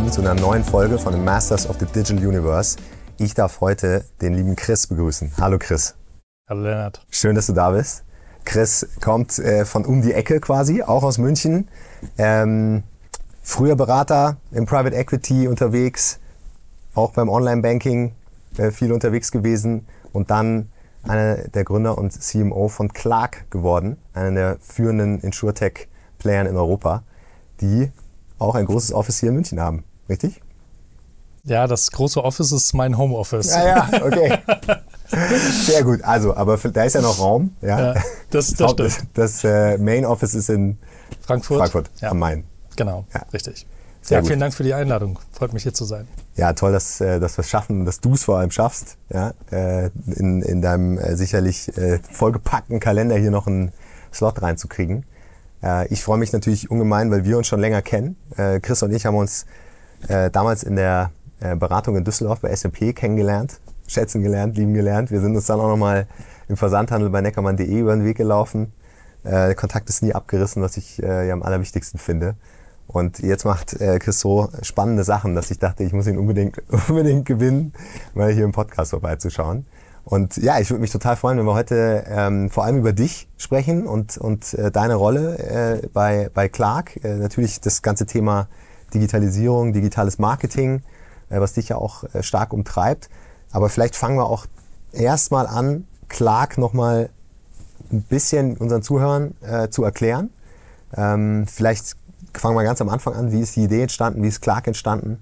willkommen 0.00 0.12
zu 0.12 0.20
einer 0.22 0.40
neuen 0.40 0.64
Folge 0.64 0.98
von 0.98 1.12
den 1.12 1.24
Masters 1.24 1.68
of 1.68 1.76
the 1.78 1.84
Digital 1.84 2.26
Universe. 2.26 2.78
Ich 3.18 3.34
darf 3.34 3.60
heute 3.60 4.06
den 4.22 4.32
lieben 4.32 4.56
Chris 4.56 4.86
begrüßen. 4.86 5.32
Hallo 5.38 5.58
Chris. 5.58 5.94
Hallo 6.48 6.62
Lennart. 6.62 7.04
Schön, 7.10 7.34
dass 7.34 7.48
du 7.48 7.52
da 7.52 7.70
bist. 7.72 8.04
Chris 8.46 8.88
kommt 9.02 9.38
äh, 9.38 9.66
von 9.66 9.84
um 9.84 10.00
die 10.00 10.14
Ecke 10.14 10.40
quasi, 10.40 10.82
auch 10.82 11.02
aus 11.02 11.18
München. 11.18 11.68
Ähm, 12.16 12.82
früher 13.42 13.76
Berater 13.76 14.38
im 14.52 14.64
Private 14.64 14.96
Equity 14.96 15.48
unterwegs, 15.48 16.18
auch 16.94 17.12
beim 17.12 17.28
Online-Banking 17.28 18.14
äh, 18.56 18.70
viel 18.70 18.92
unterwegs 18.92 19.30
gewesen 19.30 19.86
und 20.14 20.30
dann 20.30 20.70
einer 21.02 21.36
der 21.48 21.64
Gründer 21.64 21.98
und 21.98 22.10
CMO 22.10 22.68
von 22.68 22.90
Clark 22.94 23.50
geworden, 23.50 23.98
einer 24.14 24.30
der 24.30 24.56
führenden 24.60 25.20
Insurtech-Playern 25.20 26.46
in 26.46 26.56
Europa, 26.56 27.02
die 27.60 27.90
auch 28.38 28.54
ein 28.54 28.64
großes 28.64 28.94
Office 28.94 29.20
hier 29.20 29.28
in 29.28 29.34
München 29.34 29.60
haben. 29.60 29.84
Richtig? 30.10 30.42
Ja, 31.44 31.66
das 31.66 31.90
große 31.90 32.22
Office 32.22 32.52
ist 32.52 32.74
mein 32.74 32.98
Homeoffice. 32.98 33.48
Ja, 33.48 33.88
ja, 33.90 34.04
okay. 34.04 34.38
Sehr 35.64 35.82
gut. 35.82 36.02
Also, 36.02 36.36
aber 36.36 36.58
da 36.58 36.84
ist 36.84 36.94
ja 36.94 37.00
noch 37.00 37.18
Raum. 37.18 37.56
Ja, 37.62 37.94
ja 37.94 38.02
das, 38.30 38.52
das 38.54 38.72
stimmt. 38.72 38.80
Das, 38.80 38.98
das 39.14 39.44
äh, 39.44 39.78
Main 39.78 40.04
Office 40.04 40.34
ist 40.34 40.50
in 40.50 40.76
Frankfurt, 41.22 41.58
Frankfurt 41.58 41.90
ja. 42.00 42.10
am 42.10 42.18
Main. 42.18 42.44
Genau, 42.76 43.06
ja. 43.14 43.22
richtig. 43.32 43.66
Sehr 44.02 44.16
ja, 44.16 44.20
gut. 44.20 44.28
vielen 44.28 44.40
Dank 44.40 44.54
für 44.54 44.64
die 44.64 44.74
Einladung. 44.74 45.18
Freut 45.32 45.52
mich 45.52 45.62
hier 45.62 45.74
zu 45.74 45.84
sein. 45.84 46.08
Ja, 46.36 46.52
toll, 46.52 46.72
dass, 46.72 47.00
äh, 47.00 47.20
dass 47.20 47.36
wir 47.38 47.42
es 47.42 47.50
schaffen, 47.50 47.84
dass 47.84 48.00
du 48.00 48.14
es 48.14 48.24
vor 48.24 48.38
allem 48.38 48.50
schaffst, 48.50 48.96
ja, 49.10 49.32
äh, 49.50 49.90
in, 50.06 50.42
in 50.42 50.62
deinem 50.62 50.98
äh, 50.98 51.16
sicherlich 51.16 51.70
vollgepackten 52.12 52.80
Kalender 52.80 53.16
hier 53.16 53.30
noch 53.30 53.46
einen 53.46 53.72
Slot 54.12 54.42
reinzukriegen. 54.42 55.04
Ich 55.90 56.02
freue 56.02 56.16
mich 56.16 56.32
natürlich 56.32 56.70
ungemein, 56.70 57.10
weil 57.10 57.26
wir 57.26 57.36
uns 57.36 57.46
schon 57.46 57.60
länger 57.60 57.82
kennen. 57.82 58.16
Chris 58.62 58.82
und 58.82 58.92
ich 58.92 59.04
haben 59.04 59.14
uns 59.14 59.44
damals 60.08 60.62
in 60.62 60.76
der 60.76 61.10
Beratung 61.58 61.96
in 61.96 62.04
Düsseldorf 62.04 62.40
bei 62.40 62.50
S&P 62.50 62.92
kennengelernt, 62.92 63.60
schätzen 63.86 64.22
gelernt, 64.22 64.56
lieben 64.56 64.74
gelernt. 64.74 65.10
Wir 65.10 65.20
sind 65.20 65.34
uns 65.36 65.46
dann 65.46 65.60
auch 65.60 65.68
nochmal 65.68 66.06
im 66.48 66.56
Versandhandel 66.56 67.10
bei 67.10 67.20
neckermann.de 67.20 67.78
über 67.78 67.94
den 67.94 68.04
Weg 68.04 68.16
gelaufen. 68.16 68.72
Der 69.24 69.54
Kontakt 69.54 69.88
ist 69.88 70.02
nie 70.02 70.14
abgerissen, 70.14 70.62
was 70.62 70.76
ich 70.76 70.98
ja 70.98 71.32
am 71.32 71.42
allerwichtigsten 71.42 71.98
finde. 71.98 72.34
Und 72.92 73.20
jetzt 73.20 73.44
macht 73.44 73.80
äh, 73.80 74.00
Chris 74.00 74.18
so 74.18 74.48
spannende 74.62 75.04
Sachen, 75.04 75.36
dass 75.36 75.52
ich 75.52 75.60
dachte, 75.60 75.84
ich 75.84 75.92
muss 75.92 76.08
ihn 76.08 76.18
unbedingt, 76.18 76.60
unbedingt 76.88 77.24
gewinnen, 77.24 77.72
mal 78.14 78.32
hier 78.32 78.44
im 78.44 78.50
Podcast 78.50 78.90
vorbeizuschauen. 78.90 79.64
Und 80.02 80.38
ja, 80.38 80.58
ich 80.58 80.70
würde 80.70 80.80
mich 80.80 80.90
total 80.90 81.14
freuen, 81.14 81.38
wenn 81.38 81.44
wir 81.44 81.54
heute 81.54 82.04
ähm, 82.08 82.50
vor 82.50 82.64
allem 82.64 82.78
über 82.78 82.92
dich 82.92 83.28
sprechen 83.36 83.86
und, 83.86 84.18
und 84.18 84.54
äh, 84.54 84.72
deine 84.72 84.96
Rolle 84.96 85.38
äh, 85.38 85.86
bei, 85.92 86.30
bei 86.34 86.48
Clark. 86.48 86.98
Äh, 87.04 87.14
natürlich 87.14 87.60
das 87.60 87.82
ganze 87.82 88.06
Thema 88.06 88.48
Digitalisierung, 88.94 89.72
digitales 89.72 90.18
Marketing, 90.18 90.82
äh, 91.28 91.40
was 91.40 91.54
dich 91.54 91.68
ja 91.68 91.76
auch 91.76 92.04
äh, 92.14 92.22
stark 92.22 92.52
umtreibt. 92.52 93.08
Aber 93.50 93.68
vielleicht 93.68 93.96
fangen 93.96 94.16
wir 94.16 94.26
auch 94.26 94.46
erstmal 94.92 95.46
an, 95.46 95.86
Clark 96.08 96.58
nochmal 96.58 97.10
ein 97.92 98.02
bisschen 98.02 98.56
unseren 98.56 98.82
Zuhörern 98.82 99.34
äh, 99.40 99.68
zu 99.68 99.84
erklären. 99.84 100.30
Ähm, 100.96 101.46
vielleicht 101.46 101.96
fangen 102.34 102.56
wir 102.56 102.64
ganz 102.64 102.80
am 102.80 102.88
Anfang 102.88 103.14
an. 103.14 103.32
Wie 103.32 103.40
ist 103.40 103.56
die 103.56 103.64
Idee 103.64 103.82
entstanden? 103.82 104.22
Wie 104.22 104.28
ist 104.28 104.40
Clark 104.40 104.66
entstanden? 104.66 105.18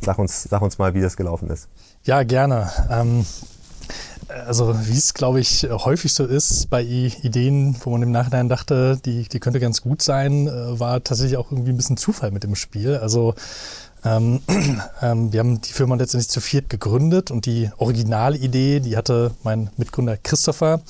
Sag 0.00 0.18
uns, 0.18 0.44
sag 0.44 0.62
uns 0.62 0.78
mal, 0.78 0.94
wie 0.94 1.00
das 1.00 1.16
gelaufen 1.16 1.50
ist. 1.50 1.68
Ja, 2.04 2.22
gerne. 2.22 2.70
Ähm, 2.90 3.26
also 4.28 4.74
wie 4.86 4.96
es, 4.96 5.14
glaube 5.14 5.40
ich, 5.40 5.66
häufig 5.70 6.12
so 6.12 6.24
ist 6.24 6.68
bei 6.70 6.82
Ideen, 6.82 7.76
wo 7.80 7.90
man 7.90 8.02
im 8.02 8.10
Nachhinein 8.10 8.48
dachte, 8.48 8.98
die, 9.04 9.28
die 9.28 9.40
könnte 9.40 9.60
ganz 9.60 9.82
gut 9.82 10.02
sein, 10.02 10.46
äh, 10.46 10.78
war 10.78 11.02
tatsächlich 11.02 11.36
auch 11.36 11.50
irgendwie 11.50 11.70
ein 11.70 11.76
bisschen 11.76 11.96
Zufall 11.96 12.30
mit 12.30 12.44
dem 12.44 12.54
Spiel. 12.54 12.96
Also 12.96 13.34
ähm, 14.04 14.40
ähm, 15.02 15.32
wir 15.32 15.40
haben 15.40 15.60
die 15.60 15.72
Firma 15.72 15.94
letztendlich 15.96 16.30
zu 16.30 16.40
viert 16.40 16.68
gegründet 16.68 17.30
und 17.30 17.46
die 17.46 17.70
Originalidee, 17.78 18.80
die 18.80 18.96
hatte 18.96 19.32
mein 19.42 19.70
Mitgründer 19.76 20.16
Christopher 20.16 20.80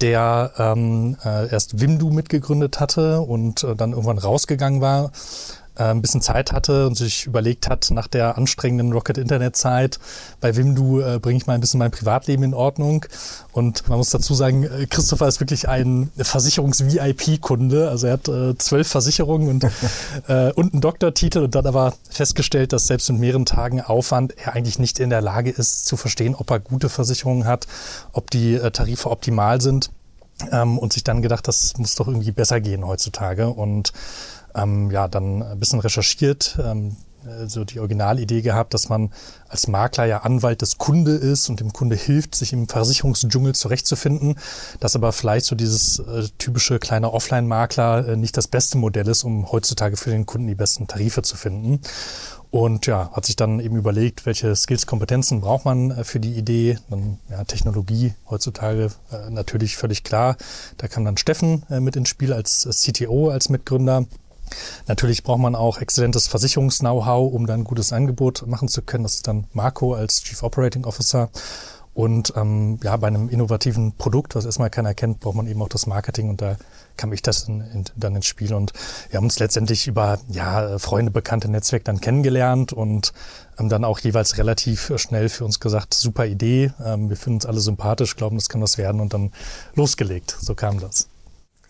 der 0.00 0.52
ähm, 0.58 1.16
äh, 1.24 1.48
erst 1.50 1.80
Wimdu 1.80 2.10
mitgegründet 2.10 2.80
hatte 2.80 3.20
und 3.20 3.62
äh, 3.62 3.76
dann 3.76 3.92
irgendwann 3.92 4.18
rausgegangen 4.18 4.80
war, 4.80 5.12
ein 5.82 6.02
bisschen 6.02 6.20
Zeit 6.20 6.52
hatte 6.52 6.86
und 6.86 6.96
sich 6.96 7.26
überlegt 7.26 7.68
hat, 7.68 7.90
nach 7.90 8.06
der 8.06 8.38
anstrengenden 8.38 8.92
Rocket-Internet-Zeit, 8.92 9.98
bei 10.40 10.56
Wimdu 10.56 11.00
äh, 11.00 11.18
bringe 11.18 11.38
ich 11.38 11.46
mal 11.46 11.54
ein 11.54 11.60
bisschen 11.60 11.78
mein 11.78 11.90
Privatleben 11.90 12.44
in 12.44 12.54
Ordnung. 12.54 13.06
Und 13.52 13.88
man 13.88 13.98
muss 13.98 14.10
dazu 14.10 14.34
sagen, 14.34 14.64
äh, 14.64 14.86
Christopher 14.86 15.26
ist 15.26 15.40
wirklich 15.40 15.68
ein 15.68 16.12
Versicherungs-VIP-Kunde. 16.16 17.88
Also 17.88 18.06
er 18.06 18.12
hat 18.14 18.28
äh, 18.28 18.56
zwölf 18.58 18.88
Versicherungen 18.88 19.48
und, 19.48 19.64
äh, 20.28 20.52
und 20.52 20.74
einen 20.74 20.80
Doktortitel 20.80 21.40
und 21.40 21.54
dann 21.54 21.66
aber 21.66 21.94
festgestellt, 22.08 22.72
dass 22.72 22.86
selbst 22.86 23.10
mit 23.10 23.20
mehreren 23.20 23.44
Tagen 23.44 23.80
Aufwand 23.80 24.34
er 24.38 24.54
eigentlich 24.54 24.78
nicht 24.78 25.00
in 25.00 25.10
der 25.10 25.22
Lage 25.22 25.50
ist 25.50 25.86
zu 25.86 25.96
verstehen, 25.96 26.34
ob 26.34 26.50
er 26.50 26.60
gute 26.60 26.88
Versicherungen 26.88 27.46
hat, 27.46 27.66
ob 28.12 28.30
die 28.30 28.54
äh, 28.54 28.70
Tarife 28.70 29.10
optimal 29.10 29.60
sind. 29.60 29.90
Ähm, 30.50 30.78
und 30.78 30.92
sich 30.92 31.04
dann 31.04 31.22
gedacht, 31.22 31.46
das 31.46 31.78
muss 31.78 31.94
doch 31.94 32.08
irgendwie 32.08 32.32
besser 32.32 32.60
gehen 32.60 32.84
heutzutage. 32.84 33.48
Und 33.48 33.92
ähm, 34.54 34.90
ja, 34.90 35.08
dann 35.08 35.42
ein 35.42 35.58
bisschen 35.58 35.80
recherchiert, 35.80 36.58
ähm, 36.62 36.96
so 37.46 37.64
die 37.64 37.80
Originalidee 37.80 38.42
gehabt, 38.42 38.74
dass 38.74 38.88
man 38.88 39.10
als 39.48 39.66
Makler 39.66 40.04
ja 40.04 40.18
Anwalt 40.18 40.62
des 40.62 40.78
Kunde 40.78 41.12
ist 41.12 41.48
und 41.48 41.60
dem 41.60 41.72
Kunde 41.72 41.96
hilft, 41.96 42.34
sich 42.34 42.52
im 42.52 42.68
Versicherungsdschungel 42.68 43.54
zurechtzufinden, 43.54 44.36
dass 44.80 44.96
aber 44.96 45.12
vielleicht 45.12 45.46
so 45.46 45.56
dieses 45.56 45.98
äh, 46.00 46.24
typische 46.38 46.78
kleine 46.78 47.12
Offline-Makler 47.12 48.08
äh, 48.08 48.16
nicht 48.16 48.36
das 48.36 48.48
beste 48.48 48.78
Modell 48.78 49.08
ist, 49.08 49.24
um 49.24 49.50
heutzutage 49.50 49.96
für 49.96 50.10
den 50.10 50.26
Kunden 50.26 50.48
die 50.48 50.54
besten 50.54 50.86
Tarife 50.86 51.22
zu 51.22 51.36
finden. 51.36 51.80
Und 52.50 52.86
ja, 52.86 53.10
hat 53.12 53.26
sich 53.26 53.34
dann 53.34 53.58
eben 53.58 53.76
überlegt, 53.76 54.26
welche 54.26 54.54
Skills, 54.54 54.86
Kompetenzen 54.86 55.40
braucht 55.40 55.64
man 55.64 55.90
äh, 55.90 56.04
für 56.04 56.20
die 56.20 56.34
Idee. 56.34 56.78
Dann 56.88 57.18
ja, 57.28 57.42
Technologie 57.42 58.14
heutzutage 58.30 58.92
äh, 59.10 59.30
natürlich 59.30 59.76
völlig 59.76 60.04
klar. 60.04 60.36
Da 60.76 60.86
kam 60.86 61.04
dann 61.04 61.16
Steffen 61.16 61.64
äh, 61.68 61.80
mit 61.80 61.96
ins 61.96 62.10
Spiel 62.10 62.32
als 62.32 62.68
CTO, 62.70 63.30
als 63.30 63.48
Mitgründer. 63.48 64.06
Natürlich 64.86 65.22
braucht 65.22 65.40
man 65.40 65.54
auch 65.54 65.78
exzellentes 65.78 66.28
Versicherungs-Know-how, 66.28 67.32
um 67.32 67.46
dann 67.46 67.60
ein 67.60 67.64
gutes 67.64 67.92
Angebot 67.92 68.46
machen 68.46 68.68
zu 68.68 68.82
können. 68.82 69.04
Das 69.04 69.14
ist 69.14 69.26
dann 69.26 69.46
Marco 69.52 69.94
als 69.94 70.22
Chief 70.22 70.42
Operating 70.42 70.84
Officer. 70.84 71.30
Und 71.94 72.32
ähm, 72.36 72.80
ja, 72.82 72.96
bei 72.96 73.06
einem 73.06 73.28
innovativen 73.28 73.96
Produkt, 73.96 74.34
was 74.34 74.44
erstmal 74.44 74.68
keiner 74.68 74.94
kennt, 74.94 75.20
braucht 75.20 75.36
man 75.36 75.46
eben 75.46 75.62
auch 75.62 75.68
das 75.68 75.86
Marketing 75.86 76.28
und 76.28 76.42
da 76.42 76.56
kam 76.96 77.12
ich 77.12 77.22
das 77.22 77.46
in, 77.46 77.60
in, 77.60 77.84
dann 77.94 78.16
ins 78.16 78.26
Spiel. 78.26 78.52
Und 78.52 78.72
wir 79.10 79.16
haben 79.16 79.24
uns 79.24 79.38
letztendlich 79.38 79.86
über 79.86 80.18
ja, 80.28 80.78
Freunde, 80.80 81.12
bekannte 81.12 81.48
Netzwerk 81.48 81.84
dann 81.84 82.00
kennengelernt 82.00 82.72
und 82.72 83.12
ähm, 83.60 83.68
dann 83.68 83.84
auch 83.84 84.00
jeweils 84.00 84.38
relativ 84.38 84.92
schnell 84.96 85.28
für 85.28 85.44
uns 85.44 85.60
gesagt, 85.60 85.94
super 85.94 86.26
Idee, 86.26 86.72
ähm, 86.84 87.10
wir 87.10 87.16
finden 87.16 87.36
uns 87.36 87.46
alle 87.46 87.60
sympathisch, 87.60 88.16
glauben, 88.16 88.36
das 88.36 88.48
kann 88.48 88.60
was 88.60 88.76
werden 88.76 89.00
und 89.00 89.14
dann 89.14 89.30
losgelegt. 89.76 90.36
So 90.40 90.56
kam 90.56 90.80
das. 90.80 91.08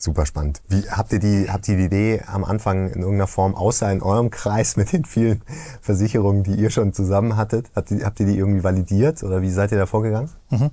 Super 0.04 0.26
spannend. 0.26 0.60
Wie 0.68 0.82
habt 0.90 1.14
ihr 1.14 1.18
die, 1.18 1.50
habt 1.50 1.66
ihr 1.66 1.78
die 1.78 1.84
Idee 1.84 2.22
am 2.26 2.44
Anfang 2.44 2.88
in 2.88 3.00
irgendeiner 3.00 3.26
Form, 3.26 3.54
außer 3.54 3.90
in 3.90 4.02
eurem 4.02 4.28
Kreis 4.28 4.76
mit 4.76 4.92
den 4.92 5.06
vielen 5.06 5.40
Versicherungen, 5.80 6.42
die 6.42 6.56
ihr 6.56 6.68
schon 6.68 6.92
zusammen 6.92 7.38
hattet, 7.38 7.70
habt 7.74 7.90
ihr, 7.90 8.04
habt 8.04 8.20
ihr 8.20 8.26
die 8.26 8.36
irgendwie 8.36 8.62
validiert 8.62 9.22
oder 9.22 9.40
wie 9.40 9.50
seid 9.50 9.72
ihr 9.72 9.78
da 9.78 9.86
vorgegangen? 9.86 10.28
Mhm. 10.50 10.70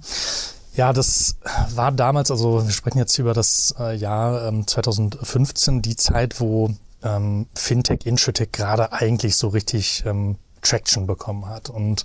Ja, 0.73 0.91
das 0.91 1.37
war 1.73 1.93
damals, 1.93 2.29
also 2.29 2.65
wir 2.65 2.73
sprechen 2.73 2.97
jetzt 2.97 3.17
über 3.19 3.33
das 3.33 3.73
äh, 3.79 3.95
Jahr 3.95 4.49
ähm, 4.49 4.67
2015, 4.67 5.81
die 5.81 5.95
Zeit, 5.95 6.41
wo 6.41 6.69
ähm, 7.01 7.47
Fintech, 7.55 8.05
Insurtech 8.05 8.51
gerade 8.51 8.91
eigentlich 8.91 9.37
so 9.37 9.47
richtig 9.47 10.03
ähm, 10.05 10.35
Traction 10.61 11.07
bekommen 11.07 11.47
hat. 11.47 11.69
Und 11.69 12.03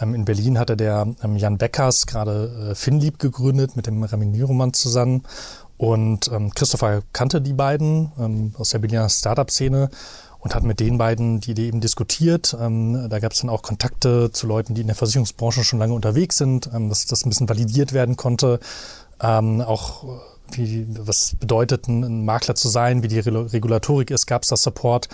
ähm, 0.00 0.14
in 0.14 0.24
Berlin 0.24 0.58
hatte 0.58 0.76
der 0.76 1.06
ähm, 1.22 1.36
Jan 1.36 1.58
Beckers 1.58 2.06
gerade 2.06 2.70
äh, 2.70 2.74
Finlieb 2.74 3.18
gegründet 3.18 3.76
mit 3.76 3.86
dem 3.86 4.02
Ramin 4.02 4.32
Niroman 4.32 4.72
zusammen. 4.72 5.22
Und 5.82 6.30
ähm, 6.30 6.54
Christopher 6.54 7.02
kannte 7.12 7.40
die 7.40 7.54
beiden 7.54 8.12
ähm, 8.16 8.54
aus 8.56 8.68
der 8.68 8.78
Berliner 8.78 9.08
Startup-Szene 9.08 9.90
und 10.38 10.54
hat 10.54 10.62
mit 10.62 10.78
den 10.78 10.96
beiden 10.96 11.40
die 11.40 11.50
Idee 11.50 11.66
eben 11.66 11.80
diskutiert. 11.80 12.56
Ähm, 12.60 13.08
da 13.10 13.18
gab 13.18 13.32
es 13.32 13.40
dann 13.40 13.50
auch 13.50 13.62
Kontakte 13.62 14.30
zu 14.30 14.46
Leuten, 14.46 14.76
die 14.76 14.82
in 14.82 14.86
der 14.86 14.94
Versicherungsbranche 14.94 15.64
schon 15.64 15.80
lange 15.80 15.94
unterwegs 15.94 16.36
sind, 16.36 16.70
ähm, 16.72 16.88
dass 16.88 17.06
das 17.06 17.26
ein 17.26 17.30
bisschen 17.30 17.48
validiert 17.48 17.92
werden 17.92 18.16
konnte. 18.16 18.60
Ähm, 19.20 19.60
auch 19.60 20.04
wie, 20.52 20.86
was 21.00 21.34
bedeutet, 21.40 21.88
ein 21.88 22.24
Makler 22.24 22.54
zu 22.54 22.68
sein, 22.68 23.02
wie 23.02 23.08
die 23.08 23.18
Regulatorik 23.18 24.12
ist, 24.12 24.26
gab 24.26 24.44
es 24.44 24.50
da 24.50 24.56
Support. 24.56 25.08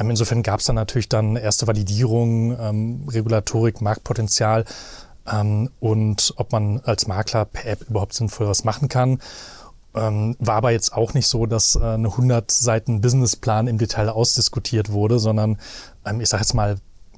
Ähm, 0.00 0.10
insofern 0.10 0.42
gab 0.42 0.58
es 0.58 0.66
dann 0.66 0.74
natürlich 0.74 1.08
dann 1.08 1.36
erste 1.36 1.68
Validierung, 1.68 2.58
ähm, 2.58 3.04
Regulatorik, 3.08 3.80
Marktpotenzial 3.80 4.64
ähm, 5.32 5.70
und 5.78 6.34
ob 6.38 6.50
man 6.50 6.80
als 6.80 7.06
Makler 7.06 7.44
per 7.44 7.66
App 7.70 7.88
überhaupt 7.88 8.14
sinnvoll 8.14 8.48
was 8.48 8.64
machen 8.64 8.88
kann. 8.88 9.20
Ähm, 9.94 10.36
war 10.38 10.56
aber 10.56 10.70
jetzt 10.70 10.92
auch 10.92 11.14
nicht 11.14 11.26
so, 11.26 11.46
dass 11.46 11.76
äh, 11.76 11.80
eine 11.80 12.08
100 12.08 12.50
Seiten 12.50 13.00
Businessplan 13.00 13.66
im 13.66 13.78
Detail 13.78 14.10
ausdiskutiert 14.10 14.92
wurde, 14.92 15.18
sondern 15.18 15.58
ähm, 16.04 16.20
ich 16.20 16.28
sage 16.28 16.42
jetzt 16.42 16.54
mal, 16.54 16.76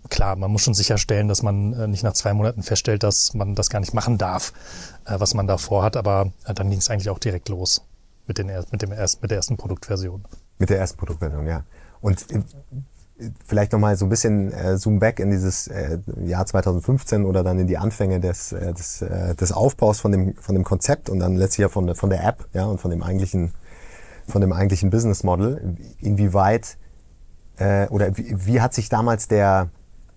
klar, 0.09 0.37
man 0.37 0.51
muss 0.51 0.63
schon 0.63 0.75
sicherstellen, 0.75 1.29
dass 1.29 1.43
man 1.43 1.73
äh, 1.73 1.89
nicht 1.89 2.03
nach 2.03 2.13
zwei 2.13 2.33
Monaten 2.33 2.63
feststellt, 2.63 3.03
dass 3.03 3.35
man 3.35 3.55
das 3.55 3.71
gar 3.71 3.81
nicht 3.81 3.93
machen 3.93 4.19
darf, 4.19 4.53
äh, 5.05 5.19
was 5.19 5.35
man 5.35 5.47
da 5.47 5.59
vorhat. 5.59 5.97
Aber 5.97 6.33
äh, 6.45 6.55
dann 6.55 6.71
ging 6.71 6.79
es 6.79 6.91
eigentlich 6.91 7.11
auch 7.11 7.19
direkt 7.19 7.49
los 7.49 7.83
mit, 8.27 8.39
den, 8.39 8.47
mit, 8.71 8.83
dem 8.83 8.93
erst, 8.93 9.23
mit 9.23 9.31
der 9.31 9.39
ersten 9.39 9.57
Produktversion. 9.57 10.25
Mit 10.59 10.71
der 10.71 10.79
ersten 10.79 10.99
Produktversion, 10.99 11.47
ja. 11.47 11.65
Und 12.01 12.31
äh, 12.31 12.43
vielleicht 13.47 13.73
nochmal 13.73 13.97
so 13.97 14.07
ein 14.07 14.09
bisschen 14.09 14.53
äh, 14.53 14.77
Zoom 14.77 14.99
back 14.99 15.21
in 15.21 15.31
dieses 15.31 15.69
äh, 15.69 15.99
Jahr 16.25 16.47
2015 16.47 17.25
oder 17.25 17.43
dann 17.43 17.59
in 17.59 17.67
die 17.67 17.79
Anfänge 17.79 18.21
des, 18.21 18.53
äh, 18.53 18.73
des, 18.73 19.03
äh, 19.03 19.35
des 19.35 19.53
Aufbaus 19.53 20.01
von 20.01 20.13
dem, 20.13 20.35
von 20.37 20.55
dem 20.55 20.65
Konzept 20.65 21.11
und 21.11 21.19
dann 21.19 21.37
letztlich 21.37 21.63
ja 21.63 21.69
von 21.69 21.87
der, 21.87 21.97
von 21.97 22.11
der 22.11 22.25
App 22.25 22.47
ja, 22.53 22.65
und 22.65 22.81
von 22.81 22.91
dem 22.91 23.03
eigentlichen, 23.03 23.53
von 24.27 24.41
dem 24.41 24.53
eigentlichen 24.53 24.91
Business 24.91 25.23
Model. 25.23 25.77
Inwieweit 25.99 26.79
äh, 27.59 27.87
oder 27.89 28.17
wie, 28.17 28.35
wie 28.47 28.61
hat 28.61 28.75
sich 28.75 28.89
damals 28.89 29.29
der, 29.29 29.69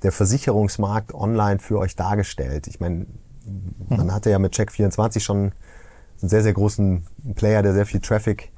der 0.02 0.12
Versicherungsmarkt 0.12 1.14
online 1.14 1.60
für 1.60 1.80
euch 1.80 1.96
dargestellt? 1.96 2.68
Ich 2.68 2.80
meine, 2.80 3.06
man 3.90 4.08
mhm. 4.08 4.14
hatte 4.14 4.30
ja 4.30 4.40
mit 4.40 4.54
Check24 4.54 5.20
schon 5.20 5.52
einen 6.22 6.30
sehr, 6.30 6.44
sehr 6.44 6.54
großen 6.54 7.06
Player, 7.36 7.62
der 7.62 7.74
sehr 7.74 7.86
viel 7.86 8.00
Traffic 8.00 8.53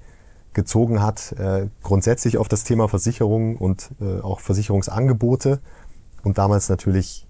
gezogen 0.55 1.03
hat, 1.03 1.33
äh, 1.33 1.67
grundsätzlich 1.83 2.39
auf 2.39 2.47
das 2.47 2.63
Thema 2.63 2.87
Versicherungen 2.87 3.55
und 3.57 3.91
äh, 4.01 4.21
auch 4.21 4.39
Versicherungsangebote. 4.39 5.59
Und 6.23 6.39
damals 6.39 6.69
natürlich, 6.69 7.27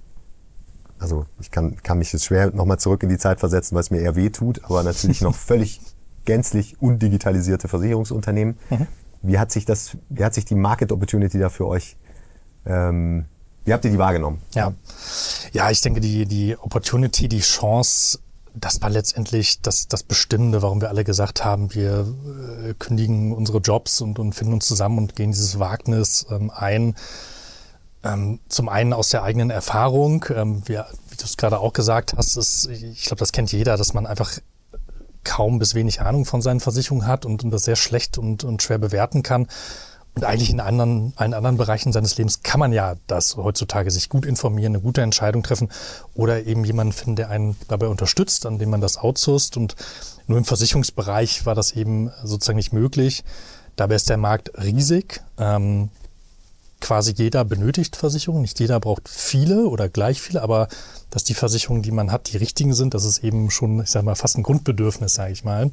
also 1.00 1.26
ich 1.42 1.52
kann, 1.52 1.76
kann 1.84 1.98
mich 1.98 2.14
jetzt 2.14 2.24
schwer 2.24 2.52
nochmal 2.52 2.80
zurück 2.80 3.04
in 3.04 3.10
die 3.10 3.18
Zeit 3.18 3.42
versetzen, 3.42 3.76
weil 3.76 3.82
es 3.82 3.92
mir 3.92 4.00
eher 4.00 4.16
weh 4.16 4.30
tut, 4.30 4.64
aber 4.64 4.84
natürlich 4.84 5.22
noch 5.22 5.36
völlig 5.36 5.82
gänzlich 6.24 6.82
undigitalisierte 6.82 7.68
Versicherungsunternehmen. 7.68 8.58
Mhm. 8.70 8.88
Wie 9.22 9.38
hat 9.38 9.52
sich 9.52 9.66
das, 9.66 9.98
wie 10.08 10.24
hat 10.24 10.34
sich 10.34 10.46
die 10.46 10.56
Market 10.56 10.94
Opportunity 10.94 11.38
da 11.38 11.50
für 11.50 11.68
euch 11.68 11.98
ähm, 12.66 13.26
wie 13.66 13.74
habt 13.74 13.84
ihr 13.84 13.92
die 13.92 13.98
wahrgenommen? 13.98 14.42
Ja, 14.54 14.74
ja 15.52 15.72
ich 15.72 15.82
denke, 15.82 16.00
die, 16.00 16.26
die 16.26 16.56
Opportunity, 16.58 17.28
die 17.28 17.40
Chance 17.40 18.20
das 18.60 18.82
war 18.82 18.90
letztendlich 18.90 19.62
das, 19.62 19.88
das 19.88 20.04
Bestimmende, 20.04 20.62
warum 20.62 20.82
wir 20.82 20.90
alle 20.90 21.04
gesagt 21.04 21.44
haben, 21.44 21.74
wir 21.74 22.08
äh, 22.64 22.74
kündigen 22.74 23.32
unsere 23.34 23.60
Jobs 23.60 24.02
und, 24.02 24.20
und 24.20 24.34
finden 24.34 24.54
uns 24.54 24.66
zusammen 24.66 24.98
und 24.98 25.16
gehen 25.16 25.32
dieses 25.32 25.60
Wagnis 25.60 26.26
ähm, 26.30 26.52
ein. 26.52 26.96
Ähm, 28.04 28.40
zum 28.50 28.70
einen 28.70 28.94
aus 28.94 29.10
der 29.10 29.24
eigenen 29.24 29.50
Erfahrung, 29.50 30.26
ähm, 30.30 30.62
wir, 30.66 30.86
wie 31.10 31.16
du 31.16 31.24
es 31.24 31.38
gerade 31.38 31.60
auch 31.60 31.74
gesagt 31.74 32.14
hast, 32.16 32.38
ist, 32.38 32.68
ich 32.68 33.06
glaube, 33.06 33.20
das 33.20 33.32
kennt 33.32 33.52
jeder, 33.52 33.78
dass 33.78 33.94
man 33.94 34.06
einfach 34.06 34.32
kaum 35.24 35.60
bis 35.60 35.74
wenig 35.76 36.02
Ahnung 36.02 36.26
von 36.26 36.42
seinen 36.42 36.60
Versicherungen 36.60 37.08
hat 37.08 37.26
und, 37.26 37.44
und 37.44 37.52
das 37.52 37.64
sehr 37.64 37.76
schlecht 37.76 38.18
und, 38.18 38.44
und 38.44 38.62
schwer 38.62 38.78
bewerten 38.78 39.24
kann. 39.24 39.48
Und 40.16 40.24
eigentlich 40.24 40.50
in 40.50 40.62
anderen, 40.62 41.14
allen 41.18 41.34
anderen 41.34 41.58
Bereichen 41.58 41.92
seines 41.92 42.18
Lebens 42.18 42.42
kann 42.42 42.60
man 42.60 42.72
ja 42.72 42.96
das 43.08 43.36
heutzutage 43.36 43.92
sich 43.92 44.08
gut 44.08 44.26
informieren, 44.26 44.74
eine 44.74 44.82
gute 44.82 45.02
Entscheidung 45.02 45.44
treffen 45.44 45.70
oder 46.14 46.46
eben 46.46 46.64
jemanden 46.64 46.94
finden, 46.94 47.18
der 47.18 47.30
einen 47.30 47.58
dabei 47.68 47.88
unterstützt, 47.88 48.46
an 48.46 48.58
dem 48.58 48.70
man 48.70 48.80
das 48.80 48.98
outsourced. 48.98 49.58
Und 49.58 49.76
nur 50.28 50.38
im 50.38 50.46
Versicherungsbereich 50.46 51.46
war 51.46 51.54
das 51.54 51.74
eben 51.74 52.12
sozusagen 52.24 52.58
nicht 52.58 52.72
möglich. 52.72 53.24
Dabei 53.76 53.96
ist 53.96 54.10
der 54.10 54.18
Markt 54.18 54.52
riesig. 54.58 55.22
Ähm, 55.38 55.90
quasi 56.80 57.14
jeder 57.16 57.44
benötigt 57.44 57.96
Versicherungen. 57.96 58.44
Nicht 58.44 58.60
jeder 58.60 58.80
braucht 58.80 59.10
viele 59.10 59.68
oder 59.68 59.90
gleich 59.90 60.22
viele, 60.22 60.42
aber 60.42 60.68
dass 61.10 61.24
die 61.24 61.34
Versicherungen, 61.34 61.84
die 61.84 61.92
man 61.92 62.12
hat, 62.12 62.32
die 62.32 62.38
richtigen 62.38 62.74
sind, 62.74 62.94
das 62.94 63.06
ist 63.06 63.24
eben 63.24 63.50
schon, 63.50 63.82
ich 63.82 63.90
sage 63.90 64.06
mal, 64.06 64.16
fast 64.16 64.38
ein 64.38 64.44
Grundbedürfnis, 64.44 65.16
sage 65.16 65.34
ich 65.34 65.44
mal. 65.44 65.72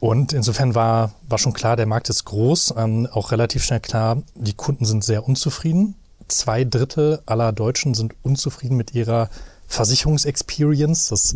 Und 0.00 0.32
insofern 0.32 0.74
war, 0.74 1.12
war 1.28 1.38
schon 1.38 1.52
klar, 1.52 1.76
der 1.76 1.86
Markt 1.86 2.08
ist 2.08 2.24
groß, 2.24 2.74
ähm, 2.76 3.06
auch 3.12 3.32
relativ 3.32 3.62
schnell 3.62 3.80
klar, 3.80 4.22
die 4.34 4.54
Kunden 4.54 4.86
sind 4.86 5.04
sehr 5.04 5.28
unzufrieden. 5.28 5.94
Zwei 6.26 6.64
Drittel 6.64 7.20
aller 7.26 7.52
Deutschen 7.52 7.92
sind 7.92 8.14
unzufrieden 8.22 8.76
mit 8.76 8.94
ihrer 8.94 9.28
Versicherungsexperience. 9.66 11.08
Das 11.08 11.34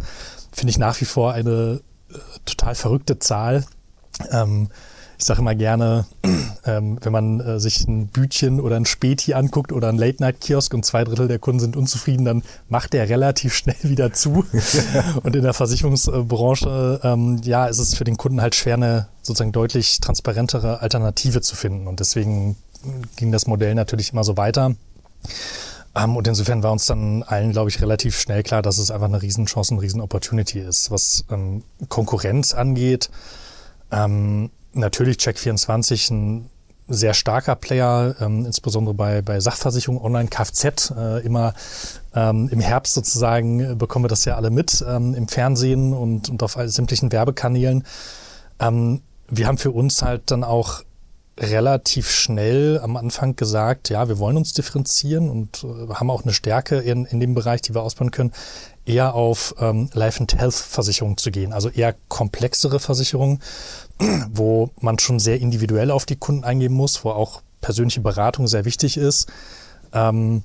finde 0.51 0.71
ich 0.71 0.79
nach 0.79 0.99
wie 1.01 1.05
vor 1.05 1.33
eine 1.33 1.83
äh, 2.11 2.15
total 2.47 2.75
verrückte 2.75 3.19
Zahl. 3.19 3.67
Ähm, 4.31 4.71
ich 5.19 5.25
sage 5.25 5.41
immer 5.41 5.55
gerne, 5.55 6.07
ähm, 6.65 6.99
wenn 7.03 7.13
man 7.13 7.41
äh, 7.41 7.61
sich 7.61 7.87
ein 7.87 8.09
Bütchen 8.09 8.61
oder 8.61 8.77
ein 8.77 8.87
Späti 8.87 9.35
anguckt 9.35 9.73
oder 9.73 9.89
ein 9.89 9.99
Late-Night-Kiosk 9.99 10.73
und 10.75 10.85
zwei 10.85 11.05
Drittel 11.05 11.29
der 11.29 11.39
Kunden 11.39 11.61
sind 11.61 11.77
unzufrieden, 11.77 12.25
dann 12.25 12.43
macht 12.69 12.93
der 12.93 13.09
relativ 13.09 13.55
schnell 13.57 13.77
wieder 13.83 14.13
zu. 14.13 14.45
und 15.23 15.37
in 15.37 15.43
der 15.43 15.55
Versicherungsbranche, 15.55 17.01
ähm, 17.03 17.41
ja, 17.45 17.67
ist 17.67 17.79
es 17.79 17.95
für 17.95 18.05
den 18.05 18.17
Kunden 18.17 18.41
halt 18.41 18.55
schwer, 18.55 18.75
eine 18.75 19.09
sozusagen 19.23 19.53
deutlich 19.53 20.01
transparentere 20.01 20.81
Alternative 20.81 21.41
zu 21.41 21.57
finden. 21.57 21.87
Und 21.87 22.01
deswegen 22.01 22.57
ging 23.17 23.33
das 23.33 23.47
Modell 23.47 23.75
natürlich 23.75 24.13
immer 24.13 24.25
so 24.25 24.37
weiter. 24.37 24.75
Ähm, 25.95 26.17
und 26.17 26.27
insofern 26.27 26.63
war 26.63 26.73
uns 26.73 26.87
dann 26.87 27.23
allen, 27.23 27.53
glaube 27.53 27.71
ich, 27.71 27.81
relativ 27.81 28.19
schnell 28.19 28.43
klar, 28.43 28.63
dass 28.63 28.79
es 28.79 28.91
einfach 28.91 29.07
eine 29.07 29.23
Riesenchance, 29.23 29.73
eine 29.73 29.83
Riesen-Opportunity 29.83 30.61
ist. 30.61 30.91
Was 30.91 31.25
ähm, 31.31 31.63
Konkurrenz 31.89 32.53
angeht, 32.55 33.11
ähm, 33.93 34.51
natürlich 34.75 35.19
Check24 35.19 36.11
ein 36.11 36.51
sehr 36.87 37.15
starker 37.15 37.57
Player, 37.57 38.15
ähm, 38.21 38.45
insbesondere 38.45 38.95
bei, 38.95 39.23
bei 39.23 39.41
Sachversicherungen 39.41 40.03
online, 40.03 40.29
Kfz. 40.29 40.93
Äh, 40.97 41.25
immer 41.25 41.55
ähm, 42.15 42.49
im 42.53 42.61
Herbst 42.61 42.95
sozusagen 42.95 43.61
äh, 43.61 43.75
bekommen 43.75 44.05
wir 44.05 44.09
das 44.09 44.25
ja 44.27 44.37
alle 44.37 44.51
mit 44.51 44.85
ähm, 44.87 45.15
im 45.15 45.29
Fernsehen 45.29 45.95
und, 45.95 46.29
und 46.29 46.43
auf 46.43 46.59
sämtlichen 46.67 47.11
Werbekanälen. 47.11 47.85
Ähm, 48.61 49.01
wir 49.29 49.47
haben 49.47 49.59
für 49.59 49.71
uns 49.71 50.03
halt 50.03 50.31
dann 50.31 50.45
auch 50.45 50.83
relativ 51.39 52.11
schnell 52.11 52.81
am 52.81 52.97
Anfang 52.97 53.35
gesagt, 53.35 53.89
ja, 53.89 54.09
wir 54.09 54.19
wollen 54.19 54.37
uns 54.37 54.53
differenzieren 54.53 55.29
und 55.29 55.65
äh, 55.65 55.95
haben 55.95 56.11
auch 56.11 56.23
eine 56.23 56.33
Stärke 56.33 56.77
in, 56.77 57.07
in 57.07 57.21
dem 57.21 57.35
Bereich, 57.35 57.61
die 57.61 57.75
wir 57.75 57.83
ausbauen 57.83 58.11
können, 58.11 58.33
eher 58.87 59.15
auf 59.15 59.55
ähm, 59.59 59.89
Life 59.95 60.21
and 60.21 60.37
Health 60.37 60.55
Versicherungen 60.55 61.17
zu 61.17 61.31
gehen, 61.31 61.53
also 61.53 61.71
eher 61.71 61.95
komplexere 62.09 62.79
Versicherungen, 62.79 63.41
wo 64.31 64.71
man 64.81 64.99
schon 64.99 65.19
sehr 65.19 65.41
individuell 65.41 65.91
auf 65.91 66.07
die 66.07 66.17
Kunden 66.17 66.45
eingehen 66.45 66.73
muss, 66.73 67.05
wo 67.05 67.11
auch 67.11 67.43
persönliche 67.61 68.01
Beratung 68.01 68.47
sehr 68.47 68.65
wichtig 68.65 68.97
ist. 68.97 69.29
Ähm, 69.93 70.43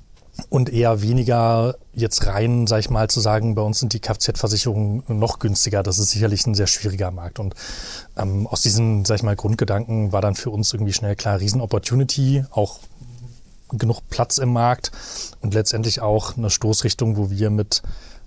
und 0.48 0.72
eher 0.72 1.02
weniger 1.02 1.76
jetzt 1.92 2.26
rein, 2.26 2.66
sag 2.66 2.80
ich 2.80 2.90
mal, 2.90 3.08
zu 3.08 3.20
sagen, 3.20 3.54
bei 3.54 3.62
uns 3.62 3.80
sind 3.80 3.92
die 3.92 4.00
Kfz-Versicherungen 4.00 5.02
noch 5.08 5.38
günstiger. 5.38 5.82
Das 5.82 5.98
ist 5.98 6.10
sicherlich 6.10 6.46
ein 6.46 6.54
sehr 6.54 6.66
schwieriger 6.66 7.10
Markt. 7.10 7.38
Und 7.38 7.54
ähm, 8.16 8.46
aus 8.46 8.62
diesen, 8.62 9.04
sag 9.04 9.16
ich 9.16 9.22
mal, 9.22 9.36
Grundgedanken 9.36 10.12
war 10.12 10.22
dann 10.22 10.34
für 10.34 10.50
uns 10.50 10.72
irgendwie 10.72 10.92
schnell 10.92 11.16
klar, 11.16 11.40
Riesen-Opportunity, 11.40 12.44
auch 12.50 12.78
genug 13.72 14.00
Platz 14.08 14.38
im 14.38 14.52
Markt 14.52 14.90
und 15.40 15.54
letztendlich 15.54 16.00
auch 16.00 16.36
eine 16.36 16.50
Stoßrichtung, 16.50 17.16
wo 17.16 17.30
wir 17.30 17.50
mit 17.50 17.82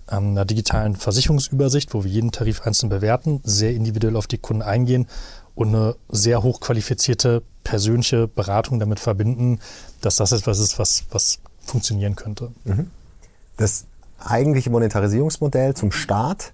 ähm, 0.10 0.30
einer 0.30 0.46
digitalen 0.46 0.96
Versicherungsübersicht, 0.96 1.94
wo 1.94 2.04
wir 2.04 2.12
jeden 2.12 2.32
Tarif 2.32 2.62
einzeln 2.62 2.90
bewerten, 2.90 3.42
sehr 3.44 3.74
individuell 3.74 4.16
auf 4.16 4.28
die 4.28 4.38
Kunden 4.38 4.62
eingehen 4.62 5.08
und 5.56 5.70
eine 5.70 5.96
sehr 6.10 6.44
hochqualifizierte 6.44 7.44
persönliche 7.64 8.28
Beratung 8.28 8.80
damit 8.80 9.00
verbinden, 9.00 9.60
dass 10.02 10.18
das 10.18 10.32
etwas 10.32 10.60
ist, 10.60 10.80
was, 10.80 11.06
was 11.12 11.40
funktionieren 11.64 12.16
könnte. 12.16 12.52
Mhm. 12.64 12.92
Das 13.58 13.86
eigentliche 14.20 14.70
Monetarisierungsmodell 14.70 15.74
zum 15.76 15.92
Start 15.92 16.54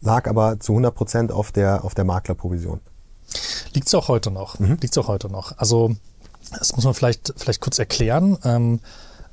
lag 0.00 0.28
aber 0.28 0.60
zu 0.60 0.72
100 0.72 0.94
Prozent 0.94 1.32
auf 1.32 1.52
der, 1.52 1.84
auf 1.84 1.94
der 1.94 2.04
Maklerprovision. 2.04 2.80
Liegt 3.74 3.88
es 3.88 3.94
auch 3.94 4.08
heute 4.08 4.30
noch. 4.30 4.58
Mhm. 4.58 4.78
Liegt 4.80 4.96
auch 4.98 5.08
heute 5.08 5.28
noch. 5.28 5.56
Also, 5.58 5.94
das 6.58 6.74
muss 6.74 6.84
man 6.84 6.94
vielleicht, 6.94 7.34
vielleicht 7.36 7.60
kurz 7.60 7.78
erklären. 7.78 8.38
Ähm, 8.44 8.80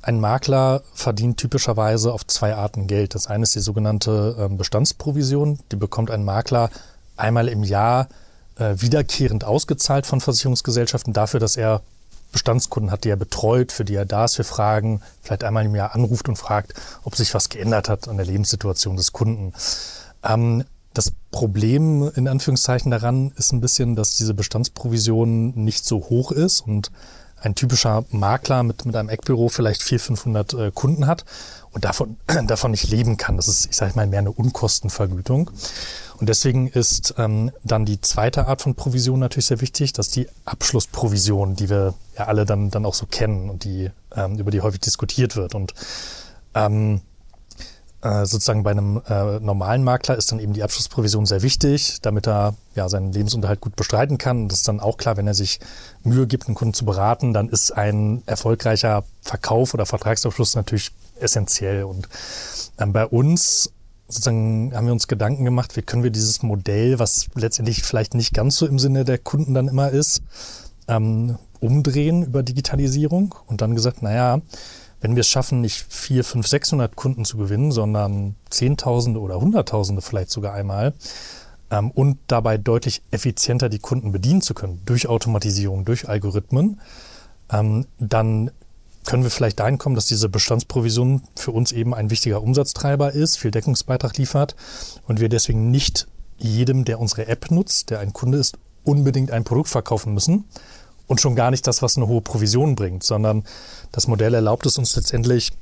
ein 0.02 0.20
Makler 0.20 0.82
verdient 0.94 1.38
typischerweise 1.38 2.12
auf 2.12 2.26
zwei 2.26 2.54
Arten 2.54 2.86
Geld. 2.86 3.14
Das 3.14 3.26
eine 3.26 3.42
ist 3.42 3.54
die 3.54 3.60
sogenannte 3.60 4.36
ähm, 4.38 4.56
Bestandsprovision. 4.56 5.58
Die 5.72 5.76
bekommt 5.76 6.10
ein 6.10 6.24
Makler 6.24 6.70
einmal 7.16 7.48
im 7.48 7.64
Jahr 7.64 8.08
äh, 8.56 8.74
wiederkehrend 8.76 9.44
ausgezahlt 9.44 10.06
von 10.06 10.20
Versicherungsgesellschaften 10.20 11.12
dafür, 11.12 11.40
dass 11.40 11.56
er 11.56 11.82
Bestandskunden 12.32 12.90
hat, 12.90 13.04
die 13.04 13.10
er 13.10 13.16
betreut, 13.16 13.72
für 13.72 13.84
die 13.84 13.94
er 13.94 14.04
da 14.04 14.26
ist 14.26 14.36
für 14.36 14.44
Fragen, 14.44 15.00
vielleicht 15.22 15.44
einmal 15.44 15.64
im 15.64 15.74
Jahr 15.74 15.94
anruft 15.94 16.28
und 16.28 16.36
fragt, 16.36 16.74
ob 17.04 17.16
sich 17.16 17.34
was 17.34 17.48
geändert 17.48 17.88
hat 17.88 18.08
an 18.08 18.16
der 18.16 18.26
Lebenssituation 18.26 18.96
des 18.96 19.12
Kunden. 19.12 19.52
Ähm, 20.22 20.64
das 20.94 21.12
Problem 21.30 22.10
in 22.14 22.28
Anführungszeichen 22.28 22.90
daran 22.90 23.32
ist 23.36 23.52
ein 23.52 23.60
bisschen, 23.60 23.94
dass 23.94 24.16
diese 24.16 24.34
Bestandsprovision 24.34 25.52
nicht 25.54 25.84
so 25.84 26.00
hoch 26.08 26.32
ist 26.32 26.60
und 26.60 26.90
ein 27.40 27.54
typischer 27.54 28.04
Makler 28.10 28.62
mit, 28.62 28.84
mit 28.84 28.96
einem 28.96 29.08
Eckbüro 29.08 29.48
vielleicht 29.48 29.82
400, 29.82 30.06
500 30.06 30.54
äh, 30.54 30.70
Kunden 30.72 31.06
hat 31.06 31.24
und 31.70 31.84
davon, 31.84 32.16
davon 32.46 32.72
nicht 32.72 32.90
leben 32.90 33.16
kann. 33.16 33.36
Das 33.36 33.48
ist, 33.48 33.66
ich 33.66 33.76
sage 33.76 33.94
mal, 33.94 34.06
mehr 34.06 34.18
eine 34.18 34.32
Unkostenvergütung. 34.32 35.50
Und 36.18 36.28
deswegen 36.28 36.66
ist 36.66 37.14
ähm, 37.16 37.52
dann 37.62 37.84
die 37.84 38.00
zweite 38.00 38.48
Art 38.48 38.60
von 38.60 38.74
Provision 38.74 39.20
natürlich 39.20 39.46
sehr 39.46 39.60
wichtig, 39.60 39.92
dass 39.92 40.08
die 40.08 40.28
Abschlussprovision, 40.44 41.54
die 41.54 41.70
wir 41.70 41.94
ja 42.16 42.26
alle 42.26 42.44
dann, 42.44 42.70
dann 42.70 42.84
auch 42.84 42.94
so 42.94 43.06
kennen 43.06 43.48
und 43.48 43.62
die, 43.62 43.90
ähm, 44.16 44.36
über 44.38 44.50
die 44.50 44.60
häufig 44.60 44.80
diskutiert 44.80 45.36
wird. 45.36 45.54
Und 45.54 45.74
ähm, 46.54 47.02
äh, 48.02 48.26
sozusagen 48.26 48.64
bei 48.64 48.72
einem 48.72 49.00
äh, 49.08 49.38
normalen 49.38 49.84
Makler 49.84 50.16
ist 50.16 50.32
dann 50.32 50.40
eben 50.40 50.54
die 50.54 50.62
Abschlussprovision 50.64 51.24
sehr 51.24 51.42
wichtig, 51.42 51.98
damit 52.02 52.26
er 52.26 52.54
ja 52.74 52.88
seinen 52.88 53.12
Lebensunterhalt 53.12 53.60
gut 53.60 53.76
bestreiten 53.76 54.18
kann. 54.18 54.42
Und 54.42 54.48
das 54.52 54.60
ist 54.60 54.68
dann 54.68 54.80
auch 54.80 54.96
klar, 54.96 55.16
wenn 55.16 55.26
er 55.26 55.34
sich 55.34 55.60
Mühe 56.02 56.26
gibt, 56.26 56.46
einen 56.46 56.54
Kunden 56.56 56.74
zu 56.74 56.84
beraten, 56.84 57.32
dann 57.32 57.48
ist 57.48 57.70
ein 57.72 58.22
erfolgreicher 58.26 59.04
Verkauf 59.22 59.72
oder 59.74 59.86
Vertragsabschluss 59.86 60.56
natürlich 60.56 60.90
essentiell. 61.20 61.84
Und 61.84 62.08
ähm, 62.78 62.92
bei 62.92 63.06
uns 63.06 63.70
sozusagen 64.08 64.72
haben 64.74 64.86
wir 64.86 64.92
uns 64.92 65.06
Gedanken 65.06 65.44
gemacht, 65.44 65.76
wie 65.76 65.82
können 65.82 66.02
wir 66.02 66.10
dieses 66.10 66.42
Modell, 66.42 66.98
was 66.98 67.28
letztendlich 67.34 67.82
vielleicht 67.82 68.14
nicht 68.14 68.34
ganz 68.34 68.56
so 68.56 68.66
im 68.66 68.78
Sinne 68.78 69.04
der 69.04 69.18
Kunden 69.18 69.54
dann 69.54 69.68
immer 69.68 69.90
ist, 69.90 70.22
ähm, 70.88 71.38
umdrehen 71.60 72.24
über 72.24 72.42
Digitalisierung 72.42 73.34
und 73.46 73.60
dann 73.60 73.74
gesagt, 73.74 74.02
naja, 74.02 74.40
wenn 75.00 75.14
wir 75.14 75.20
es 75.20 75.28
schaffen, 75.28 75.60
nicht 75.60 75.84
4, 75.88 76.24
5, 76.24 76.46
600 76.46 76.96
Kunden 76.96 77.24
zu 77.24 77.36
gewinnen, 77.36 77.70
sondern 77.70 78.34
Zehntausende 78.50 79.20
oder 79.20 79.40
Hunderttausende 79.40 80.02
vielleicht 80.02 80.30
sogar 80.30 80.54
einmal 80.54 80.94
ähm, 81.70 81.90
und 81.90 82.18
dabei 82.26 82.58
deutlich 82.58 83.02
effizienter 83.10 83.68
die 83.68 83.78
Kunden 83.78 84.10
bedienen 84.10 84.40
zu 84.40 84.54
können 84.54 84.80
durch 84.86 85.08
Automatisierung, 85.08 85.84
durch 85.84 86.08
Algorithmen, 86.08 86.80
ähm, 87.52 87.86
dann 87.98 88.50
können 89.08 89.22
wir 89.22 89.30
vielleicht 89.30 89.58
dahin 89.58 89.78
kommen, 89.78 89.94
dass 89.94 90.04
diese 90.04 90.28
Bestandsprovision 90.28 91.22
für 91.34 91.50
uns 91.50 91.72
eben 91.72 91.94
ein 91.94 92.10
wichtiger 92.10 92.42
Umsatztreiber 92.42 93.14
ist, 93.14 93.38
viel 93.38 93.50
Deckungsbeitrag 93.50 94.18
liefert 94.18 94.54
und 95.06 95.18
wir 95.18 95.30
deswegen 95.30 95.70
nicht 95.70 96.08
jedem, 96.36 96.84
der 96.84 97.00
unsere 97.00 97.26
App 97.26 97.50
nutzt, 97.50 97.88
der 97.88 98.00
ein 98.00 98.12
Kunde 98.12 98.36
ist, 98.36 98.58
unbedingt 98.84 99.30
ein 99.30 99.44
Produkt 99.44 99.70
verkaufen 99.70 100.12
müssen 100.12 100.44
und 101.06 101.22
schon 101.22 101.34
gar 101.34 101.50
nicht 101.50 101.66
das, 101.66 101.80
was 101.80 101.96
eine 101.96 102.06
hohe 102.06 102.20
Provision 102.20 102.76
bringt, 102.76 103.02
sondern 103.02 103.44
das 103.92 104.08
Modell 104.08 104.34
erlaubt 104.34 104.66
es 104.66 104.76
uns 104.76 104.94
letztendlich, 104.94 105.52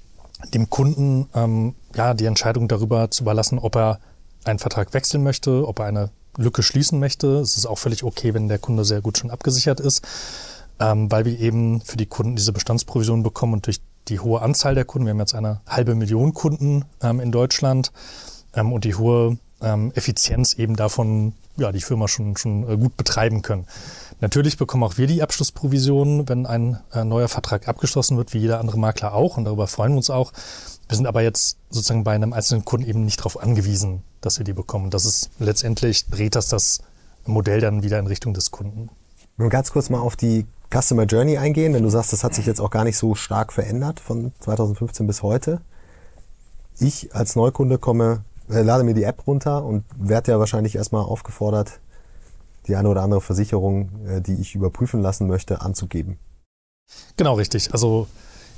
dem 0.52 0.68
Kunden 0.68 1.28
ähm, 1.32 1.76
ja, 1.94 2.14
die 2.14 2.24
Entscheidung 2.24 2.66
darüber 2.66 3.12
zu 3.12 3.22
überlassen, 3.22 3.60
ob 3.60 3.76
er 3.76 4.00
einen 4.42 4.58
Vertrag 4.58 4.92
wechseln 4.92 5.22
möchte, 5.22 5.68
ob 5.68 5.78
er 5.78 5.84
eine 5.84 6.10
Lücke 6.36 6.64
schließen 6.64 6.98
möchte. 6.98 7.38
Es 7.38 7.56
ist 7.56 7.66
auch 7.66 7.78
völlig 7.78 8.02
okay, 8.02 8.34
wenn 8.34 8.48
der 8.48 8.58
Kunde 8.58 8.84
sehr 8.84 9.02
gut 9.02 9.18
schon 9.18 9.30
abgesichert 9.30 9.78
ist, 9.78 10.02
ähm, 10.80 11.11
weil 11.11 11.25
wir 11.25 11.38
eben 11.38 11.80
für 11.80 11.97
die 11.97 12.06
Kunden 12.06 12.37
diese 12.37 12.52
Bestandsprovision 12.52 13.23
bekommen 13.23 13.54
und 13.54 13.66
durch 13.66 13.80
die 14.09 14.21
hohe 14.21 14.40
Anzahl 14.40 14.75
der 14.75 14.85
Kunden, 14.85 15.06
wir 15.06 15.11
haben 15.12 15.21
jetzt 15.21 15.35
eine 15.35 15.61
halbe 15.66 15.95
Million 15.95 16.33
Kunden 16.35 16.85
ähm, 17.02 17.21
in 17.21 17.33
Deutschland 17.33 17.92
ähm, 18.54 18.73
und 18.73 18.85
die 18.85 18.95
hohe 18.95 19.38
ähm, 19.61 19.92
Effizienz 19.95 20.54
eben 20.54 20.76
davon, 20.76 21.33
ja, 21.56 21.73
die 21.73 21.80
Firma 21.80 22.09
schon, 22.09 22.37
schon 22.37 22.68
äh, 22.68 22.76
gut 22.76 22.97
betreiben 22.97 23.42
können. 23.42 23.66
Natürlich 24.21 24.56
bekommen 24.56 24.85
auch 24.85 24.99
wir 24.99 25.06
die 25.06 25.23
Abschlussprovision, 25.23 26.28
wenn 26.28 26.47
ein 26.47 26.78
äh, 26.92 27.04
neuer 27.04 27.28
Vertrag 27.28 27.68
abgeschlossen 27.68 28.16
wird, 28.16 28.35
wie 28.35 28.38
jeder 28.38 28.61
andere 28.61 28.78
Makler 28.78 29.14
auch. 29.14 29.37
Und 29.37 29.45
darüber 29.45 29.66
freuen 29.66 29.92
wir 29.92 29.99
uns 29.99 30.11
auch. 30.11 30.33
Wir 30.88 30.97
sind 30.97 31.06
aber 31.06 31.23
jetzt 31.23 31.59
sozusagen 31.71 32.04
bei 32.04 32.14
einem 32.14 32.33
einzelnen 32.33 32.64
Kunden 32.64 32.88
eben 32.88 33.04
nicht 33.04 33.18
darauf 33.18 33.42
angewiesen, 33.42 34.02
dass 34.21 34.38
wir 34.38 34.45
die 34.45 34.52
bekommen. 34.52 34.90
Das 34.90 35.04
ist 35.04 35.30
letztendlich 35.38 36.06
dreht 36.06 36.35
das 36.35 36.49
das 36.49 36.80
Modell 37.25 37.61
dann 37.61 37.83
wieder 37.83 37.99
in 37.99 38.06
Richtung 38.06 38.35
des 38.35 38.50
Kunden. 38.50 38.88
Nur 39.37 39.50
ganz 39.50 39.73
kurz 39.73 39.90
mal 39.90 39.99
auf 39.99 40.16
die 40.16 40.47
Customer 40.73 41.04
Journey 41.04 41.38
eingehen, 41.38 41.75
wenn 41.75 41.82
du 41.82 41.88
sagst, 41.88 42.12
das 42.12 42.25
hat 42.25 42.35
sich 42.35 42.46
jetzt 42.46 42.61
auch 42.61 42.70
gar 42.70 42.85
nicht 42.85 42.96
so 42.96 43.14
stark 43.14 43.52
verändert 43.52 44.00
von 44.00 44.32
2015 44.40 45.06
bis 45.06 45.23
heute. 45.23 45.61
Ich 46.78 47.14
als 47.14 47.37
Neukunde 47.37 47.78
komme, 47.78 48.25
äh, 48.50 48.62
lade 48.62 48.85
mir 48.85 48.94
die 48.94 49.04
App 49.04 49.26
runter 49.26 49.64
und 49.64 49.85
werde 49.96 50.32
ja 50.32 50.38
wahrscheinlich 50.38 50.76
erstmal 50.76 51.04
aufgefordert, 51.04 51.80
die 52.66 52.76
eine 52.76 52.88
oder 52.88 53.02
andere 53.02 53.20
Versicherung, 53.20 53.90
äh, 54.06 54.20
die 54.20 54.35
ich 54.35 54.54
überprüfen 54.54 55.00
lassen 55.00 55.26
möchte, 55.26 55.61
anzugeben. 55.61 56.18
Genau, 57.16 57.35
richtig. 57.35 57.73
Also 57.73 58.08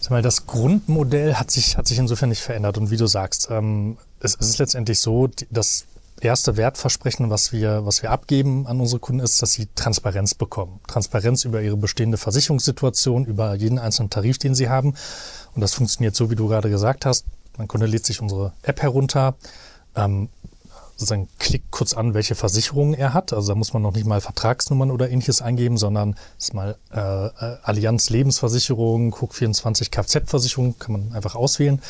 sag 0.00 0.10
mal, 0.10 0.22
das 0.22 0.46
Grundmodell 0.46 1.34
hat 1.34 1.50
sich, 1.50 1.76
hat 1.76 1.86
sich 1.86 1.98
insofern 1.98 2.28
nicht 2.28 2.42
verändert. 2.42 2.78
Und 2.78 2.90
wie 2.90 2.96
du 2.96 3.06
sagst, 3.06 3.48
ähm, 3.50 3.98
es, 4.20 4.36
es 4.38 4.48
ist 4.48 4.58
letztendlich 4.58 5.00
so, 5.00 5.28
das 5.50 5.86
erste 6.20 6.56
Wertversprechen, 6.56 7.30
was 7.30 7.52
wir, 7.52 7.86
was 7.86 8.02
wir 8.02 8.10
abgeben 8.10 8.66
an 8.66 8.80
unsere 8.80 9.00
Kunden, 9.00 9.20
ist, 9.20 9.40
dass 9.42 9.52
sie 9.52 9.68
Transparenz 9.74 10.34
bekommen. 10.34 10.80
Transparenz 10.86 11.44
über 11.44 11.62
ihre 11.62 11.76
bestehende 11.76 12.16
Versicherungssituation, 12.16 13.24
über 13.24 13.54
jeden 13.54 13.78
einzelnen 13.78 14.10
Tarif, 14.10 14.38
den 14.38 14.54
sie 14.54 14.68
haben. 14.68 14.94
Und 15.54 15.60
das 15.60 15.74
funktioniert 15.74 16.14
so, 16.14 16.30
wie 16.30 16.36
du 16.36 16.48
gerade 16.48 16.70
gesagt 16.70 17.06
hast. 17.06 17.26
Mein 17.56 17.68
Kunde 17.68 17.86
lädt 17.86 18.06
sich 18.06 18.20
unsere 18.20 18.52
App 18.62 18.82
herunter, 18.82 19.34
ähm, 19.96 20.28
sozusagen 20.98 21.28
klickt 21.38 21.70
kurz 21.70 21.94
an, 21.94 22.14
welche 22.14 22.34
Versicherungen 22.34 22.94
er 22.94 23.14
hat. 23.14 23.32
Also 23.32 23.52
da 23.52 23.54
muss 23.54 23.72
man 23.72 23.82
noch 23.82 23.94
nicht 23.94 24.06
mal 24.06 24.20
Vertragsnummern 24.20 24.90
oder 24.90 25.10
ähnliches 25.10 25.42
eingeben, 25.42 25.76
sondern 25.76 26.16
ist 26.38 26.54
mal 26.54 26.76
äh, 26.92 26.98
äh 26.98 27.56
Allianz 27.62 28.10
Lebensversicherung, 28.10 29.14
Hook 29.20 29.34
24 29.34 29.90
Kfz-Versicherung, 29.90 30.78
kann 30.78 30.92
man 30.92 31.12
einfach 31.12 31.36
auswählen. 31.36 31.80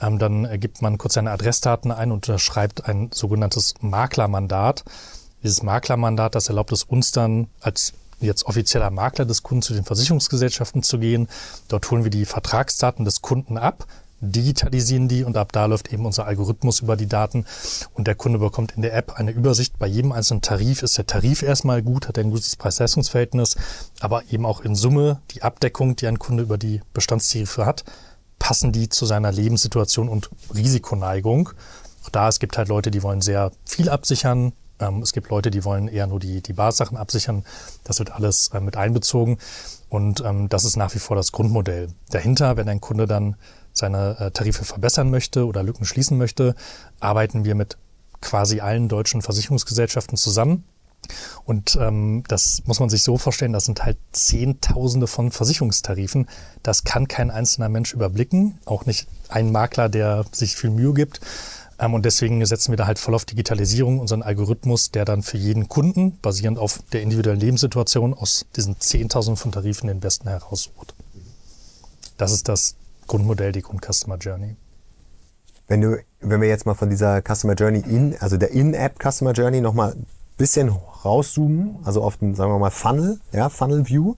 Ähm, 0.00 0.18
dann 0.18 0.60
gibt 0.60 0.82
man 0.82 0.98
kurz 0.98 1.14
seine 1.14 1.30
Adressdaten 1.30 1.92
ein 1.92 2.10
und 2.10 2.28
unterschreibt 2.28 2.86
ein 2.86 3.10
sogenanntes 3.12 3.74
Maklermandat. 3.80 4.84
Dieses 5.42 5.62
Maklermandat, 5.62 6.34
das 6.34 6.48
erlaubt 6.48 6.72
es 6.72 6.84
uns 6.84 7.12
dann 7.12 7.48
als 7.60 7.92
jetzt 8.20 8.46
offizieller 8.46 8.90
Makler 8.90 9.24
des 9.24 9.42
Kunden 9.42 9.62
zu 9.62 9.74
den 9.74 9.84
Versicherungsgesellschaften 9.84 10.82
zu 10.82 10.98
gehen. 10.98 11.28
Dort 11.68 11.90
holen 11.90 12.04
wir 12.04 12.10
die 12.10 12.24
Vertragsdaten 12.24 13.04
des 13.04 13.22
Kunden 13.22 13.58
ab, 13.58 13.86
digitalisieren 14.20 15.08
die 15.08 15.24
und 15.24 15.36
ab 15.36 15.52
da 15.52 15.66
läuft 15.66 15.92
eben 15.92 16.06
unser 16.06 16.26
Algorithmus 16.26 16.80
über 16.80 16.96
die 16.96 17.08
Daten 17.08 17.44
und 17.92 18.06
der 18.06 18.14
Kunde 18.14 18.38
bekommt 18.38 18.72
in 18.72 18.82
der 18.82 18.94
App 18.94 19.14
eine 19.16 19.32
Übersicht. 19.32 19.78
Bei 19.78 19.86
jedem 19.86 20.12
einzelnen 20.12 20.40
Tarif 20.40 20.82
ist 20.82 20.96
der 20.96 21.06
Tarif 21.06 21.42
erstmal 21.42 21.82
gut, 21.82 22.08
hat 22.08 22.16
er 22.16 22.24
ein 22.24 22.30
gutes 22.30 22.56
Preis-Leistungs-Verhältnis, 22.56 23.56
aber 24.00 24.22
eben 24.30 24.46
auch 24.46 24.62
in 24.62 24.74
Summe 24.74 25.20
die 25.32 25.42
Abdeckung, 25.42 25.96
die 25.96 26.06
ein 26.06 26.18
Kunde 26.18 26.42
über 26.42 26.58
die 26.58 26.80
Bestandstarife 26.94 27.66
hat, 27.66 27.84
passen 28.44 28.72
die 28.72 28.90
zu 28.90 29.06
seiner 29.06 29.32
Lebenssituation 29.32 30.06
und 30.06 30.28
Risikoneigung. 30.54 31.48
Auch 32.04 32.10
da, 32.10 32.28
es 32.28 32.38
gibt 32.38 32.58
halt 32.58 32.68
Leute, 32.68 32.90
die 32.90 33.02
wollen 33.02 33.22
sehr 33.22 33.52
viel 33.64 33.88
absichern. 33.88 34.52
Ähm, 34.78 35.00
es 35.00 35.14
gibt 35.14 35.30
Leute, 35.30 35.50
die 35.50 35.64
wollen 35.64 35.88
eher 35.88 36.06
nur 36.06 36.20
die, 36.20 36.42
die 36.42 36.52
Bassachen 36.52 36.98
absichern. 36.98 37.46
Das 37.84 38.00
wird 38.00 38.10
alles 38.10 38.48
äh, 38.48 38.60
mit 38.60 38.76
einbezogen. 38.76 39.38
Und 39.88 40.20
ähm, 40.20 40.50
das 40.50 40.66
ist 40.66 40.76
nach 40.76 40.94
wie 40.94 40.98
vor 40.98 41.16
das 41.16 41.32
Grundmodell. 41.32 41.88
Dahinter, 42.10 42.58
wenn 42.58 42.68
ein 42.68 42.82
Kunde 42.82 43.06
dann 43.06 43.36
seine 43.72 44.20
äh, 44.20 44.30
Tarife 44.30 44.66
verbessern 44.66 45.10
möchte 45.10 45.46
oder 45.46 45.62
Lücken 45.62 45.86
schließen 45.86 46.18
möchte, 46.18 46.54
arbeiten 47.00 47.46
wir 47.46 47.54
mit 47.54 47.78
quasi 48.20 48.60
allen 48.60 48.90
deutschen 48.90 49.22
Versicherungsgesellschaften 49.22 50.18
zusammen. 50.18 50.64
Und 51.44 51.76
ähm, 51.80 52.24
das 52.28 52.62
muss 52.66 52.80
man 52.80 52.88
sich 52.88 53.02
so 53.02 53.18
vorstellen, 53.18 53.52
das 53.52 53.64
sind 53.64 53.84
halt 53.84 53.98
Zehntausende 54.12 55.06
von 55.06 55.30
Versicherungstarifen. 55.30 56.28
Das 56.62 56.84
kann 56.84 57.08
kein 57.08 57.30
einzelner 57.30 57.68
Mensch 57.68 57.92
überblicken, 57.92 58.58
auch 58.64 58.86
nicht 58.86 59.06
ein 59.28 59.52
Makler, 59.52 59.88
der 59.88 60.24
sich 60.32 60.56
viel 60.56 60.70
Mühe 60.70 60.94
gibt. 60.94 61.20
Ähm, 61.78 61.94
und 61.94 62.04
deswegen 62.04 62.44
setzen 62.44 62.72
wir 62.72 62.76
da 62.76 62.86
halt 62.86 62.98
voll 62.98 63.14
auf 63.14 63.24
Digitalisierung, 63.24 63.98
unseren 63.98 64.22
Algorithmus, 64.22 64.90
der 64.90 65.04
dann 65.04 65.22
für 65.22 65.38
jeden 65.38 65.68
Kunden, 65.68 66.18
basierend 66.20 66.58
auf 66.58 66.80
der 66.92 67.02
individuellen 67.02 67.40
Lebenssituation, 67.40 68.14
aus 68.14 68.46
diesen 68.56 68.80
Zehntausenden 68.80 69.36
von 69.36 69.52
Tarifen 69.52 69.88
den 69.88 70.00
besten 70.00 70.28
heraussucht. 70.28 70.94
Das 72.16 72.32
ist 72.32 72.48
das 72.48 72.76
Grundmodell, 73.06 73.52
die 73.52 73.62
Grund-Customer 73.62 74.16
Journey. 74.16 74.56
Wenn 75.66 75.80
du, 75.80 75.98
wenn 76.20 76.40
wir 76.40 76.48
jetzt 76.48 76.66
mal 76.66 76.74
von 76.74 76.90
dieser 76.90 77.22
Customer 77.22 77.54
Journey 77.54 77.80
in, 77.80 78.16
also 78.20 78.36
der 78.36 78.50
In-App 78.50 78.98
Customer 79.02 79.32
Journey 79.32 79.60
nochmal 79.60 79.96
bisschen 80.36 80.68
rauszoomen, 80.68 81.78
also 81.84 82.02
auf 82.02 82.16
den, 82.16 82.34
sagen 82.34 82.52
wir 82.52 82.58
mal, 82.58 82.70
Funnel, 82.70 83.20
ja, 83.32 83.48
Funnel 83.48 83.88
View, 83.88 84.14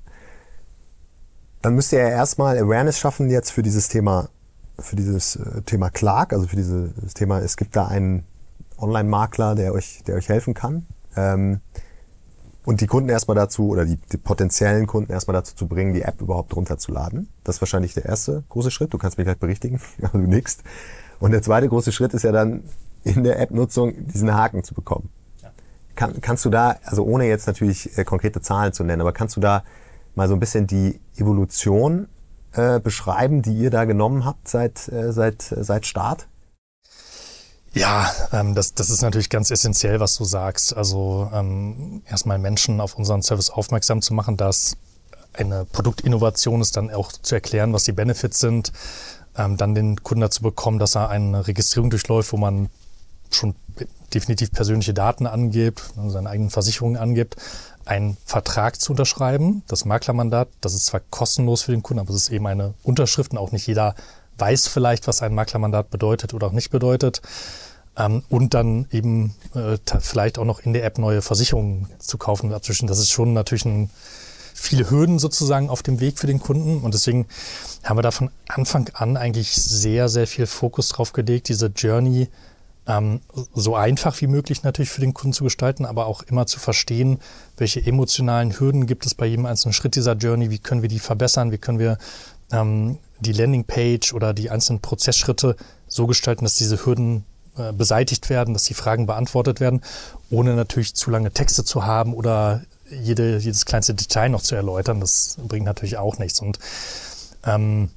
dann 1.62 1.75
müsst 1.75 1.92
ihr 1.92 1.99
ja 1.99 2.08
erstmal 2.08 2.58
Awareness 2.58 2.99
schaffen 2.99 3.28
jetzt 3.28 3.50
für 3.50 3.62
dieses 3.62 3.88
Thema, 3.88 4.28
für 4.78 4.96
dieses 4.96 5.37
äh, 5.37 5.62
Thema 5.62 5.90
Clark, 5.90 6.32
also 6.32 6.46
für 6.46 6.56
dieses 6.56 7.14
Thema, 7.14 7.40
es 7.40 7.56
gibt 7.56 7.75
da 7.76 7.87
einen 7.87 8.25
Online-Makler, 8.78 9.54
der 9.54 9.73
euch, 9.73 10.02
der 10.06 10.16
euch 10.16 10.28
helfen 10.28 10.54
kann. 10.54 10.87
Ähm, 11.16 11.61
und 12.64 12.80
die 12.80 12.87
Kunden 12.87 13.08
erstmal 13.08 13.37
dazu, 13.37 13.68
oder 13.68 13.85
die, 13.85 13.96
die 13.96 14.16
potenziellen 14.16 14.87
Kunden 14.87 15.12
erstmal 15.12 15.35
dazu 15.35 15.54
zu 15.54 15.68
bringen, 15.68 15.92
die 15.92 16.02
App 16.02 16.20
überhaupt 16.20 16.54
runterzuladen. 16.54 17.28
Das 17.44 17.56
ist 17.56 17.62
wahrscheinlich 17.62 17.94
der 17.94 18.06
erste 18.06 18.42
große 18.49 18.70
Schritt. 18.70 18.92
Du 18.92 18.99
kannst 18.99 19.18
mich 19.18 19.25
gleich 19.25 19.38
berichtigen, 19.38 19.80
aber 20.02 20.18
du 20.18 20.26
nix. 20.26 20.58
Und 21.20 21.30
der 21.30 21.42
zweite 21.42 21.68
große 21.68 21.92
Schritt 21.92 22.12
ist 22.12 22.25
ja 22.25 22.32
dann 22.32 22.64
in 23.04 23.23
der 23.23 23.38
App-Nutzung 23.38 24.06
diesen 24.06 24.35
Haken 24.35 24.64
zu 24.64 24.75
bekommen. 24.75 25.11
Kann, 25.97 26.21
kannst 26.21 26.45
du 26.45 26.50
da, 26.50 26.76
also 26.85 27.05
ohne 27.05 27.26
jetzt 27.26 27.47
natürlich 27.47 27.97
äh, 27.99 28.05
konkrete 28.05 28.41
Zahlen 28.41 28.73
zu 28.73 28.85
nennen, 28.85 29.00
aber 29.00 29.12
kannst 29.12 29.37
du 29.37 29.41
da 29.41 29.65
mal 30.15 30.29
so 30.29 30.35
ein 30.35 30.41
bisschen 30.41 30.67
die 30.67 31.00
Evolution 31.17 32.09
äh, 32.53 32.81
beschreiben, 32.81 33.43
die 33.43 33.55
ihr 33.55 33.71
da 33.71 33.85
genommen 33.85 34.25
habt 34.25 34.49
seit, 34.49 34.88
äh, 34.88 35.12
seit, 35.12 35.53
äh, 35.53 35.65
seit 35.65 35.87
Start? 35.87 36.29
Ja, 37.73 38.11
ähm, 38.33 38.55
das, 38.55 38.73
das 38.75 38.88
ist 38.88 39.03
natürlich 39.03 39.29
ganz 39.29 39.50
essentiell, 39.50 40.00
was 40.00 40.17
du 40.17 40.25
sagst. 40.25 40.75
Also 40.75 41.31
ähm, 41.35 42.03
erstmal 42.07 42.38
Menschen 42.38 42.81
auf 42.81 42.95
unseren 42.95 43.23
Service 43.23 43.50
aufmerksam 43.50 44.00
zu 44.00 44.15
machen, 44.15 44.38
dass 44.38 44.79
eine 45.35 45.67
Produktinnovation 45.67 46.62
ist, 46.62 46.76
dann 46.76 46.91
auch 46.91 47.12
zu 47.12 47.35
erklären, 47.35 47.75
was 47.75 47.85
die 47.85 47.93
Benefits 47.93 48.38
sind, 48.38 48.73
ähm, 49.37 49.59
dann 49.59 49.75
den 49.75 50.03
Kunden 50.03 50.23
dazu 50.23 50.43
bekommen, 50.43 50.79
dass 50.79 50.95
er 50.95 51.11
eine 51.11 51.47
Registrierung 51.47 51.91
durchläuft, 51.91 52.33
wo 52.33 52.38
man 52.38 52.71
schon 53.31 53.55
definitiv 54.16 54.50
persönliche 54.50 54.94
Daten 54.94 55.26
angibt, 55.26 55.82
seine 56.08 56.30
eigenen 56.30 56.50
Versicherungen 56.50 56.96
angibt, 56.96 57.37
einen 57.85 58.16
Vertrag 58.25 58.80
zu 58.80 58.92
unterschreiben, 58.92 59.62
das 59.68 59.85
Maklermandat, 59.85 60.49
das 60.62 60.75
ist 60.75 60.87
zwar 60.87 61.00
kostenlos 61.11 61.62
für 61.62 61.73
den 61.73 61.82
Kunden, 61.82 62.00
aber 62.00 62.11
es 62.11 62.23
ist 62.23 62.30
eben 62.30 62.46
eine 62.46 62.75
Unterschrift 62.82 63.32
und 63.32 63.38
auch 63.38 63.52
nicht 63.52 63.66
jeder 63.66 63.94
weiß 64.38 64.68
vielleicht, 64.68 65.06
was 65.06 65.23
ein 65.23 65.35
Maklermandat 65.35 65.90
bedeutet 65.90 66.35
oder 66.35 66.49
auch 66.49 66.52
nicht 66.52 66.70
bedeutet. 66.70 67.20
Ähm, 67.96 68.23
und 68.28 68.54
dann 68.54 68.87
eben 68.90 69.35
äh, 69.54 69.78
vielleicht 70.00 70.38
auch 70.38 70.44
noch 70.44 70.61
in 70.61 70.73
der 70.73 70.85
App 70.85 70.99
neue 70.99 71.23
Versicherungen 71.23 71.88
zu 71.99 72.18
kaufen 72.18 72.49
und 72.49 72.54
abzuschließen. 72.54 72.88
Das 72.88 72.99
ist 72.99 73.11
schon 73.11 73.32
natürlich 73.32 73.64
ein, 73.64 73.90
viele 74.54 74.90
Hürden 74.90 75.18
sozusagen 75.18 75.70
auf 75.70 75.82
dem 75.82 76.00
Weg 76.00 76.18
für 76.18 76.26
den 76.26 76.40
Kunden. 76.40 76.80
Und 76.82 76.94
deswegen 76.94 77.26
haben 77.85 77.96
wir 77.96 78.02
da 78.02 78.11
von 78.11 78.30
Anfang 78.49 78.90
an 78.94 79.16
eigentlich 79.16 79.54
sehr, 79.54 80.08
sehr 80.08 80.26
viel 80.26 80.46
Fokus 80.46 80.88
drauf 80.88 81.12
gelegt, 81.12 81.49
diese 81.49 81.66
Journey 81.66 82.28
ähm, 82.87 83.21
so 83.55 83.75
einfach 83.75 84.21
wie 84.21 84.26
möglich 84.26 84.62
natürlich 84.62 84.90
für 84.90 85.00
den 85.00 85.14
Kunden 85.14 85.33
zu 85.33 85.45
gestalten, 85.45 85.85
aber 85.85 86.07
auch 86.07 86.23
immer 86.23 86.47
zu 86.47 86.61
verstehen, 86.61 87.19
welche 87.57 87.85
emotionalen 87.85 88.59
Hürden 88.59 88.87
gibt 88.87 89.07
es 89.07 89.14
bei 89.14 89.26
jedem 89.26 89.47
einzelnen 89.47 89.73
Schritt 89.73 89.97
dieser 89.97 90.14
Journey, 90.14 90.50
wie 90.50 90.59
können 90.59 90.83
wir 90.83 90.88
die 90.88 90.99
verbessern, 90.99 91.52
wie 91.52 91.59
können 91.59 91.78
wir 91.78 91.99
ähm, 92.52 92.99
die 93.21 93.33
Landingpage 93.33 94.12
oder 94.12 94.35
die 94.35 94.50
einzelnen 94.50 94.81
Prozessschritte 94.81 95.57
so 95.88 96.07
gestalten, 96.07 96.45
dass 96.45 96.57
diese 96.57 96.85
Hürden 96.85 97.25
äh, 97.57 97.73
beseitigt 97.73 98.28
werden, 98.28 98.55
dass 98.55 98.64
die 98.64 98.75
Fragen 98.75 99.07
beantwortet 99.07 99.61
werden, 99.61 99.81
ohne 100.31 100.55
natürlich 100.55 100.95
zu 100.95 101.11
lange 101.11 101.33
Texte 101.33 101.64
zu 101.64 101.87
haben 101.87 102.14
oder 102.14 102.62
jede, 102.90 103.38
jedes 103.38 103.64
kleinste 103.64 103.95
Detail 103.95 104.28
noch 104.28 104.43
zu 104.43 104.55
erläutern. 104.55 105.00
Das 105.00 105.38
bringt 105.43 105.66
natürlich 105.66 105.97
auch 105.97 106.19
nichts. 106.19 106.40
Und 106.40 106.59
ähm, 107.45 107.90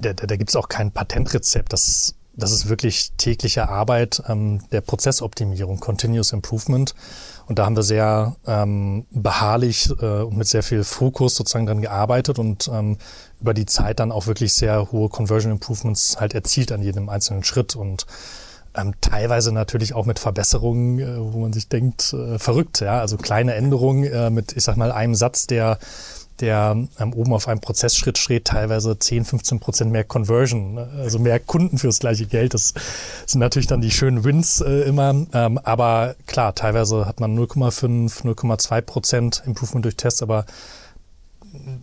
da, 0.00 0.12
da, 0.12 0.36
gibt 0.36 0.50
es 0.50 0.56
auch 0.56 0.68
kein 0.68 0.92
Patentrezept. 0.92 1.72
Das, 1.72 2.14
das 2.38 2.52
ist 2.52 2.68
wirklich 2.68 3.12
tägliche 3.16 3.68
Arbeit 3.68 4.22
ähm, 4.28 4.62
der 4.70 4.80
Prozessoptimierung, 4.80 5.80
Continuous 5.80 6.32
Improvement. 6.32 6.94
Und 7.46 7.58
da 7.58 7.66
haben 7.66 7.76
wir 7.76 7.82
sehr 7.82 8.36
ähm, 8.46 9.06
beharrlich 9.10 9.90
äh, 10.00 10.22
und 10.22 10.36
mit 10.36 10.46
sehr 10.46 10.62
viel 10.62 10.84
Fokus 10.84 11.34
sozusagen 11.34 11.66
dran 11.66 11.82
gearbeitet 11.82 12.38
und 12.38 12.70
ähm, 12.72 12.96
über 13.40 13.54
die 13.54 13.66
Zeit 13.66 14.00
dann 14.00 14.12
auch 14.12 14.26
wirklich 14.26 14.52
sehr 14.54 14.92
hohe 14.92 15.08
Conversion 15.08 15.52
Improvements 15.52 16.20
halt 16.20 16.34
erzielt 16.34 16.70
an 16.72 16.82
jedem 16.82 17.08
einzelnen 17.08 17.42
Schritt 17.42 17.74
und 17.74 18.06
ähm, 18.76 18.94
teilweise 19.00 19.52
natürlich 19.52 19.94
auch 19.94 20.06
mit 20.06 20.18
Verbesserungen, 20.18 20.98
äh, 20.98 21.32
wo 21.32 21.38
man 21.38 21.52
sich 21.52 21.68
denkt, 21.68 22.12
äh, 22.12 22.38
verrückt, 22.38 22.80
ja, 22.80 23.00
also 23.00 23.16
kleine 23.16 23.54
Änderungen 23.54 24.04
äh, 24.04 24.30
mit, 24.30 24.56
ich 24.56 24.62
sag 24.62 24.76
mal, 24.76 24.92
einem 24.92 25.14
Satz, 25.14 25.46
der 25.46 25.78
der 26.40 26.76
ähm, 26.98 27.12
oben 27.12 27.32
auf 27.32 27.48
einem 27.48 27.60
Prozessschritt 27.60 28.18
steht, 28.18 28.46
teilweise 28.46 28.98
10, 28.98 29.24
15 29.24 29.60
Prozent 29.60 29.92
mehr 29.92 30.04
Conversion, 30.04 30.74
ne? 30.74 30.88
also 30.98 31.18
mehr 31.18 31.40
Kunden 31.40 31.78
fürs 31.78 31.98
gleiche 31.98 32.26
Geld. 32.26 32.54
Das 32.54 32.74
sind 33.26 33.40
natürlich 33.40 33.66
dann 33.66 33.80
die 33.80 33.90
schönen 33.90 34.24
Wins 34.24 34.60
äh, 34.60 34.82
immer. 34.82 35.26
Ähm, 35.32 35.58
aber 35.58 36.16
klar, 36.26 36.54
teilweise 36.54 37.06
hat 37.06 37.20
man 37.20 37.38
0,5, 37.38 38.22
0,2 38.22 38.80
Prozent 38.82 39.42
Improvement 39.46 39.84
durch 39.84 39.96
Tests, 39.96 40.22
aber 40.22 40.46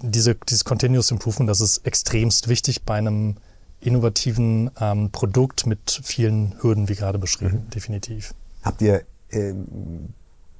diese, 0.01 0.35
dieses 0.35 0.65
Continuous 0.65 1.12
Improvement, 1.12 1.50
das 1.50 1.62
ist 1.62 1.85
extremst 1.85 2.47
wichtig 2.47 2.83
bei 2.83 2.95
einem 2.95 3.35
innovativen 3.81 4.71
ähm, 4.79 5.12
Produkt 5.12 5.65
mit 5.65 6.01
vielen 6.03 6.55
Hürden, 6.62 6.89
wie 6.89 6.95
gerade 6.95 7.19
beschrieben, 7.19 7.65
mhm. 7.65 7.69
definitiv. 7.69 8.33
Habt 8.63 8.81
ihr 8.81 9.03
ähm, 9.31 10.09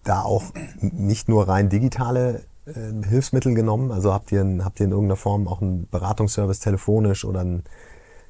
da 0.04 0.22
auch 0.22 0.44
nicht 0.80 1.28
nur 1.28 1.48
rein 1.48 1.70
digitale 1.70 2.44
äh, 2.66 3.08
Hilfsmittel 3.08 3.54
genommen? 3.54 3.92
Also 3.92 4.14
habt 4.14 4.32
ihr, 4.32 4.42
in, 4.42 4.64
habt 4.64 4.80
ihr 4.80 4.86
in 4.86 4.92
irgendeiner 4.92 5.18
Form 5.18 5.48
auch 5.48 5.62
einen 5.62 5.88
Beratungsservice 5.90 6.60
telefonisch 6.60 7.26
oder 7.26 7.42
ein, 7.42 7.64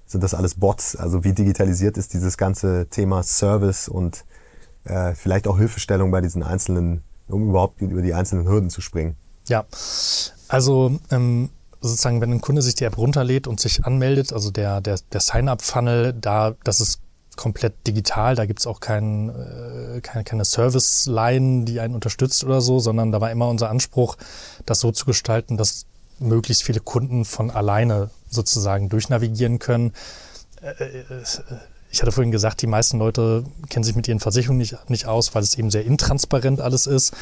sind 0.06 0.24
das 0.24 0.34
alles 0.34 0.56
Bots? 0.56 0.96
Also 0.96 1.24
wie 1.24 1.34
digitalisiert 1.34 1.98
ist 1.98 2.14
dieses 2.14 2.38
ganze 2.38 2.88
Thema 2.90 3.24
Service 3.24 3.88
und 3.88 4.26
äh, 4.84 5.14
vielleicht 5.14 5.48
auch 5.48 5.58
Hilfestellung 5.58 6.12
bei 6.12 6.22
diesen 6.22 6.44
einzelnen, 6.44 7.04
um 7.28 7.50
überhaupt 7.50 7.82
über 7.82 8.02
die 8.02 8.14
einzelnen 8.14 8.48
Hürden 8.48 8.70
zu 8.70 8.82
springen? 8.82 9.16
Ja, 9.48 9.66
also 10.48 11.00
ähm, 11.12 11.50
sozusagen, 11.82 12.22
wenn 12.22 12.32
ein 12.32 12.42
Kunde 12.42 12.62
sich 12.62 12.76
die 12.76 12.84
App 12.84 12.98
runterlädt 12.98 13.48
und 13.48 13.60
sich 13.60 13.86
anmeldet, 13.86 14.34
also 14.34 14.52
der, 14.52 14.82
der, 14.82 15.00
der 15.12 15.22
Sign-up-Funnel, 15.22 16.14
da, 16.14 16.56
das 16.64 16.82
ist 16.82 17.02
komplett 17.36 17.88
digital, 17.88 18.36
da 18.36 18.46
gibt's 18.46 18.68
auch 18.68 18.80
kein, 18.80 19.30
äh, 19.30 20.02
keine, 20.02 20.24
keine 20.24 20.46
Service-Line, 20.46 21.66
die 21.66 21.80
einen 21.80 21.96
unterstützt 21.96 22.44
oder 22.44 22.62
so, 22.62 22.80
sondern 22.80 23.12
da 23.12 23.22
war 23.22 23.32
immer 23.32 23.50
unser 23.50 23.70
Anspruch, 23.70 24.18
das 24.66 24.80
so 24.80 24.92
zu 24.92 25.06
gestalten, 25.06 25.58
dass 25.58 25.86
möglichst 26.20 26.64
viele 26.64 26.80
Kunden 26.80 27.26
von 27.26 27.52
alleine 27.52 28.10
sozusagen 28.30 28.90
durchnavigieren 28.90 29.60
können. 29.60 29.94
Äh, 30.62 30.84
äh, 30.84 31.04
ich 31.92 32.02
hatte 32.02 32.12
vorhin 32.12 32.32
gesagt, 32.32 32.62
die 32.62 32.68
meisten 32.68 33.00
Leute 33.00 33.46
kennen 33.70 33.86
sich 33.86 33.96
mit 33.96 34.08
ihren 34.08 34.20
Versicherungen 34.20 34.58
nicht, 34.58 34.90
nicht 34.90 35.06
aus, 35.06 35.34
weil 35.34 35.44
es 35.44 35.58
eben 35.58 35.72
sehr 35.72 35.86
intransparent 35.86 36.60
alles 36.60 36.88
ist. 36.88 37.14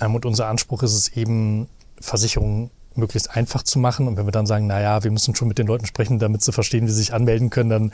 Ähm, 0.00 0.14
und 0.14 0.26
unser 0.26 0.46
Anspruch 0.46 0.82
ist 0.82 0.94
es 0.94 1.08
eben, 1.08 1.68
Versicherungen 2.00 2.70
möglichst 2.94 3.30
einfach 3.36 3.62
zu 3.62 3.78
machen. 3.78 4.08
Und 4.08 4.16
wenn 4.16 4.26
wir 4.26 4.32
dann 4.32 4.46
sagen, 4.46 4.66
na 4.66 4.80
ja, 4.80 5.04
wir 5.04 5.10
müssen 5.10 5.34
schon 5.34 5.48
mit 5.48 5.58
den 5.58 5.66
Leuten 5.66 5.86
sprechen, 5.86 6.18
damit 6.18 6.42
sie 6.42 6.52
verstehen, 6.52 6.86
wie 6.86 6.90
sie 6.90 6.98
sich 6.98 7.12
anmelden 7.12 7.50
können, 7.50 7.70
dann, 7.70 7.92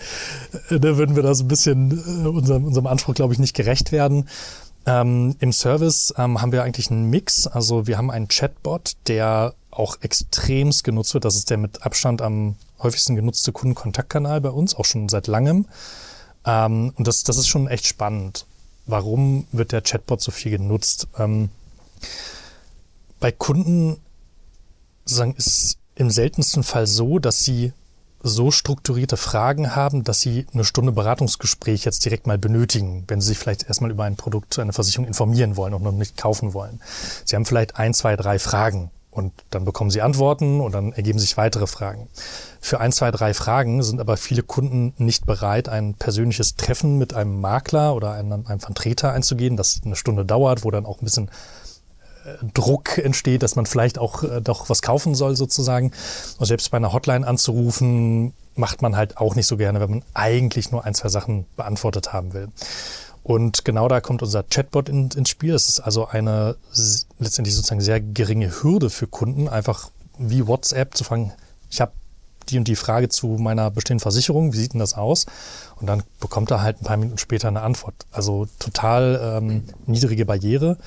äh, 0.70 0.80
dann 0.80 0.96
würden 0.96 1.16
wir 1.16 1.22
da 1.22 1.34
so 1.34 1.44
ein 1.44 1.48
bisschen 1.48 2.24
äh, 2.24 2.28
unserem, 2.28 2.64
unserem 2.64 2.86
Anspruch, 2.86 3.14
glaube 3.14 3.32
ich, 3.32 3.38
nicht 3.38 3.54
gerecht 3.54 3.92
werden. 3.92 4.28
Ähm, 4.86 5.34
Im 5.40 5.52
Service 5.52 6.14
ähm, 6.16 6.40
haben 6.40 6.52
wir 6.52 6.62
eigentlich 6.62 6.90
einen 6.90 7.10
Mix. 7.10 7.46
Also 7.46 7.86
wir 7.86 7.98
haben 7.98 8.10
einen 8.10 8.28
Chatbot, 8.28 8.92
der 9.08 9.54
auch 9.70 9.96
extremst 10.00 10.84
genutzt 10.84 11.12
wird. 11.12 11.24
Das 11.24 11.36
ist 11.36 11.50
der 11.50 11.58
mit 11.58 11.82
Abstand 11.82 12.22
am 12.22 12.56
häufigsten 12.82 13.16
genutzte 13.16 13.52
Kundenkontaktkanal 13.52 14.40
bei 14.40 14.50
uns, 14.50 14.74
auch 14.74 14.84
schon 14.84 15.08
seit 15.08 15.26
langem. 15.26 15.66
Ähm, 16.44 16.92
und 16.96 17.06
das, 17.06 17.24
das 17.24 17.36
ist 17.36 17.48
schon 17.48 17.66
echt 17.66 17.86
spannend. 17.86 18.46
Warum 18.86 19.46
wird 19.50 19.72
der 19.72 19.82
Chatbot 19.82 20.20
so 20.20 20.30
viel 20.30 20.52
genutzt? 20.52 21.08
Ähm, 21.18 21.50
bei 23.18 23.32
Kunden 23.32 23.96
sozusagen 25.06 25.34
ist 25.36 25.78
im 25.94 26.10
seltensten 26.10 26.62
Fall 26.62 26.86
so, 26.86 27.18
dass 27.18 27.40
sie 27.40 27.72
so 28.22 28.50
strukturierte 28.50 29.16
Fragen 29.16 29.76
haben, 29.76 30.02
dass 30.02 30.20
sie 30.20 30.46
eine 30.52 30.64
Stunde 30.64 30.92
Beratungsgespräch 30.92 31.84
jetzt 31.84 32.04
direkt 32.04 32.26
mal 32.26 32.38
benötigen, 32.38 33.04
wenn 33.06 33.20
sie 33.20 33.28
sich 33.28 33.38
vielleicht 33.38 33.68
erstmal 33.68 33.90
über 33.90 34.04
ein 34.04 34.16
Produkt, 34.16 34.58
eine 34.58 34.72
Versicherung 34.72 35.06
informieren 35.06 35.56
wollen 35.56 35.74
und 35.74 35.82
noch 35.82 35.92
nicht 35.92 36.16
kaufen 36.16 36.52
wollen. 36.52 36.80
Sie 37.24 37.36
haben 37.36 37.46
vielleicht 37.46 37.76
ein, 37.76 37.94
zwei, 37.94 38.16
drei 38.16 38.38
Fragen 38.38 38.90
und 39.12 39.32
dann 39.50 39.64
bekommen 39.64 39.90
sie 39.90 40.02
Antworten 40.02 40.60
und 40.60 40.72
dann 40.72 40.92
ergeben 40.92 41.18
sich 41.18 41.36
weitere 41.36 41.66
Fragen. 41.66 42.08
Für 42.60 42.80
ein, 42.80 42.90
zwei, 42.90 43.10
drei 43.12 43.32
Fragen 43.32 43.82
sind 43.82 44.00
aber 44.00 44.16
viele 44.16 44.42
Kunden 44.42 44.92
nicht 44.98 45.24
bereit, 45.24 45.68
ein 45.68 45.94
persönliches 45.94 46.56
Treffen 46.56 46.98
mit 46.98 47.14
einem 47.14 47.40
Makler 47.40 47.94
oder 47.94 48.12
einem, 48.12 48.44
einem 48.46 48.60
Vertreter 48.60 49.12
einzugehen, 49.12 49.56
das 49.56 49.80
eine 49.84 49.96
Stunde 49.96 50.24
dauert, 50.24 50.64
wo 50.64 50.70
dann 50.70 50.84
auch 50.84 51.00
ein 51.00 51.04
bisschen 51.04 51.30
Druck 52.54 52.98
entsteht, 52.98 53.42
dass 53.42 53.56
man 53.56 53.66
vielleicht 53.66 53.98
auch 53.98 54.22
äh, 54.22 54.40
doch 54.40 54.68
was 54.68 54.82
kaufen 54.82 55.14
soll 55.14 55.36
sozusagen. 55.36 55.92
Und 56.38 56.46
selbst 56.46 56.70
bei 56.70 56.76
einer 56.76 56.92
Hotline 56.92 57.26
anzurufen, 57.26 58.32
macht 58.54 58.82
man 58.82 58.96
halt 58.96 59.18
auch 59.18 59.34
nicht 59.34 59.46
so 59.46 59.56
gerne, 59.56 59.80
wenn 59.80 59.90
man 59.90 60.02
eigentlich 60.14 60.72
nur 60.72 60.84
ein, 60.84 60.94
zwei 60.94 61.08
Sachen 61.08 61.46
beantwortet 61.56 62.12
haben 62.12 62.32
will. 62.32 62.48
Und 63.22 63.64
genau 63.64 63.88
da 63.88 64.00
kommt 64.00 64.22
unser 64.22 64.44
Chatbot 64.44 64.88
in, 64.88 65.10
ins 65.10 65.28
Spiel. 65.28 65.54
Es 65.54 65.68
ist 65.68 65.80
also 65.80 66.06
eine 66.06 66.56
letztendlich 67.18 67.54
sozusagen 67.54 67.80
sehr 67.80 68.00
geringe 68.00 68.62
Hürde 68.62 68.88
für 68.88 69.06
Kunden, 69.06 69.48
einfach 69.48 69.90
wie 70.18 70.46
WhatsApp 70.46 70.96
zu 70.96 71.04
fragen, 71.04 71.32
ich 71.70 71.80
habe 71.80 71.92
die 72.48 72.58
und 72.58 72.68
die 72.68 72.76
Frage 72.76 73.08
zu 73.08 73.26
meiner 73.26 73.70
bestehenden 73.70 74.02
Versicherung, 74.02 74.52
wie 74.52 74.58
sieht 74.58 74.72
denn 74.72 74.80
das 74.80 74.94
aus? 74.94 75.26
Und 75.80 75.88
dann 75.88 76.04
bekommt 76.20 76.50
er 76.50 76.62
halt 76.62 76.80
ein 76.80 76.84
paar 76.84 76.96
Minuten 76.96 77.18
später 77.18 77.48
eine 77.48 77.62
Antwort. 77.62 77.94
Also 78.12 78.46
total 78.60 79.38
ähm, 79.42 79.64
niedrige 79.86 80.24
Barriere. 80.24 80.78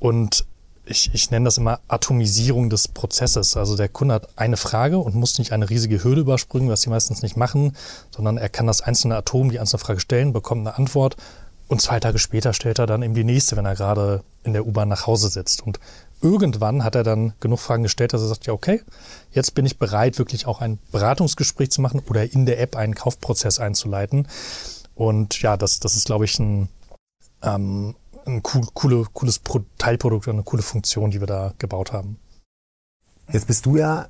Und 0.00 0.44
ich, 0.90 1.10
ich 1.14 1.30
nenne 1.30 1.44
das 1.44 1.56
immer 1.56 1.80
Atomisierung 1.88 2.68
des 2.68 2.88
Prozesses. 2.88 3.56
Also 3.56 3.76
der 3.76 3.88
Kunde 3.88 4.14
hat 4.14 4.28
eine 4.36 4.56
Frage 4.56 4.98
und 4.98 5.14
muss 5.14 5.38
nicht 5.38 5.52
eine 5.52 5.70
riesige 5.70 6.02
Hürde 6.02 6.22
überspringen, 6.22 6.68
was 6.68 6.82
sie 6.82 6.90
meistens 6.90 7.22
nicht 7.22 7.36
machen, 7.36 7.76
sondern 8.10 8.36
er 8.36 8.48
kann 8.48 8.66
das 8.66 8.82
einzelne 8.82 9.16
Atom, 9.16 9.50
die 9.50 9.60
einzelne 9.60 9.78
Frage 9.78 10.00
stellen, 10.00 10.32
bekommt 10.32 10.66
eine 10.66 10.76
Antwort 10.76 11.16
und 11.68 11.80
zwei 11.80 12.00
Tage 12.00 12.18
später 12.18 12.52
stellt 12.52 12.80
er 12.80 12.86
dann 12.86 13.02
eben 13.02 13.14
die 13.14 13.24
nächste, 13.24 13.56
wenn 13.56 13.64
er 13.64 13.76
gerade 13.76 14.24
in 14.42 14.52
der 14.52 14.66
U-Bahn 14.66 14.88
nach 14.88 15.06
Hause 15.06 15.28
sitzt. 15.28 15.62
Und 15.62 15.78
irgendwann 16.20 16.82
hat 16.82 16.96
er 16.96 17.04
dann 17.04 17.34
genug 17.38 17.60
Fragen 17.60 17.84
gestellt, 17.84 18.12
dass 18.12 18.22
er 18.22 18.28
sagt, 18.28 18.46
ja, 18.46 18.52
okay, 18.52 18.82
jetzt 19.30 19.54
bin 19.54 19.66
ich 19.66 19.78
bereit, 19.78 20.18
wirklich 20.18 20.46
auch 20.46 20.60
ein 20.60 20.80
Beratungsgespräch 20.90 21.70
zu 21.70 21.80
machen 21.80 22.02
oder 22.10 22.32
in 22.32 22.44
der 22.44 22.60
App 22.60 22.74
einen 22.74 22.96
Kaufprozess 22.96 23.60
einzuleiten. 23.60 24.26
Und 24.96 25.40
ja, 25.40 25.56
das, 25.56 25.78
das 25.78 25.94
ist, 25.94 26.06
glaube 26.06 26.24
ich, 26.24 26.36
ein, 26.40 26.68
ähm, 27.42 27.94
ein 28.36 28.42
cool, 28.54 28.66
coole, 28.74 29.06
cooles 29.12 29.40
Teilprodukt 29.78 30.28
und 30.28 30.34
eine 30.34 30.42
coole 30.42 30.62
Funktion, 30.62 31.10
die 31.10 31.20
wir 31.20 31.26
da 31.26 31.54
gebaut 31.58 31.92
haben. 31.92 32.18
Jetzt 33.30 33.46
bist 33.46 33.66
du 33.66 33.76
ja 33.76 34.08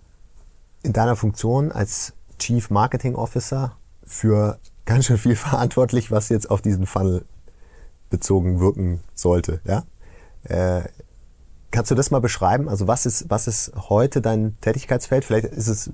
in 0.82 0.92
deiner 0.92 1.16
Funktion 1.16 1.72
als 1.72 2.14
Chief 2.38 2.70
Marketing 2.70 3.14
Officer 3.14 3.76
für 4.02 4.58
ganz 4.86 5.06
schön 5.06 5.18
viel 5.18 5.36
verantwortlich, 5.36 6.10
was 6.10 6.28
jetzt 6.28 6.50
auf 6.50 6.62
diesen 6.62 6.86
Funnel 6.86 7.24
bezogen 8.08 8.60
wirken 8.60 9.00
sollte. 9.14 9.60
Ja? 9.64 9.84
Äh, 10.44 10.88
kannst 11.70 11.90
du 11.90 11.94
das 11.94 12.10
mal 12.10 12.20
beschreiben? 12.20 12.68
Also 12.68 12.88
was 12.88 13.06
ist, 13.06 13.28
was 13.28 13.46
ist 13.46 13.72
heute 13.88 14.20
dein 14.20 14.58
Tätigkeitsfeld? 14.60 15.24
Vielleicht 15.24 15.46
ist 15.46 15.68
es, 15.68 15.90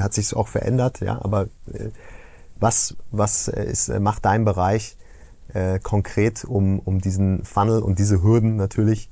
hat 0.00 0.14
sich 0.14 0.26
es 0.26 0.34
auch 0.34 0.48
verändert, 0.48 1.00
ja, 1.00 1.22
aber 1.22 1.48
äh, 1.72 1.90
was, 2.58 2.96
was 3.10 3.48
ist, 3.48 3.88
macht 4.00 4.24
dein 4.24 4.44
Bereich 4.44 4.96
äh, 5.52 5.78
konkret 5.78 6.44
um, 6.44 6.78
um 6.78 7.00
diesen 7.00 7.44
Funnel 7.44 7.80
und 7.80 7.98
diese 7.98 8.22
Hürden 8.22 8.56
natürlich, 8.56 9.10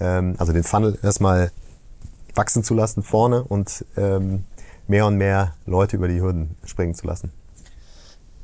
ähm, 0.00 0.34
also 0.38 0.52
den 0.52 0.64
Funnel 0.64 0.98
erstmal 1.02 1.50
wachsen 2.34 2.64
zu 2.64 2.74
lassen 2.74 3.02
vorne 3.02 3.44
und 3.44 3.84
ähm, 3.96 4.44
mehr 4.86 5.06
und 5.06 5.16
mehr 5.16 5.54
Leute 5.66 5.96
über 5.96 6.08
die 6.08 6.20
Hürden 6.20 6.56
springen 6.64 6.94
zu 6.94 7.06
lassen? 7.06 7.32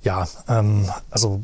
Ja, 0.02 0.26
ähm, 0.48 0.88
also 1.10 1.42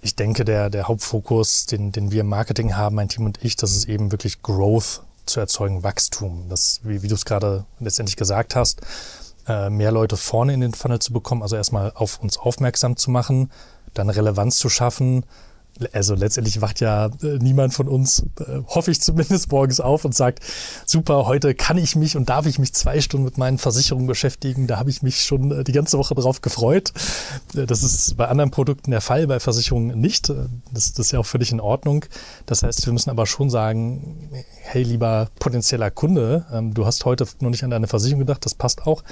ich 0.00 0.14
denke, 0.14 0.44
der, 0.44 0.70
der 0.70 0.88
Hauptfokus, 0.88 1.66
den, 1.66 1.90
den 1.90 2.12
wir 2.12 2.20
im 2.20 2.28
Marketing 2.28 2.76
haben, 2.76 2.96
mein 2.96 3.08
Team 3.08 3.24
und 3.24 3.44
ich, 3.44 3.56
das 3.56 3.72
ist 3.72 3.88
eben 3.88 4.12
wirklich 4.12 4.42
Growth 4.42 5.02
zu 5.26 5.40
erzeugen, 5.40 5.82
Wachstum. 5.82 6.48
Das, 6.48 6.80
wie, 6.84 7.02
wie 7.02 7.08
du 7.08 7.14
es 7.14 7.24
gerade 7.24 7.64
letztendlich 7.80 8.16
gesagt 8.16 8.54
hast, 8.54 8.82
äh, 9.48 9.70
mehr 9.70 9.90
Leute 9.90 10.16
vorne 10.16 10.54
in 10.54 10.60
den 10.60 10.74
Funnel 10.74 11.00
zu 11.00 11.12
bekommen, 11.12 11.42
also 11.42 11.56
erstmal 11.56 11.92
auf 11.94 12.20
uns 12.20 12.38
aufmerksam 12.38 12.96
zu 12.96 13.10
machen, 13.10 13.50
dann 13.98 14.10
Relevanz 14.10 14.56
zu 14.56 14.68
schaffen, 14.68 15.24
also 15.92 16.14
letztendlich 16.14 16.60
wacht 16.60 16.80
ja 16.80 17.06
äh, 17.22 17.38
niemand 17.38 17.74
von 17.74 17.88
uns, 17.88 18.24
äh, 18.40 18.60
hoffe 18.66 18.90
ich 18.90 19.00
zumindest, 19.00 19.50
morgens 19.50 19.80
auf 19.80 20.04
und 20.04 20.14
sagt, 20.14 20.40
super, 20.86 21.26
heute 21.26 21.54
kann 21.54 21.76
ich 21.78 21.96
mich 21.96 22.16
und 22.16 22.28
darf 22.28 22.46
ich 22.46 22.58
mich 22.58 22.72
zwei 22.72 23.00
Stunden 23.00 23.24
mit 23.24 23.38
meinen 23.38 23.58
Versicherungen 23.58 24.06
beschäftigen. 24.06 24.66
Da 24.66 24.78
habe 24.78 24.90
ich 24.90 25.02
mich 25.02 25.22
schon 25.22 25.50
äh, 25.52 25.64
die 25.64 25.72
ganze 25.72 25.98
Woche 25.98 26.14
drauf 26.14 26.40
gefreut. 26.40 26.92
Das 27.52 27.82
ist 27.82 28.16
bei 28.16 28.28
anderen 28.28 28.50
Produkten 28.50 28.90
der 28.90 29.00
Fall, 29.00 29.26
bei 29.26 29.40
Versicherungen 29.40 29.98
nicht. 29.98 30.28
Das, 30.28 30.92
das 30.92 31.06
ist 31.06 31.12
ja 31.12 31.18
auch 31.18 31.26
völlig 31.26 31.52
in 31.52 31.60
Ordnung. 31.60 32.04
Das 32.46 32.62
heißt, 32.62 32.86
wir 32.86 32.92
müssen 32.92 33.10
aber 33.10 33.26
schon 33.26 33.50
sagen, 33.50 34.30
hey, 34.62 34.82
lieber 34.82 35.28
potenzieller 35.38 35.90
Kunde, 35.90 36.46
ähm, 36.52 36.74
du 36.74 36.86
hast 36.86 37.04
heute 37.04 37.26
noch 37.40 37.50
nicht 37.50 37.64
an 37.64 37.70
deine 37.70 37.86
Versicherung 37.86 38.20
gedacht, 38.20 38.44
das 38.44 38.54
passt 38.54 38.86
auch. 38.86 39.02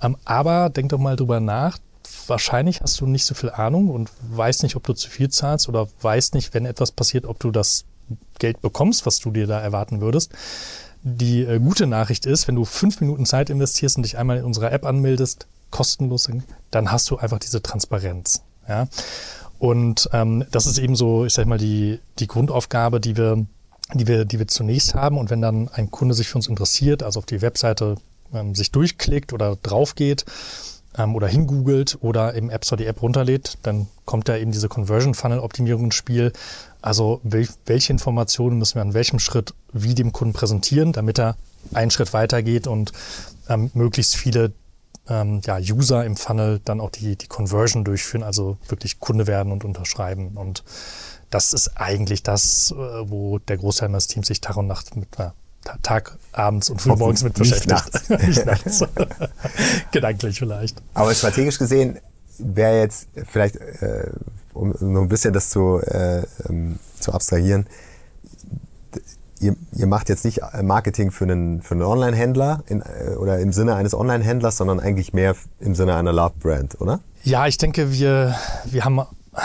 Ähm, 0.00 0.16
aber 0.24 0.70
denk 0.70 0.90
doch 0.90 0.98
mal 0.98 1.16
drüber 1.16 1.40
nach, 1.40 1.78
wahrscheinlich 2.26 2.80
hast 2.80 3.00
du 3.00 3.06
nicht 3.06 3.24
so 3.24 3.34
viel 3.34 3.50
Ahnung 3.50 3.90
und 3.90 4.10
weißt 4.30 4.62
nicht, 4.62 4.76
ob 4.76 4.84
du 4.84 4.92
zu 4.92 5.10
viel 5.10 5.28
zahlst 5.28 5.68
oder 5.68 5.88
weißt 6.00 6.34
nicht, 6.34 6.54
wenn 6.54 6.66
etwas 6.66 6.92
passiert, 6.92 7.24
ob 7.26 7.38
du 7.38 7.50
das 7.50 7.84
Geld 8.38 8.60
bekommst, 8.60 9.06
was 9.06 9.18
du 9.18 9.30
dir 9.30 9.46
da 9.46 9.60
erwarten 9.60 10.00
würdest. 10.00 10.32
Die 11.02 11.42
äh, 11.42 11.58
gute 11.58 11.86
Nachricht 11.86 12.26
ist, 12.26 12.48
wenn 12.48 12.54
du 12.54 12.64
fünf 12.64 13.00
Minuten 13.00 13.26
Zeit 13.26 13.50
investierst 13.50 13.96
und 13.96 14.04
dich 14.04 14.16
einmal 14.16 14.38
in 14.38 14.44
unserer 14.44 14.72
App 14.72 14.84
anmeldest, 14.84 15.46
kostenlos, 15.70 16.28
dann 16.70 16.90
hast 16.90 17.10
du 17.10 17.16
einfach 17.16 17.38
diese 17.38 17.62
Transparenz. 17.62 18.42
Ja? 18.68 18.86
Und 19.58 20.08
ähm, 20.12 20.44
das 20.50 20.66
ist 20.66 20.78
eben 20.78 20.96
so, 20.96 21.24
ich 21.24 21.34
sag 21.34 21.46
mal, 21.46 21.58
die, 21.58 22.00
die 22.18 22.26
Grundaufgabe, 22.26 23.00
die 23.00 23.16
wir, 23.16 23.44
die, 23.92 24.06
wir, 24.06 24.24
die 24.24 24.38
wir 24.38 24.48
zunächst 24.48 24.94
haben. 24.94 25.18
Und 25.18 25.30
wenn 25.30 25.40
dann 25.40 25.68
ein 25.68 25.90
Kunde 25.90 26.14
sich 26.14 26.28
für 26.28 26.36
uns 26.36 26.48
interessiert, 26.48 27.02
also 27.02 27.18
auf 27.18 27.26
die 27.26 27.42
Webseite 27.42 27.96
ähm, 28.32 28.54
sich 28.54 28.70
durchklickt 28.70 29.32
oder 29.32 29.56
drauf 29.62 29.94
geht, 29.94 30.24
ähm, 30.96 31.14
oder 31.14 31.26
hingoogelt 31.26 31.98
oder 32.00 32.34
im 32.34 32.50
App 32.50 32.64
Store 32.64 32.80
die 32.80 32.86
App 32.86 33.02
runterlädt, 33.02 33.58
dann 33.62 33.86
kommt 34.04 34.28
da 34.28 34.36
eben 34.36 34.52
diese 34.52 34.68
Conversion 34.68 35.14
Funnel 35.14 35.40
Optimierung 35.40 35.86
ins 35.86 35.94
Spiel. 35.94 36.32
Also 36.82 37.20
wel 37.22 37.48
welche 37.66 37.92
Informationen 37.92 38.58
müssen 38.58 38.76
wir 38.76 38.82
an 38.82 38.94
welchem 38.94 39.18
Schritt 39.18 39.54
wie 39.72 39.94
dem 39.94 40.12
Kunden 40.12 40.34
präsentieren, 40.34 40.92
damit 40.92 41.18
er 41.18 41.36
einen 41.72 41.90
Schritt 41.90 42.12
weitergeht 42.12 42.66
und 42.66 42.92
ähm, 43.48 43.70
möglichst 43.74 44.16
viele 44.16 44.52
ähm, 45.08 45.40
ja, 45.44 45.58
User 45.58 46.04
im 46.04 46.16
Funnel 46.16 46.60
dann 46.64 46.80
auch 46.80 46.90
die, 46.90 47.16
die 47.16 47.26
Conversion 47.26 47.84
durchführen, 47.84 48.22
also 48.22 48.58
wirklich 48.68 49.00
Kunde 49.00 49.26
werden 49.26 49.52
und 49.52 49.64
unterschreiben. 49.64 50.36
Und 50.36 50.64
das 51.30 51.52
ist 51.52 51.76
eigentlich 51.76 52.22
das, 52.22 52.72
äh, 52.72 52.74
wo 52.76 53.38
der 53.38 53.58
Großteil 53.58 53.88
meines 53.88 54.06
Teams 54.06 54.28
sich 54.28 54.40
Tag 54.40 54.56
und 54.56 54.66
Nacht 54.66 54.96
mit, 54.96 55.08
äh, 55.18 55.30
Tag, 55.82 56.16
abends 56.32 56.70
und 56.70 56.80
frühmorgens 56.80 57.22
mit 57.22 57.34
beschäftigt. 57.34 58.10
Nicht 58.10 58.10
nachts. 58.10 58.26
nicht 58.26 58.46
nachts. 58.46 58.84
Gedanklich 59.92 60.38
vielleicht. 60.38 60.82
Aber 60.94 61.14
strategisch 61.14 61.58
gesehen 61.58 61.98
wäre 62.38 62.80
jetzt 62.80 63.08
vielleicht, 63.30 63.56
äh, 63.56 64.10
um 64.52 64.74
nur 64.80 65.02
ein 65.02 65.08
bisschen 65.08 65.32
das 65.32 65.50
zu, 65.50 65.80
äh, 65.80 66.22
ähm, 66.48 66.78
zu 66.98 67.12
abstrahieren, 67.12 67.66
ihr, 69.40 69.56
ihr 69.72 69.86
macht 69.86 70.08
jetzt 70.08 70.24
nicht 70.24 70.40
Marketing 70.62 71.10
für 71.10 71.24
einen, 71.24 71.62
für 71.62 71.74
einen 71.74 71.82
Online-Händler 71.82 72.64
äh, 72.68 73.14
oder 73.14 73.38
im 73.38 73.52
Sinne 73.52 73.74
eines 73.76 73.94
Online-Händlers, 73.94 74.56
sondern 74.56 74.80
eigentlich 74.80 75.12
mehr 75.12 75.36
im 75.60 75.74
Sinne 75.74 75.96
einer 75.96 76.12
Love-Brand, 76.12 76.80
oder? 76.80 77.00
Ja, 77.22 77.46
ich 77.46 77.58
denke, 77.58 77.92
wir, 77.92 78.34
wir 78.64 78.84
haben 78.84 79.00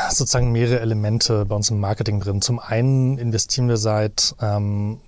sozusagen 0.09 0.51
mehrere 0.51 0.79
Elemente 0.79 1.45
bei 1.45 1.55
uns 1.55 1.69
im 1.69 1.79
Marketing 1.79 2.19
drin. 2.19 2.41
Zum 2.41 2.59
einen 2.59 3.17
investieren 3.17 3.67
wir 3.67 3.77
seit 3.77 4.35
ähm, 4.41 4.99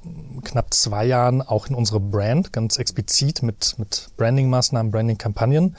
knapp 0.43 0.73
zwei 0.73 1.05
Jahren 1.05 1.41
auch 1.41 1.67
in 1.67 1.75
unsere 1.75 1.99
Brand, 1.99 2.51
ganz 2.51 2.77
explizit 2.77 3.43
mit, 3.43 3.75
mit 3.77 4.09
Branding-Maßnahmen, 4.17 4.91
Branding-Kampagnen. 4.91 5.75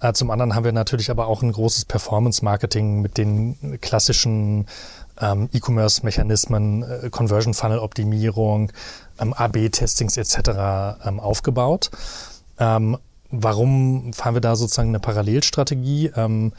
Äh, 0.00 0.12
zum 0.12 0.30
anderen 0.30 0.54
haben 0.54 0.64
wir 0.64 0.72
natürlich 0.72 1.10
aber 1.10 1.26
auch 1.26 1.42
ein 1.42 1.50
großes 1.50 1.86
Performance-Marketing 1.86 3.00
mit 3.00 3.18
den 3.18 3.78
klassischen 3.80 4.66
ähm, 5.20 5.48
E-Commerce-Mechanismen, 5.52 6.82
äh, 6.82 7.10
Conversion-Funnel-Optimierung, 7.10 8.70
ähm, 9.20 9.32
AB-Testings 9.32 10.16
etc. 10.16 11.00
Ähm, 11.04 11.18
aufgebaut. 11.18 11.90
Ähm, 12.58 12.98
warum 13.30 14.12
fahren 14.12 14.34
wir 14.34 14.40
da 14.40 14.54
sozusagen 14.54 14.90
eine 14.90 15.00
Parallelstrategie? 15.00 16.12
Ähm, 16.14 16.52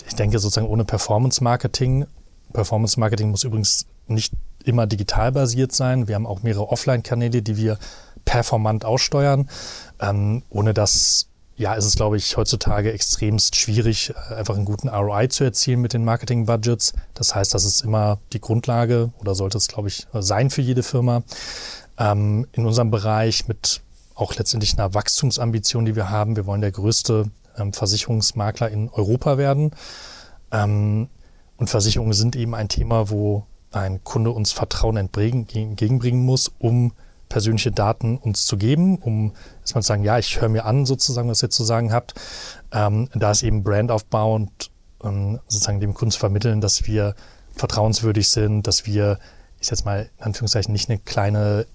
ich, 0.00 0.04
ich 0.08 0.14
denke 0.14 0.38
sozusagen 0.38 0.68
ohne 0.68 0.84
Performance-Marketing. 0.84 2.06
Performance-Marketing 2.52 3.30
muss 3.30 3.44
übrigens 3.44 3.86
nicht 4.06 4.32
immer 4.64 4.86
digital 4.86 5.32
basiert 5.32 5.72
sein. 5.72 6.08
Wir 6.08 6.14
haben 6.14 6.26
auch 6.26 6.42
mehrere 6.42 6.68
Offline-Kanäle, 6.68 7.42
die 7.42 7.56
wir 7.56 7.78
performant 8.24 8.84
aussteuern. 8.84 9.48
Ähm, 10.00 10.42
ohne 10.50 10.74
das 10.74 11.28
ja, 11.56 11.74
ist 11.74 11.84
es, 11.84 11.96
glaube 11.96 12.16
ich, 12.16 12.36
heutzutage 12.36 12.92
extremst 12.92 13.56
schwierig, 13.56 14.12
äh, 14.30 14.34
einfach 14.34 14.56
einen 14.56 14.64
guten 14.64 14.88
ROI 14.88 15.28
zu 15.28 15.44
erzielen 15.44 15.80
mit 15.80 15.92
den 15.92 16.04
Marketing-Budgets. 16.04 16.94
Das 17.14 17.34
heißt, 17.34 17.54
das 17.54 17.64
ist 17.64 17.82
immer 17.82 18.18
die 18.32 18.40
Grundlage 18.40 19.12
oder 19.20 19.34
sollte 19.34 19.58
es, 19.58 19.68
glaube 19.68 19.88
ich, 19.88 20.06
sein 20.12 20.50
für 20.50 20.62
jede 20.62 20.82
Firma. 20.82 21.22
Ähm, 21.98 22.46
in 22.52 22.66
unserem 22.66 22.90
Bereich 22.90 23.48
mit 23.48 23.82
auch 24.14 24.34
letztendlich 24.34 24.74
einer 24.74 24.94
Wachstumsambition, 24.94 25.84
die 25.84 25.96
wir 25.96 26.10
haben. 26.10 26.36
Wir 26.36 26.46
wollen 26.46 26.60
der 26.60 26.72
größte 26.72 27.30
ähm, 27.58 27.72
Versicherungsmakler 27.72 28.70
in 28.70 28.88
Europa 28.90 29.38
werden. 29.38 29.72
Ähm, 30.50 31.08
und 31.56 31.70
Versicherungen 31.70 32.12
sind 32.12 32.36
eben 32.36 32.54
ein 32.54 32.68
Thema, 32.68 33.10
wo 33.10 33.46
ein 33.70 34.04
Kunde 34.04 34.30
uns 34.30 34.52
Vertrauen 34.52 34.96
entgegenbringen 34.96 36.24
muss, 36.24 36.52
um 36.58 36.92
persönliche 37.28 37.72
Daten 37.72 38.18
uns 38.18 38.44
zu 38.44 38.58
geben, 38.58 38.98
um 38.98 39.32
erstmal 39.60 39.82
zu 39.82 39.88
sagen, 39.88 40.04
ja, 40.04 40.18
ich 40.18 40.40
höre 40.40 40.50
mir 40.50 40.66
an, 40.66 40.84
sozusagen, 40.84 41.30
was 41.30 41.42
ihr 41.42 41.48
zu 41.48 41.64
sagen 41.64 41.92
habt. 41.92 42.14
Ähm, 42.72 43.08
da 43.14 43.30
ist 43.30 43.42
eben 43.42 43.62
Brandaufbau 43.62 44.34
und 44.34 44.70
ähm, 45.02 45.40
sozusagen 45.48 45.80
dem 45.80 45.94
Kunden 45.94 46.12
zu 46.12 46.18
vermitteln, 46.18 46.60
dass 46.60 46.86
wir 46.86 47.14
vertrauenswürdig 47.54 48.28
sind, 48.28 48.66
dass 48.66 48.86
wir, 48.86 49.18
ich 49.60 49.70
jetzt 49.70 49.86
mal 49.86 50.10
in 50.18 50.24
Anführungszeichen, 50.24 50.72
nicht 50.72 50.90
eine 50.90 50.98
kleine 50.98 51.66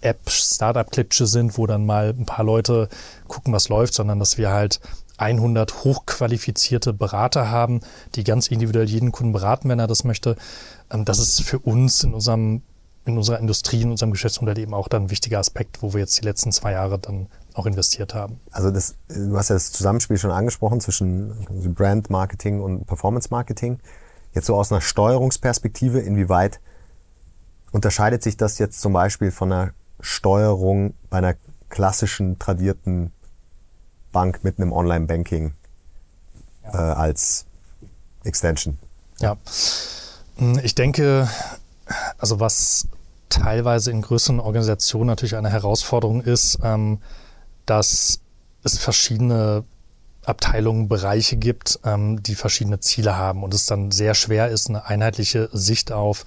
App-Startup-Klitsche 0.00 1.26
sind, 1.26 1.58
wo 1.58 1.66
dann 1.66 1.86
mal 1.86 2.14
ein 2.16 2.26
paar 2.26 2.44
Leute 2.44 2.88
gucken, 3.26 3.52
was 3.52 3.68
läuft, 3.68 3.94
sondern 3.94 4.18
dass 4.18 4.38
wir 4.38 4.50
halt 4.50 4.80
100 5.20 5.84
hochqualifizierte 5.84 6.92
Berater 6.92 7.50
haben, 7.50 7.80
die 8.14 8.24
ganz 8.24 8.48
individuell 8.48 8.88
jeden 8.88 9.12
Kunden 9.12 9.32
beraten, 9.32 9.68
wenn 9.68 9.78
er 9.78 9.86
das 9.86 10.04
möchte. 10.04 10.36
Ähm, 10.90 11.04
das 11.04 11.18
ist 11.18 11.42
für 11.42 11.58
uns 11.58 12.02
in 12.04 12.14
unserem 12.14 12.62
in 13.06 13.16
unserer 13.16 13.38
Industrie, 13.38 13.80
in 13.80 13.90
unserem 13.90 14.12
Geschäftsmodell 14.12 14.58
eben 14.58 14.74
auch 14.74 14.86
dann 14.86 15.04
ein 15.04 15.10
wichtiger 15.10 15.38
Aspekt, 15.38 15.82
wo 15.82 15.94
wir 15.94 16.00
jetzt 16.00 16.20
die 16.20 16.24
letzten 16.24 16.52
zwei 16.52 16.72
Jahre 16.72 16.98
dann 16.98 17.28
auch 17.54 17.64
investiert 17.64 18.14
haben. 18.14 18.40
Also 18.50 18.70
das, 18.70 18.94
du 19.08 19.36
hast 19.36 19.48
ja 19.48 19.54
das 19.54 19.72
Zusammenspiel 19.72 20.18
schon 20.18 20.30
angesprochen 20.30 20.80
zwischen 20.80 21.34
Brand 21.74 22.10
Marketing 22.10 22.60
und 22.60 22.86
Performance 22.86 23.28
Marketing. 23.30 23.78
Jetzt 24.34 24.46
so 24.46 24.54
aus 24.54 24.70
einer 24.70 24.82
Steuerungsperspektive, 24.82 25.98
inwieweit 26.00 26.60
unterscheidet 27.72 28.22
sich 28.22 28.36
das 28.36 28.58
jetzt 28.58 28.80
zum 28.80 28.92
Beispiel 28.92 29.30
von 29.30 29.50
einer 29.50 29.70
Steuerung 30.00 30.94
bei 31.08 31.18
einer 31.18 31.34
klassischen, 31.70 32.38
tradierten 32.38 33.12
Bank 34.12 34.42
mit 34.42 34.58
einem 34.58 34.72
Online-Banking 34.72 35.52
äh, 36.64 36.76
als 36.76 37.46
Extension? 38.24 38.78
Ja, 39.18 39.36
hm, 40.36 40.60
ich 40.62 40.74
denke, 40.74 41.28
also 42.18 42.40
was 42.40 42.88
teilweise 43.28 43.90
in 43.90 44.02
größeren 44.02 44.40
Organisationen 44.40 45.06
natürlich 45.06 45.36
eine 45.36 45.50
Herausforderung 45.50 46.22
ist, 46.22 46.58
ähm, 46.62 46.98
dass 47.66 48.20
es 48.62 48.78
verschiedene 48.78 49.64
Abteilungen, 50.24 50.88
Bereiche 50.88 51.36
gibt, 51.36 51.80
ähm, 51.84 52.22
die 52.22 52.34
verschiedene 52.34 52.80
Ziele 52.80 53.16
haben 53.16 53.42
und 53.42 53.54
es 53.54 53.66
dann 53.66 53.90
sehr 53.90 54.14
schwer 54.14 54.48
ist, 54.48 54.68
eine 54.68 54.86
einheitliche 54.86 55.48
Sicht 55.52 55.92
auf 55.92 56.24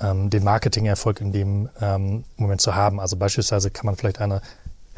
ähm, 0.00 0.30
den 0.30 0.42
Marketingerfolg 0.42 1.20
in 1.20 1.32
dem 1.32 1.68
ähm, 1.80 2.24
Moment 2.36 2.60
zu 2.60 2.74
haben. 2.74 2.98
Also 3.00 3.16
beispielsweise 3.16 3.70
kann 3.70 3.86
man 3.86 3.96
vielleicht 3.96 4.20
eine 4.20 4.40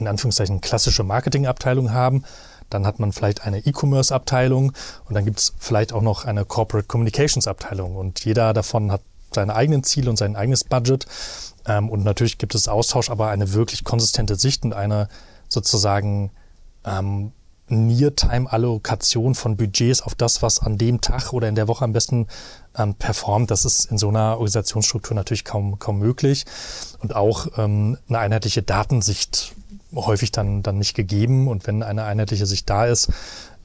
in 0.02 0.08
Anführungszeichen 0.08 0.60
klassische 0.60 1.02
Marketingabteilung 1.02 1.92
haben. 1.92 2.24
Dann 2.70 2.86
hat 2.86 2.98
man 2.98 3.12
vielleicht 3.12 3.44
eine 3.44 3.58
E-Commerce-Abteilung 3.58 4.72
und 5.06 5.14
dann 5.14 5.24
gibt 5.24 5.38
es 5.38 5.52
vielleicht 5.58 5.92
auch 5.92 6.00
noch 6.00 6.24
eine 6.24 6.44
Corporate 6.44 6.86
Communications-Abteilung. 6.88 7.96
Und 7.96 8.24
jeder 8.24 8.52
davon 8.52 8.90
hat 8.90 9.02
seine 9.34 9.54
eigenen 9.54 9.82
Ziele 9.82 10.10
und 10.10 10.16
sein 10.16 10.36
eigenes 10.36 10.64
Budget. 10.64 11.06
Ähm, 11.66 11.88
und 11.88 12.04
natürlich 12.04 12.38
gibt 12.38 12.54
es 12.54 12.68
Austausch, 12.68 13.10
aber 13.10 13.28
eine 13.28 13.52
wirklich 13.52 13.84
konsistente 13.84 14.36
Sicht 14.36 14.64
und 14.64 14.74
eine 14.74 15.08
sozusagen 15.48 16.30
ähm, 16.84 17.32
Near-Time-Allokation 17.68 19.34
von 19.34 19.56
Budgets 19.56 20.02
auf 20.02 20.14
das, 20.14 20.42
was 20.42 20.60
an 20.60 20.78
dem 20.78 21.00
Tag 21.00 21.32
oder 21.32 21.48
in 21.48 21.54
der 21.54 21.68
Woche 21.68 21.84
am 21.84 21.92
besten 21.92 22.26
ähm, 22.76 22.94
performt, 22.94 23.50
das 23.50 23.64
ist 23.64 23.86
in 23.86 23.98
so 23.98 24.08
einer 24.08 24.32
Organisationsstruktur 24.32 25.14
natürlich 25.14 25.44
kaum, 25.44 25.78
kaum 25.78 25.98
möglich. 25.98 26.44
Und 27.00 27.14
auch 27.14 27.46
ähm, 27.56 27.98
eine 28.08 28.18
einheitliche 28.18 28.62
Datensicht 28.62 29.54
häufig 29.94 30.32
dann, 30.32 30.62
dann 30.62 30.78
nicht 30.78 30.94
gegeben. 30.94 31.48
Und 31.48 31.66
wenn 31.66 31.82
eine 31.82 32.04
einheitliche 32.04 32.46
Sicht 32.46 32.68
da 32.68 32.86
ist, 32.86 33.12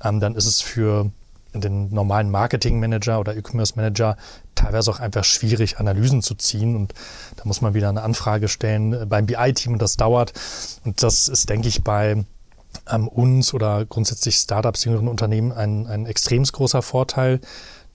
ähm, 0.04 0.20
dann 0.20 0.36
ist 0.36 0.46
es 0.46 0.62
für 0.62 1.12
den 1.54 1.94
normalen 1.94 2.30
Marketing-Manager 2.30 3.20
oder 3.20 3.36
E-Commerce-Manager 3.36 4.18
teilweise 4.56 4.92
auch 4.92 5.00
einfach 5.00 5.24
schwierig, 5.24 5.80
Analysen 5.80 6.22
zu 6.22 6.36
ziehen. 6.36 6.76
Und 6.76 6.94
da 7.36 7.44
muss 7.46 7.62
man 7.62 7.74
wieder 7.74 7.90
eine 7.90 8.04
Anfrage 8.04 8.48
stellen 8.48 8.94
äh, 8.94 9.06
beim 9.06 9.26
BI-Team 9.26 9.74
und 9.74 9.82
das 9.82 9.98
dauert. 9.98 10.34
Und 10.86 11.02
das 11.04 11.28
ist, 11.28 11.50
denke 11.50 11.68
ich, 11.68 11.84
bei 11.84 12.26
ähm, 12.90 13.08
uns 13.08 13.54
oder 13.54 13.86
grundsätzlich 13.86 14.36
Startups, 14.36 14.86
jüngeren 14.86 15.08
Unternehmen 15.08 15.52
ein, 15.52 15.88
ein 15.88 16.06
extrem 16.06 16.44
großer 16.44 16.82
Vorteil, 16.82 17.40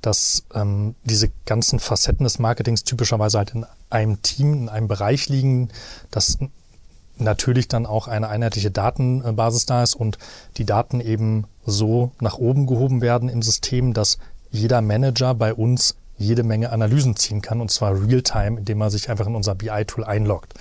dass 0.01 0.45
ähm, 0.55 0.97
diese 1.05 1.31
ganzen 1.47 1.79
Facetten 1.79 2.25
des 2.25 2.39
Marketings 2.39 2.85
typischerweise 2.85 3.39
halt 3.39 3.55
in 3.55 3.65
einem 3.89 4.21
Team, 4.23 4.55
in 4.55 4.69
einem 4.69 4.89
Bereich 4.89 5.29
liegen, 5.29 5.69
dass 6.11 6.39
natürlich 7.17 7.69
dann 7.69 7.87
auch 7.87 8.09
eine 8.09 8.29
einheitliche 8.29 8.71
Datenbasis 8.71 9.67
da 9.67 9.83
ist 9.83 9.95
und 9.95 10.19
die 10.57 10.65
Daten 10.65 11.01
eben 11.01 11.45
so 11.65 12.13
nach 12.21 12.39
oben 12.39 12.67
gehoben 12.67 13.01
werden 13.01 13.29
im 13.29 13.43
System, 13.43 13.93
dass 13.93 14.19
jeder 14.51 14.81
Manager 14.81 15.35
bei 15.35 15.55
uns 15.55 15.97
jede 16.19 16.43
Menge 16.43 16.71
Analysen 16.71 17.17
ziehen 17.17 17.43
kann 17.43 17.61
und 17.61 17.71
zwar 17.71 17.95
real-time, 17.95 18.59
indem 18.59 18.81
er 18.81 18.91
sich 18.91 19.11
einfach 19.11 19.27
in 19.27 19.35
unser 19.35 19.55
BI-Tool 19.55 20.05
einloggt. 20.05 20.55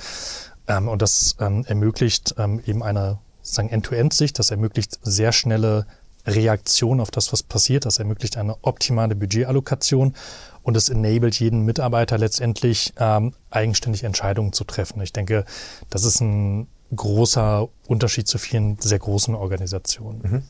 Ähm, 0.68 0.88
und 0.88 1.02
das 1.02 1.36
ähm, 1.40 1.66
ermöglicht 1.68 2.36
ähm, 2.38 2.62
eben 2.66 2.84
eine 2.84 3.20
End-to-End-Sicht, 3.58 4.38
das 4.40 4.52
ermöglicht 4.52 5.00
sehr 5.04 5.32
schnelle 5.32 5.86
Reaktion 6.26 7.00
auf 7.00 7.12
das, 7.12 7.34
was 7.34 7.44
passiert, 7.44 7.86
das 7.86 8.00
ermöglicht 8.00 8.38
eine 8.38 8.56
optimale 8.62 9.16
Budgetallokation 9.16 10.14
und 10.64 10.78
es 10.78 10.90
enabled 10.90 11.40
jeden 11.40 11.62
Mitarbeiter 11.62 12.18
letztendlich 12.18 12.94
ähm, 12.98 13.34
eigenständig 13.50 14.04
Entscheidungen 14.04 14.54
zu 14.54 14.64
treffen. 14.64 15.02
Ich 15.02 15.14
denke, 15.14 15.46
das 15.90 16.04
ist 16.04 16.22
ein 16.22 16.68
großer 16.96 17.70
Unterschied 17.88 18.28
zu 18.28 18.38
vielen 18.38 18.78
sehr 18.80 19.00
großen 19.00 19.34
Organisationen. 19.36 20.22
Mhm. 20.24 20.44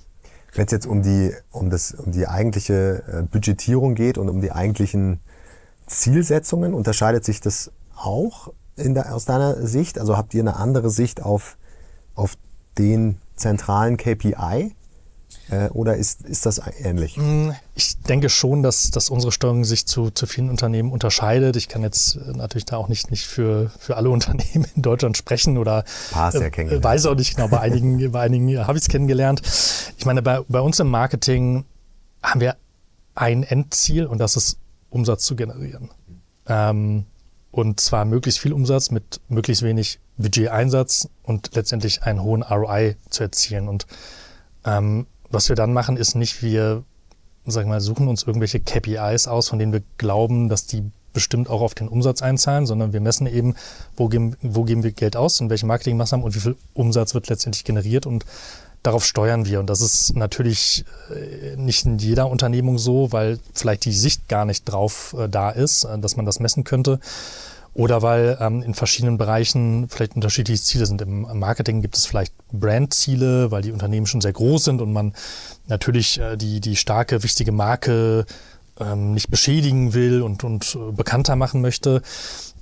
Wenn 0.53 0.65
es 0.65 0.71
jetzt 0.71 0.85
um 0.85 1.01
die, 1.01 1.33
um, 1.51 1.69
das, 1.69 1.93
um 1.93 2.11
die 2.11 2.27
eigentliche 2.27 3.03
äh, 3.07 3.23
Budgetierung 3.23 3.95
geht 3.95 4.17
und 4.17 4.27
um 4.27 4.41
die 4.41 4.51
eigentlichen 4.51 5.19
Zielsetzungen, 5.87 6.73
unterscheidet 6.73 7.23
sich 7.23 7.39
das 7.39 7.71
auch 7.95 8.51
in 8.75 8.93
der, 8.93 9.13
aus 9.13 9.25
deiner 9.25 9.65
Sicht? 9.65 9.97
Also 9.97 10.17
habt 10.17 10.33
ihr 10.33 10.41
eine 10.41 10.57
andere 10.57 10.89
Sicht 10.89 11.21
auf, 11.21 11.57
auf 12.15 12.37
den 12.77 13.21
zentralen 13.35 13.97
KPI? 13.97 14.75
Äh, 15.51 15.67
oder 15.69 15.97
ist, 15.97 16.21
ist 16.21 16.45
das 16.45 16.61
ähnlich? 16.79 17.17
Mm, 17.17 17.51
ich 17.75 17.99
denke 17.99 18.29
schon, 18.29 18.63
dass, 18.63 18.89
dass 18.89 19.09
unsere 19.09 19.33
Steuerung 19.33 19.65
sich 19.65 19.85
zu, 19.85 20.09
zu 20.09 20.25
vielen 20.25 20.49
Unternehmen 20.49 20.91
unterscheidet. 20.91 21.57
Ich 21.57 21.67
kann 21.67 21.81
jetzt 21.81 22.15
äh, 22.15 22.31
natürlich 22.31 22.65
da 22.65 22.77
auch 22.77 22.87
nicht, 22.87 23.11
nicht 23.11 23.27
für, 23.27 23.69
für 23.77 23.97
alle 23.97 24.09
Unternehmen 24.11 24.65
in 24.75 24.81
Deutschland 24.81 25.17
sprechen 25.17 25.57
oder 25.57 25.83
Pass 26.11 26.35
ja 26.35 26.41
äh, 26.41 26.83
weiß 26.83 27.05
auch 27.07 27.15
nicht 27.15 27.35
genau. 27.35 27.49
Bei 27.49 27.59
einigen, 27.59 28.11
bei 28.13 28.21
einigen 28.21 28.65
habe 28.65 28.77
ich 28.77 28.85
es 28.85 28.87
kennengelernt. 28.87 29.41
Ich 29.97 30.05
meine, 30.05 30.21
bei, 30.21 30.39
bei 30.47 30.61
uns 30.61 30.79
im 30.79 30.89
Marketing 30.89 31.65
haben 32.23 32.39
wir 32.39 32.55
ein 33.13 33.43
Endziel 33.43 34.05
und 34.05 34.19
das 34.19 34.37
ist 34.37 34.57
Umsatz 34.89 35.25
zu 35.25 35.35
generieren. 35.35 35.89
Ähm, 36.47 37.05
und 37.51 37.81
zwar 37.81 38.05
möglichst 38.05 38.39
viel 38.39 38.53
Umsatz 38.53 38.89
mit 38.89 39.19
möglichst 39.27 39.63
wenig 39.63 39.99
Budgeteinsatz 40.17 41.09
und 41.23 41.53
letztendlich 41.55 42.03
einen 42.03 42.23
hohen 42.23 42.41
ROI 42.41 42.95
zu 43.09 43.23
erzielen. 43.23 43.67
Und 43.67 43.85
ähm, 44.63 45.07
was 45.31 45.49
wir 45.49 45.55
dann 45.55 45.73
machen, 45.73 45.97
ist 45.97 46.15
nicht, 46.15 46.41
wir 46.43 46.83
sag 47.45 47.65
mal, 47.67 47.81
suchen 47.81 48.07
uns 48.07 48.23
irgendwelche 48.23 48.59
KPIs 48.59 49.27
aus, 49.27 49.49
von 49.49 49.59
denen 49.59 49.73
wir 49.73 49.81
glauben, 49.97 50.49
dass 50.49 50.65
die 50.67 50.83
bestimmt 51.13 51.49
auch 51.49 51.61
auf 51.61 51.75
den 51.75 51.87
Umsatz 51.87 52.21
einzahlen, 52.21 52.65
sondern 52.65 52.93
wir 52.93 53.01
messen 53.01 53.27
eben, 53.27 53.55
wo 53.97 54.07
geben, 54.07 54.37
wo 54.41 54.63
geben 54.63 54.83
wir 54.83 54.91
Geld 54.91 55.15
aus 55.15 55.41
und 55.41 55.49
welche 55.49 55.65
Marketingmaßnahmen 55.65 56.25
und 56.25 56.35
wie 56.35 56.39
viel 56.39 56.55
Umsatz 56.73 57.13
wird 57.13 57.27
letztendlich 57.27 57.63
generiert 57.65 58.05
und 58.05 58.25
darauf 58.83 59.05
steuern 59.05 59.45
wir. 59.45 59.59
Und 59.59 59.69
das 59.69 59.81
ist 59.81 60.15
natürlich 60.15 60.85
äh, 61.13 61.55
nicht 61.57 61.85
in 61.85 61.97
jeder 61.97 62.29
Unternehmung 62.29 62.77
so, 62.77 63.11
weil 63.11 63.39
vielleicht 63.53 63.85
die 63.85 63.91
Sicht 63.91 64.29
gar 64.29 64.45
nicht 64.45 64.63
drauf 64.63 65.15
äh, 65.17 65.27
da 65.27 65.49
ist, 65.49 65.83
äh, 65.83 65.99
dass 65.99 66.15
man 66.15 66.25
das 66.25 66.39
messen 66.39 66.63
könnte 66.63 66.99
oder 67.73 68.01
weil 68.01 68.37
ähm, 68.41 68.61
in 68.63 68.73
verschiedenen 68.73 69.17
Bereichen 69.17 69.87
vielleicht 69.87 70.15
unterschiedliche 70.15 70.61
Ziele 70.61 70.85
sind. 70.85 71.01
Im 71.01 71.39
Marketing 71.39 71.81
gibt 71.81 71.95
es 71.95 72.05
vielleicht 72.05 72.33
Brandziele, 72.51 73.51
weil 73.51 73.61
die 73.61 73.71
Unternehmen 73.71 74.05
schon 74.05 74.21
sehr 74.21 74.33
groß 74.33 74.65
sind 74.65 74.81
und 74.81 74.91
man 74.91 75.13
natürlich 75.67 76.19
äh, 76.19 76.35
die, 76.35 76.59
die 76.59 76.75
starke, 76.75 77.23
wichtige 77.23 77.53
Marke 77.53 78.25
ähm, 78.79 79.13
nicht 79.13 79.29
beschädigen 79.29 79.93
will 79.93 80.21
und, 80.21 80.43
und 80.43 80.75
äh, 80.75 80.91
bekannter 80.91 81.37
machen 81.37 81.61
möchte, 81.61 82.01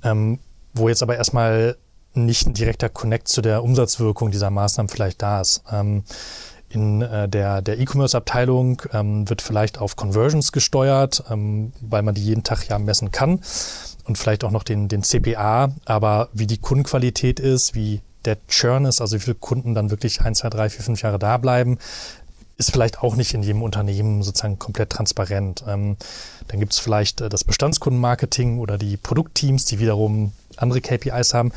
ähm, 0.04 0.38
wo 0.74 0.88
jetzt 0.88 1.02
aber 1.02 1.16
erstmal 1.16 1.76
nicht 2.14 2.46
ein 2.46 2.54
direkter 2.54 2.88
Connect 2.88 3.28
zu 3.28 3.40
der 3.40 3.64
Umsatzwirkung 3.64 4.30
dieser 4.30 4.50
Maßnahmen 4.50 4.88
vielleicht 4.88 5.22
da 5.22 5.40
ist. 5.40 5.62
Ähm, 5.72 6.04
in 6.68 7.02
äh, 7.02 7.28
der, 7.28 7.62
der 7.62 7.80
E-Commerce-Abteilung 7.80 8.82
ähm, 8.92 9.28
wird 9.28 9.42
vielleicht 9.42 9.78
auf 9.78 9.96
Conversions 9.96 10.52
gesteuert, 10.52 11.24
ähm, 11.28 11.72
weil 11.80 12.02
man 12.02 12.14
die 12.14 12.24
jeden 12.24 12.44
Tag 12.44 12.68
ja 12.68 12.78
messen 12.78 13.10
kann 13.10 13.40
und 14.10 14.16
vielleicht 14.16 14.42
auch 14.42 14.50
noch 14.50 14.64
den, 14.64 14.88
den 14.88 15.02
CPA, 15.04 15.72
aber 15.84 16.28
wie 16.32 16.48
die 16.48 16.58
Kundenqualität 16.58 17.38
ist, 17.38 17.76
wie 17.76 18.00
der 18.24 18.44
Churn 18.48 18.84
ist, 18.84 19.00
also 19.00 19.16
wie 19.16 19.20
viele 19.20 19.36
Kunden 19.36 19.74
dann 19.74 19.90
wirklich 19.90 20.20
ein, 20.20 20.34
zwei, 20.34 20.50
drei, 20.50 20.68
vier, 20.68 20.82
fünf 20.82 21.00
Jahre 21.02 21.18
da 21.18 21.38
bleiben, 21.38 21.78
ist 22.58 22.72
vielleicht 22.72 23.02
auch 23.02 23.14
nicht 23.14 23.32
in 23.34 23.42
jedem 23.44 23.62
Unternehmen 23.62 24.22
sozusagen 24.22 24.58
komplett 24.58 24.90
transparent. 24.90 25.64
Ähm, 25.66 25.96
dann 26.48 26.58
gibt 26.58 26.72
es 26.72 26.80
vielleicht 26.80 27.20
äh, 27.20 27.28
das 27.28 27.44
Bestandskundenmarketing 27.44 28.58
oder 28.58 28.78
die 28.78 28.96
Produktteams, 28.96 29.64
die 29.64 29.78
wiederum 29.78 30.32
andere 30.56 30.80
KPIs 30.80 31.32
haben. 31.32 31.52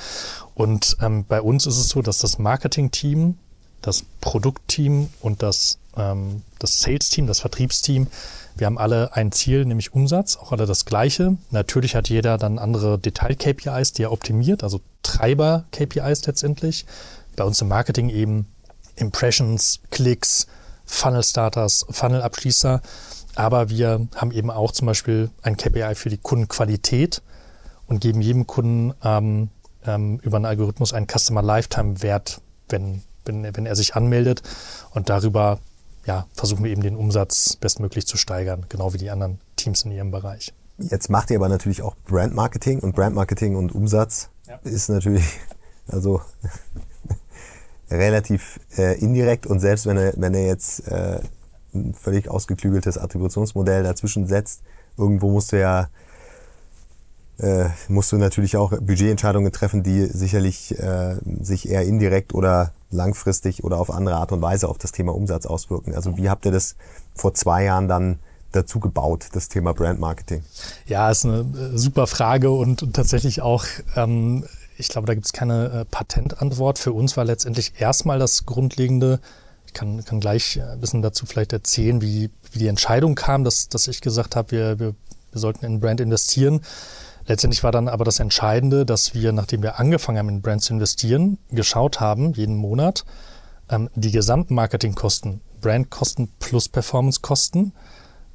Und 0.54 0.96
ähm, 1.02 1.26
bei 1.28 1.42
uns 1.42 1.66
ist 1.66 1.78
es 1.78 1.90
so, 1.90 2.04
dass 2.04 2.20
das 2.20 2.38
Marketing-Team, 2.38 3.38
das 3.82 4.06
Produktteam 4.22 5.10
und 5.20 5.42
das, 5.42 5.80
ähm, 5.98 6.44
das 6.60 6.80
Sales-Team, 6.80 7.26
das 7.26 7.40
Vertriebsteam 7.40 8.08
wir 8.56 8.68
haben 8.68 8.78
alle 8.78 9.16
ein 9.16 9.32
Ziel, 9.32 9.66
nämlich 9.66 9.94
Umsatz, 9.94 10.38
auch 10.38 10.52
alle 10.52 10.66
das 10.66 10.86
gleiche. 10.86 11.38
Natürlich 11.50 11.96
hat 11.96 12.10
jeder 12.10 12.38
dann 12.38 12.60
andere 12.60 13.00
Detail-KPIs, 13.00 13.94
die 13.94 14.04
er 14.04 14.12
optimiert, 14.12 14.64
also 14.64 14.80
Treiber-KPIs 15.02 16.26
letztendlich. 16.28 16.86
Bei 17.36 17.44
uns 17.44 17.62
im 17.62 17.68
Marketing 17.68 18.10
eben 18.10 18.48
Impressions, 18.96 19.80
Klicks, 19.90 20.48
Funnel-Starters, 20.86 21.86
Funnel-Abschließer. 21.90 22.82
Aber 23.36 23.70
wir 23.70 24.08
haben 24.16 24.32
eben 24.32 24.52
auch 24.52 24.72
zum 24.72 24.86
Beispiel 24.86 25.32
ein 25.42 25.58
KPI 25.58 25.96
für 25.96 26.10
die 26.10 26.20
Kundenqualität 26.20 27.24
und 27.88 28.02
geben 28.02 28.22
jedem 28.22 28.46
Kunden 28.46 28.94
ähm, 29.04 29.50
ähm, 29.86 30.20
über 30.22 30.38
einen 30.38 30.46
Algorithmus 30.46 30.94
einen 30.94 31.08
Customer 31.08 31.42
Lifetime 31.42 32.04
Wert, 32.04 32.42
wenn, 32.70 33.02
wenn, 33.26 33.56
wenn 33.56 33.66
er 33.66 33.76
sich 33.76 33.96
anmeldet. 33.96 34.44
Und 34.92 35.10
darüber 35.10 35.60
ja, 36.06 36.28
versuchen 36.34 36.64
wir 36.64 36.72
eben 36.72 36.82
den 36.82 36.96
Umsatz 36.96 37.56
bestmöglich 37.56 38.06
zu 38.06 38.18
steigern, 38.18 38.66
genau 38.70 38.94
wie 38.94 38.98
die 38.98 39.10
anderen 39.10 39.40
Teams 39.56 39.84
in 39.84 39.92
ihrem 39.92 40.12
Bereich. 40.12 40.54
Jetzt 40.78 41.10
macht 41.10 41.30
ihr 41.30 41.38
aber 41.38 41.50
natürlich 41.50 41.82
auch 41.82 41.96
Brandmarketing 42.06 42.80
und 42.80 42.96
Brandmarketing 42.96 43.56
und 43.56 43.74
Umsatz 43.74 44.30
ja. 44.48 44.60
ist 44.64 44.90
natürlich 44.90 45.26
also 45.88 46.22
relativ 47.92 48.60
äh, 48.78 49.00
indirekt 49.00 49.46
und 49.46 49.60
selbst 49.60 49.86
wenn 49.86 49.98
er, 49.98 50.14
wenn 50.18 50.34
er 50.34 50.46
jetzt 50.46 50.88
äh, 50.88 51.22
ein 51.74 51.94
völlig 51.94 52.30
ausgeklügeltes 52.30 52.98
Attributionsmodell 52.98 53.84
dazwischen 53.84 54.28
setzt, 54.28 54.62
irgendwo 54.98 55.32
musst 55.32 55.52
du 55.52 55.60
ja 55.60 55.90
äh, 57.44 57.70
musst 57.90 58.12
du 58.12 58.18
natürlich 58.18 58.56
auch 58.56 58.70
Budgetentscheidungen 58.70 59.52
treffen, 59.52 59.84
die 59.84 60.06
sicherlich 60.06 60.78
äh, 60.80 61.18
sich 61.42 61.68
eher 61.70 61.84
indirekt 61.84 62.34
oder 62.34 62.72
langfristig 62.90 63.64
oder 63.64 63.80
auf 63.80 63.92
andere 63.92 64.16
Art 64.16 64.32
und 64.32 64.42
Weise 64.42 64.70
auf 64.70 64.78
das 64.78 64.92
Thema 64.92 65.14
Umsatz 65.14 65.46
auswirken. 65.46 65.94
Also 65.94 66.16
wie 66.16 66.30
habt 66.30 66.46
ihr 66.46 66.52
das 66.52 66.76
vor 67.14 67.34
zwei 67.34 67.66
Jahren 67.66 67.88
dann 67.88 68.20
dazu 68.54 68.80
gebaut, 68.80 69.28
das 69.34 69.50
Thema 69.50 69.74
Brand 69.74 70.00
Marketing? 70.00 70.44
Ja, 70.86 71.10
ist 71.12 71.26
eine 71.26 71.42
äh, 71.42 71.78
super 71.78 72.08
Frage 72.08 72.52
und, 72.52 72.94
tatsächlich 72.94 73.42
auch, 73.42 73.66
ähm, 73.96 74.46
ich 74.78 74.88
glaube, 74.88 75.08
da 75.08 75.14
gibt 75.14 75.26
es 75.26 75.34
keine 75.34 75.70
äh, 75.70 75.86
Patentantwort. 75.86 76.80
Für 76.80 76.94
uns 76.94 77.18
war 77.18 77.26
letztendlich 77.26 77.74
erstmal 77.78 78.20
das 78.20 78.46
Grundlegende, 78.46 79.20
ich 79.68 79.74
kann, 79.74 80.06
kann 80.06 80.20
gleich 80.20 80.62
ein 80.62 80.80
bisschen 80.80 81.02
dazu 81.02 81.26
vielleicht 81.26 81.52
erzählen, 81.52 82.02
wie, 82.02 82.30
wie 82.52 82.60
die 82.60 82.68
Entscheidung 82.68 83.16
kam, 83.16 83.44
dass, 83.44 83.68
dass 83.70 83.88
ich 83.88 84.02
gesagt 84.02 84.36
habe, 84.36 84.52
wir, 84.52 84.80
wir, 84.80 84.96
wir 85.32 85.40
sollten 85.42 85.66
in 85.66 85.80
Brand 85.80 86.00
investieren. 86.00 86.62
Letztendlich 87.26 87.64
war 87.64 87.72
dann 87.72 87.88
aber 87.88 88.06
das 88.06 88.20
Entscheidende, 88.20 88.86
dass 88.86 89.14
wir, 89.14 89.32
nachdem 89.32 89.64
wir 89.64 89.80
angefangen 89.80 90.18
haben, 90.18 90.30
in 90.30 90.42
Brands 90.42 90.66
zu 90.66 90.74
investieren, 90.74 91.38
geschaut 91.52 92.00
haben, 92.00 92.34
jeden 92.34 92.56
Monat, 92.56 93.06
ähm, 93.70 93.90
die 93.96 94.12
gesamten 94.12 94.56
Marketingkosten, 94.56 95.42
Brandkosten 95.62 96.30
plus 96.40 96.68
Performancekosten 96.68 97.74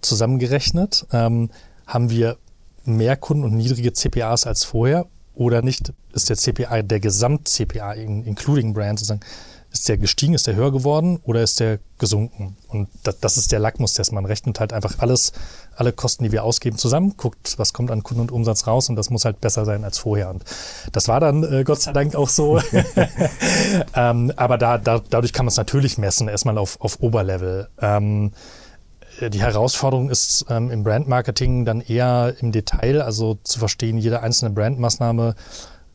zusammengerechnet, 0.01 1.07
ähm, 1.13 1.51
haben 1.87 2.11
wir 2.11 2.39
mehr 2.85 3.17
Kunden 3.17 3.45
und 3.45 3.57
niedrige 3.57 3.93
CPAs 3.93 4.47
als 4.47 4.65
vorher 4.65 5.07
oder 5.35 5.63
nicht? 5.63 5.93
Ist 6.13 6.31
der 6.31 6.37
CPA, 6.37 6.83
der 6.83 7.01
Gesamt-CPA, 7.01 7.93
including 7.93 8.73
Brand, 8.73 8.99
sozusagen, 8.99 9.21
ist 9.71 9.89
der 9.89 9.99
gestiegen, 9.99 10.35
ist 10.35 10.47
der 10.47 10.57
höher 10.57 10.73
geworden 10.73 11.21
oder 11.25 11.43
ist 11.43 11.61
der 11.61 11.79
gesunken? 11.99 12.57
Und 12.69 12.89
das, 13.03 13.21
das 13.21 13.37
ist 13.37 13.53
der 13.53 13.59
Lackmustest. 13.59 14.13
Man 14.13 14.25
rechnet 14.25 14.61
halt 14.61 14.73
einfach 14.73 14.99
alles, 14.99 15.33
alle 15.79 15.93
Kosten, 15.93 16.25
die 16.25 16.33
wir 16.33 16.45
ausgeben, 16.45 16.77
zusammen, 16.77 17.15
guckt, 17.17 17.55
was 17.59 17.73
kommt 17.73 17.91
an 17.91 18.03
Kunden 18.03 18.23
und 18.23 18.33
Umsatz 18.33 18.67
raus 18.67 18.89
und 18.89 18.97
das 18.97 19.11
muss 19.11 19.25
halt 19.25 19.41
besser 19.41 19.65
sein 19.65 19.85
als 19.85 19.99
vorher. 19.99 20.31
Und 20.31 20.45
das 20.93 21.09
war 21.09 21.21
dann 21.21 21.45
äh, 21.45 21.65
Gott 21.65 21.81
sei 21.81 21.93
Dank 21.93 22.15
auch 22.15 22.29
so. 22.29 22.61
ähm, 23.95 24.33
aber 24.37 24.59
da, 24.59 24.79
da, 24.79 25.01
dadurch 25.09 25.33
kann 25.33 25.47
man 25.47 25.51
es 25.51 25.57
natürlich 25.57 25.99
messen, 25.99 26.29
erstmal 26.29 26.59
auf, 26.59 26.81
auf 26.81 27.01
Oberlevel. 27.01 27.69
Ähm, 27.81 28.33
die 29.21 29.41
Herausforderung 29.41 30.11
ist 30.11 30.47
ähm, 30.49 30.71
im 30.71 30.85
Brandmarketing 30.85 31.65
dann 31.65 31.81
eher 31.81 32.35
im 32.41 32.53
Detail, 32.53 33.03
also 33.03 33.39
zu 33.43 33.59
verstehen, 33.59 33.99
jede 33.99 34.23
einzelne 34.23 34.53
Brandmaßnahme 34.53 35.35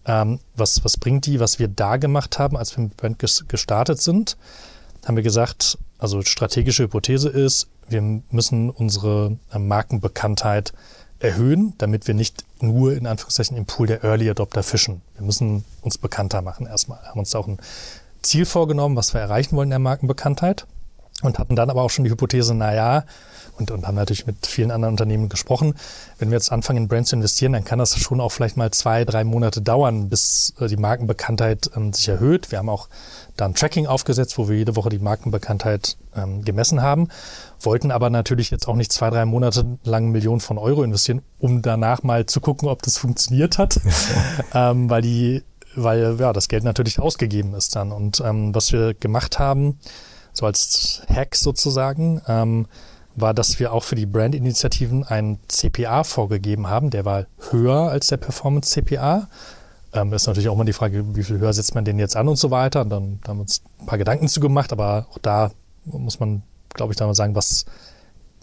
ähm, 0.05 0.39
was, 0.55 0.83
was 0.83 0.97
bringt 0.97 1.25
die? 1.25 1.39
Was 1.39 1.59
wir 1.59 1.67
da 1.67 1.97
gemacht 1.97 2.39
haben, 2.39 2.57
als 2.57 2.75
wir 2.75 2.83
mit 2.83 2.97
Brand 2.97 3.19
gestartet 3.19 4.01
sind, 4.01 4.37
haben 5.05 5.15
wir 5.15 5.23
gesagt, 5.23 5.77
also 5.97 6.21
strategische 6.21 6.83
Hypothese 6.83 7.29
ist, 7.29 7.67
wir 7.87 8.01
müssen 8.01 8.69
unsere 8.69 9.37
äh, 9.51 9.59
Markenbekanntheit 9.59 10.73
erhöhen, 11.19 11.73
damit 11.77 12.07
wir 12.07 12.13
nicht 12.13 12.43
nur 12.61 12.93
in 12.93 13.07
Anführungszeichen 13.07 13.55
im 13.55 13.65
Pool 13.65 13.87
der 13.87 14.03
Early 14.03 14.29
Adopter 14.29 14.63
fischen. 14.63 15.01
Wir 15.15 15.25
müssen 15.25 15.63
uns 15.81 15.97
bekannter 15.97 16.41
machen 16.41 16.67
erstmal. 16.67 17.01
Haben 17.03 17.19
uns 17.19 17.33
auch 17.33 17.47
ein 17.47 17.59
Ziel 18.21 18.45
vorgenommen, 18.45 18.95
was 18.95 19.13
wir 19.13 19.21
erreichen 19.21 19.55
wollen 19.55 19.67
in 19.67 19.71
der 19.71 19.79
Markenbekanntheit 19.79 20.65
und 21.23 21.39
hatten 21.39 21.55
dann 21.55 21.69
aber 21.69 21.81
auch 21.81 21.89
schon 21.89 22.03
die 22.03 22.11
Hypothese, 22.11 22.53
naja, 22.53 23.05
und, 23.57 23.71
und 23.71 23.85
haben 23.85 23.95
natürlich 23.95 24.25
mit 24.25 24.47
vielen 24.47 24.71
anderen 24.71 24.93
Unternehmen 24.93 25.29
gesprochen. 25.29 25.75
Wenn 26.17 26.31
wir 26.31 26.37
jetzt 26.37 26.51
anfangen, 26.51 26.83
in 26.83 26.87
Brands 26.87 27.09
zu 27.09 27.15
investieren, 27.15 27.53
dann 27.53 27.63
kann 27.63 27.79
das 27.79 27.97
schon 27.97 28.19
auch 28.19 28.31
vielleicht 28.31 28.57
mal 28.57 28.71
zwei, 28.71 29.05
drei 29.05 29.23
Monate 29.23 29.61
dauern, 29.61 30.09
bis 30.09 30.53
äh, 30.59 30.67
die 30.67 30.77
Markenbekanntheit 30.77 31.69
ähm, 31.75 31.93
sich 31.93 32.07
erhöht. 32.07 32.51
Wir 32.51 32.59
haben 32.59 32.69
auch 32.69 32.89
dann 33.37 33.53
Tracking 33.53 33.87
aufgesetzt, 33.87 34.37
wo 34.37 34.49
wir 34.49 34.57
jede 34.57 34.75
Woche 34.75 34.89
die 34.89 34.99
Markenbekanntheit 34.99 35.97
ähm, 36.15 36.43
gemessen 36.43 36.81
haben, 36.81 37.09
wollten 37.59 37.91
aber 37.91 38.09
natürlich 38.09 38.49
jetzt 38.51 38.67
auch 38.67 38.75
nicht 38.75 38.91
zwei, 38.91 39.09
drei 39.09 39.25
Monate 39.25 39.77
lang 39.83 40.11
Millionen 40.11 40.39
von 40.39 40.57
Euro 40.57 40.83
investieren, 40.83 41.21
um 41.39 41.61
danach 41.61 42.03
mal 42.03 42.25
zu 42.25 42.41
gucken, 42.41 42.67
ob 42.67 42.81
das 42.81 42.97
funktioniert 42.97 43.57
hat, 43.57 43.79
ähm, 44.53 44.89
weil 44.89 45.01
die, 45.01 45.43
weil 45.75 46.17
ja 46.19 46.33
das 46.33 46.47
Geld 46.47 46.63
natürlich 46.63 46.99
ausgegeben 46.99 47.53
ist 47.53 47.75
dann. 47.75 47.91
Und 47.91 48.21
ähm, 48.25 48.53
was 48.53 48.71
wir 48.71 48.93
gemacht 48.93 49.39
haben, 49.39 49.79
so 50.33 50.45
als 50.45 51.03
Hack 51.07 51.35
sozusagen, 51.35 52.21
ähm, 52.27 52.67
war, 53.15 53.33
dass 53.33 53.59
wir 53.59 53.73
auch 53.73 53.83
für 53.83 53.95
die 53.95 54.05
Brandinitiativen 54.05 55.03
einen 55.03 55.39
CPA 55.47 56.03
vorgegeben 56.03 56.67
haben. 56.67 56.89
Der 56.89 57.05
war 57.05 57.25
höher 57.51 57.89
als 57.89 58.07
der 58.07 58.17
Performance 58.17 58.71
CPA. 58.71 59.27
Ähm, 59.93 60.11
ist 60.13 60.25
natürlich 60.25 60.49
auch 60.49 60.55
mal 60.55 60.63
die 60.63 60.73
Frage, 60.73 61.15
wie 61.15 61.23
viel 61.23 61.37
höher 61.37 61.53
setzt 61.53 61.75
man 61.75 61.85
den 61.85 61.99
jetzt 61.99 62.15
an 62.15 62.27
und 62.27 62.37
so 62.37 62.49
weiter. 62.49 62.81
Und 62.81 62.89
dann 62.89 63.19
da 63.21 63.29
haben 63.29 63.37
wir 63.37 63.41
uns 63.41 63.61
ein 63.79 63.85
paar 63.85 63.99
Gedanken 63.99 64.27
zu 64.27 64.39
gemacht, 64.39 64.71
aber 64.73 65.05
auch 65.11 65.19
da 65.19 65.51
muss 65.85 66.19
man, 66.19 66.41
glaube 66.73 66.93
ich, 66.93 66.97
da 66.97 67.05
mal 67.05 67.13
sagen, 67.13 67.35
was, 67.35 67.65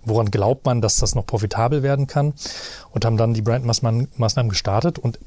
woran 0.04 0.30
glaubt 0.30 0.64
man, 0.66 0.80
dass 0.80 0.96
das 0.98 1.16
noch 1.16 1.26
profitabel 1.26 1.82
werden 1.82 2.06
kann. 2.06 2.34
Und 2.92 3.04
haben 3.04 3.16
dann 3.16 3.34
die 3.34 3.42
Brandmaßnahmen 3.42 4.48
gestartet 4.48 5.00
und 5.00 5.18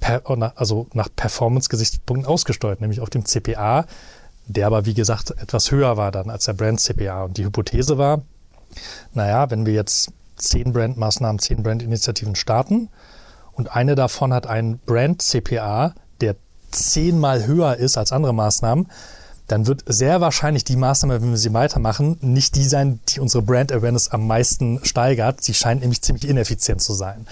per, 0.00 0.22
also 0.56 0.88
nach 0.92 1.08
Performance-Gesichtspunkten 1.14 2.26
ausgesteuert, 2.26 2.80
nämlich 2.80 3.00
auf 3.00 3.10
dem 3.10 3.24
CPA, 3.24 3.86
der 4.48 4.66
aber, 4.66 4.86
wie 4.86 4.94
gesagt, 4.94 5.30
etwas 5.30 5.70
höher 5.70 5.96
war 5.96 6.10
dann 6.10 6.30
als 6.30 6.46
der 6.46 6.54
Brand-CPA. 6.54 7.24
Und 7.24 7.36
die 7.36 7.44
Hypothese 7.44 7.98
war, 7.98 8.22
naja, 9.12 9.50
wenn 9.50 9.66
wir 9.66 9.74
jetzt 9.74 10.10
zehn 10.36 10.72
Brandmaßnahmen, 10.72 11.38
zehn 11.38 11.62
Brandinitiativen 11.62 12.34
starten 12.34 12.88
und 13.52 13.74
eine 13.74 13.94
davon 13.94 14.32
hat 14.32 14.46
einen 14.46 14.78
Brand-CPA, 14.78 15.94
der 16.20 16.36
zehnmal 16.70 17.46
höher 17.46 17.76
ist 17.76 17.98
als 17.98 18.12
andere 18.12 18.32
Maßnahmen, 18.32 18.88
dann 19.48 19.66
wird 19.66 19.82
sehr 19.86 20.20
wahrscheinlich 20.20 20.64
die 20.64 20.76
Maßnahme, 20.76 21.22
wenn 21.22 21.30
wir 21.30 21.38
sie 21.38 21.54
weitermachen, 21.54 22.18
nicht 22.20 22.54
die 22.54 22.64
sein, 22.64 23.00
die 23.08 23.20
unsere 23.20 23.42
Brand 23.42 23.72
Awareness 23.72 24.08
am 24.08 24.26
meisten 24.26 24.84
steigert. 24.84 25.42
Sie 25.42 25.54
scheint 25.54 25.80
nämlich 25.80 26.02
ziemlich 26.02 26.28
ineffizient 26.28 26.82
zu 26.82 26.92
sein. 26.92 27.26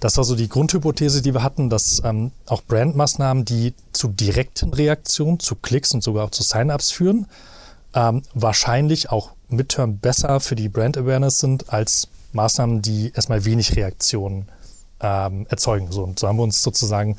Das 0.00 0.16
war 0.16 0.24
so 0.24 0.34
die 0.34 0.48
Grundhypothese, 0.48 1.22
die 1.22 1.32
wir 1.32 1.44
hatten, 1.44 1.70
dass 1.70 2.02
ähm, 2.04 2.32
auch 2.46 2.62
Brandmaßnahmen, 2.62 3.44
die 3.44 3.74
zu 3.92 4.08
direkten 4.08 4.74
Reaktionen, 4.74 5.38
zu 5.38 5.54
Klicks 5.54 5.94
und 5.94 6.02
sogar 6.02 6.24
auch 6.24 6.30
zu 6.30 6.42
Sign-ups 6.42 6.90
führen, 6.90 7.26
ähm, 7.94 8.22
wahrscheinlich 8.34 9.10
auch 9.10 9.30
midterm 9.48 9.98
besser 9.98 10.40
für 10.40 10.56
die 10.56 10.68
Brand 10.68 10.98
Awareness 10.98 11.38
sind 11.38 11.72
als 11.72 12.08
Maßnahmen, 12.32 12.82
die 12.82 13.12
erstmal 13.14 13.44
wenig 13.44 13.76
Reaktionen 13.76 14.46
ähm, 15.02 15.46
erzeugen. 15.50 15.90
So, 15.90 16.04
und 16.04 16.18
so 16.18 16.28
haben 16.28 16.36
wir 16.36 16.44
uns 16.44 16.62
sozusagen 16.62 17.16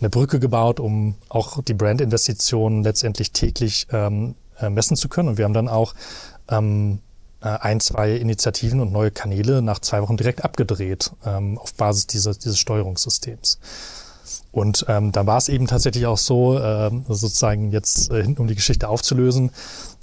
eine 0.00 0.10
Brücke 0.10 0.40
gebaut, 0.40 0.80
um 0.80 1.16
auch 1.28 1.62
die 1.62 1.74
Brand-Investitionen 1.74 2.82
letztendlich 2.82 3.32
täglich 3.32 3.86
ähm, 3.92 4.34
äh, 4.60 4.70
messen 4.70 4.96
zu 4.96 5.08
können. 5.08 5.28
Und 5.28 5.38
wir 5.38 5.44
haben 5.44 5.54
dann 5.54 5.68
auch 5.68 5.94
ähm, 6.48 7.00
äh, 7.42 7.48
ein, 7.48 7.80
zwei 7.80 8.12
Initiativen 8.12 8.80
und 8.80 8.92
neue 8.92 9.10
Kanäle 9.10 9.62
nach 9.62 9.80
zwei 9.80 10.00
Wochen 10.02 10.16
direkt 10.16 10.44
abgedreht 10.44 11.12
ähm, 11.26 11.58
auf 11.58 11.74
Basis 11.74 12.06
dieser, 12.06 12.34
dieses 12.34 12.58
Steuerungssystems. 12.58 13.58
Und 14.52 14.86
ähm, 14.88 15.10
da 15.10 15.26
war 15.26 15.36
es 15.36 15.48
eben 15.48 15.66
tatsächlich 15.66 16.06
auch 16.06 16.16
so, 16.16 16.56
äh, 16.58 16.90
sozusagen 17.08 17.72
jetzt 17.72 18.10
äh, 18.10 18.22
hinten 18.22 18.40
um 18.40 18.46
die 18.46 18.54
Geschichte 18.54 18.88
aufzulösen, 18.88 19.50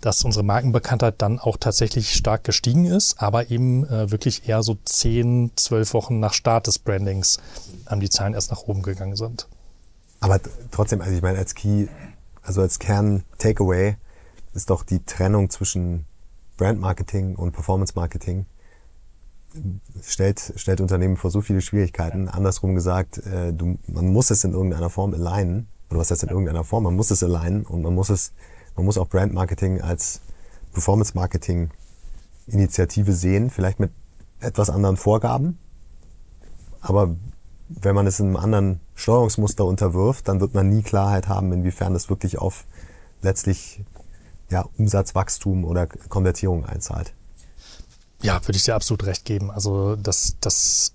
dass 0.02 0.24
unsere 0.24 0.44
Markenbekanntheit 0.44 1.16
dann 1.22 1.40
auch 1.40 1.58
tatsächlich 1.58 2.14
stark 2.14 2.44
gestiegen 2.44 2.86
ist, 2.86 3.22
aber 3.22 3.52
eben 3.52 3.86
äh, 3.86 4.12
wirklich 4.12 4.50
eher 4.50 4.64
so 4.64 4.78
zehn, 4.84 5.52
zwölf 5.56 5.94
Wochen 5.94 6.20
nach 6.20 6.34
Start 6.34 6.68
des 6.68 6.80
Brandings 6.80 7.40
ähm, 7.90 8.00
die 8.00 8.10
Zahlen 8.10 8.34
erst 8.34 8.52
nach 8.52 8.64
oben 8.64 8.82
gegangen 8.82 9.16
sind. 9.16 9.48
Aber 10.20 10.40
trotzdem, 10.72 11.02
also 11.02 11.14
ich 11.14 11.22
meine, 11.22 11.38
als 11.38 11.56
Key, 11.56 11.88
also 12.42 12.62
als 12.62 12.80
Kern-Takeaway 12.80 13.96
ist 14.54 14.70
doch 14.70 14.84
die 14.84 15.04
Trennung 15.04 15.50
zwischen 15.50 16.06
Brand-Marketing 16.58 17.36
und 17.36 17.54
Performance-Marketing 17.54 18.46
stellt, 20.04 20.54
stellt 20.56 20.82
Unternehmen 20.82 21.18
vor 21.18 21.32
so 21.32 21.42
viele 21.42 21.62
Schwierigkeiten. 21.62 22.30
Andersrum 22.30 22.76
gesagt, 22.76 23.18
äh, 23.20 23.54
du, 23.54 23.78
man 23.88 24.08
muss 24.08 24.30
es 24.32 24.44
in 24.44 24.54
irgendeiner 24.54 24.90
Form 24.90 25.14
alignen. 25.14 25.68
Oder 25.90 26.00
was 26.00 26.12
heißt 26.12 26.24
in 26.24 26.30
irgendeiner 26.30 26.64
Form? 26.64 26.84
Man 26.84 26.96
muss 26.96 27.12
es 27.12 27.24
alignen 27.24 27.66
und 27.66 27.82
man 27.82 27.94
muss 27.94 28.10
es 28.10 28.32
man 28.76 28.86
muss 28.86 28.98
auch 28.98 29.08
Brand 29.08 29.34
Marketing 29.34 29.82
als 29.82 30.22
Performance 30.74 31.14
Marketing 31.16 31.72
Initiative 32.48 33.14
sehen, 33.14 33.50
vielleicht 33.50 33.80
mit 33.80 33.92
etwas 34.40 34.70
anderen 34.70 34.98
Vorgaben. 34.98 35.58
Aber 36.82 37.16
wenn 37.70 37.96
man 37.96 38.08
es 38.08 38.20
in 38.20 38.28
einem 38.28 38.38
anderen 38.38 38.80
Steuerungsmuster 38.96 39.66
unterwirft, 39.66 40.28
dann 40.28 40.42
wird 40.42 40.54
man 40.54 40.70
nie 40.70 40.82
Klarheit 40.82 41.28
haben, 41.28 41.52
inwiefern 41.54 41.94
das 41.94 42.10
wirklich 42.10 42.40
auf 42.40 42.66
letztlich 43.22 43.84
ja, 44.50 44.66
Umsatzwachstum 44.78 45.64
oder 45.64 45.88
Konvertierung 45.88 46.66
einzahlt. 46.66 47.14
Ja, 48.22 48.46
würde 48.46 48.58
ich 48.58 48.64
dir 48.64 48.76
absolut 48.76 49.06
recht 49.06 49.26
geben. 49.26 49.50
Also 49.50 49.96
das, 49.96 50.36
das, 50.42 50.94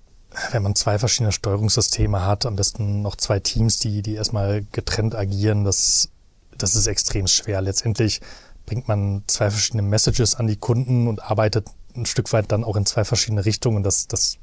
wenn 0.52 0.62
man 0.62 0.74
zwei 0.74 0.98
verschiedene 0.98 1.32
Steuerungssysteme 1.32 2.24
hat, 2.24 2.46
am 2.46 2.56
besten 2.56 3.02
noch 3.02 3.16
zwei 3.16 3.40
Teams, 3.40 3.78
die, 3.78 4.02
die 4.02 4.14
erstmal 4.14 4.64
getrennt 4.72 5.14
agieren, 5.14 5.64
das 5.64 6.10
das 6.58 6.74
ist 6.74 6.86
extrem 6.86 7.26
schwer. 7.26 7.60
Letztendlich 7.60 8.20
bringt 8.66 8.88
man 8.88 9.22
zwei 9.26 9.50
verschiedene 9.50 9.82
Messages 9.82 10.34
an 10.34 10.46
die 10.46 10.56
Kunden 10.56 11.08
und 11.08 11.22
arbeitet 11.22 11.68
ein 11.96 12.06
Stück 12.06 12.32
weit 12.32 12.52
dann 12.52 12.64
auch 12.64 12.76
in 12.76 12.86
zwei 12.86 13.04
verschiedene 13.04 13.44
Richtungen. 13.44 13.82
Das, 13.82 14.06
das 14.08 14.38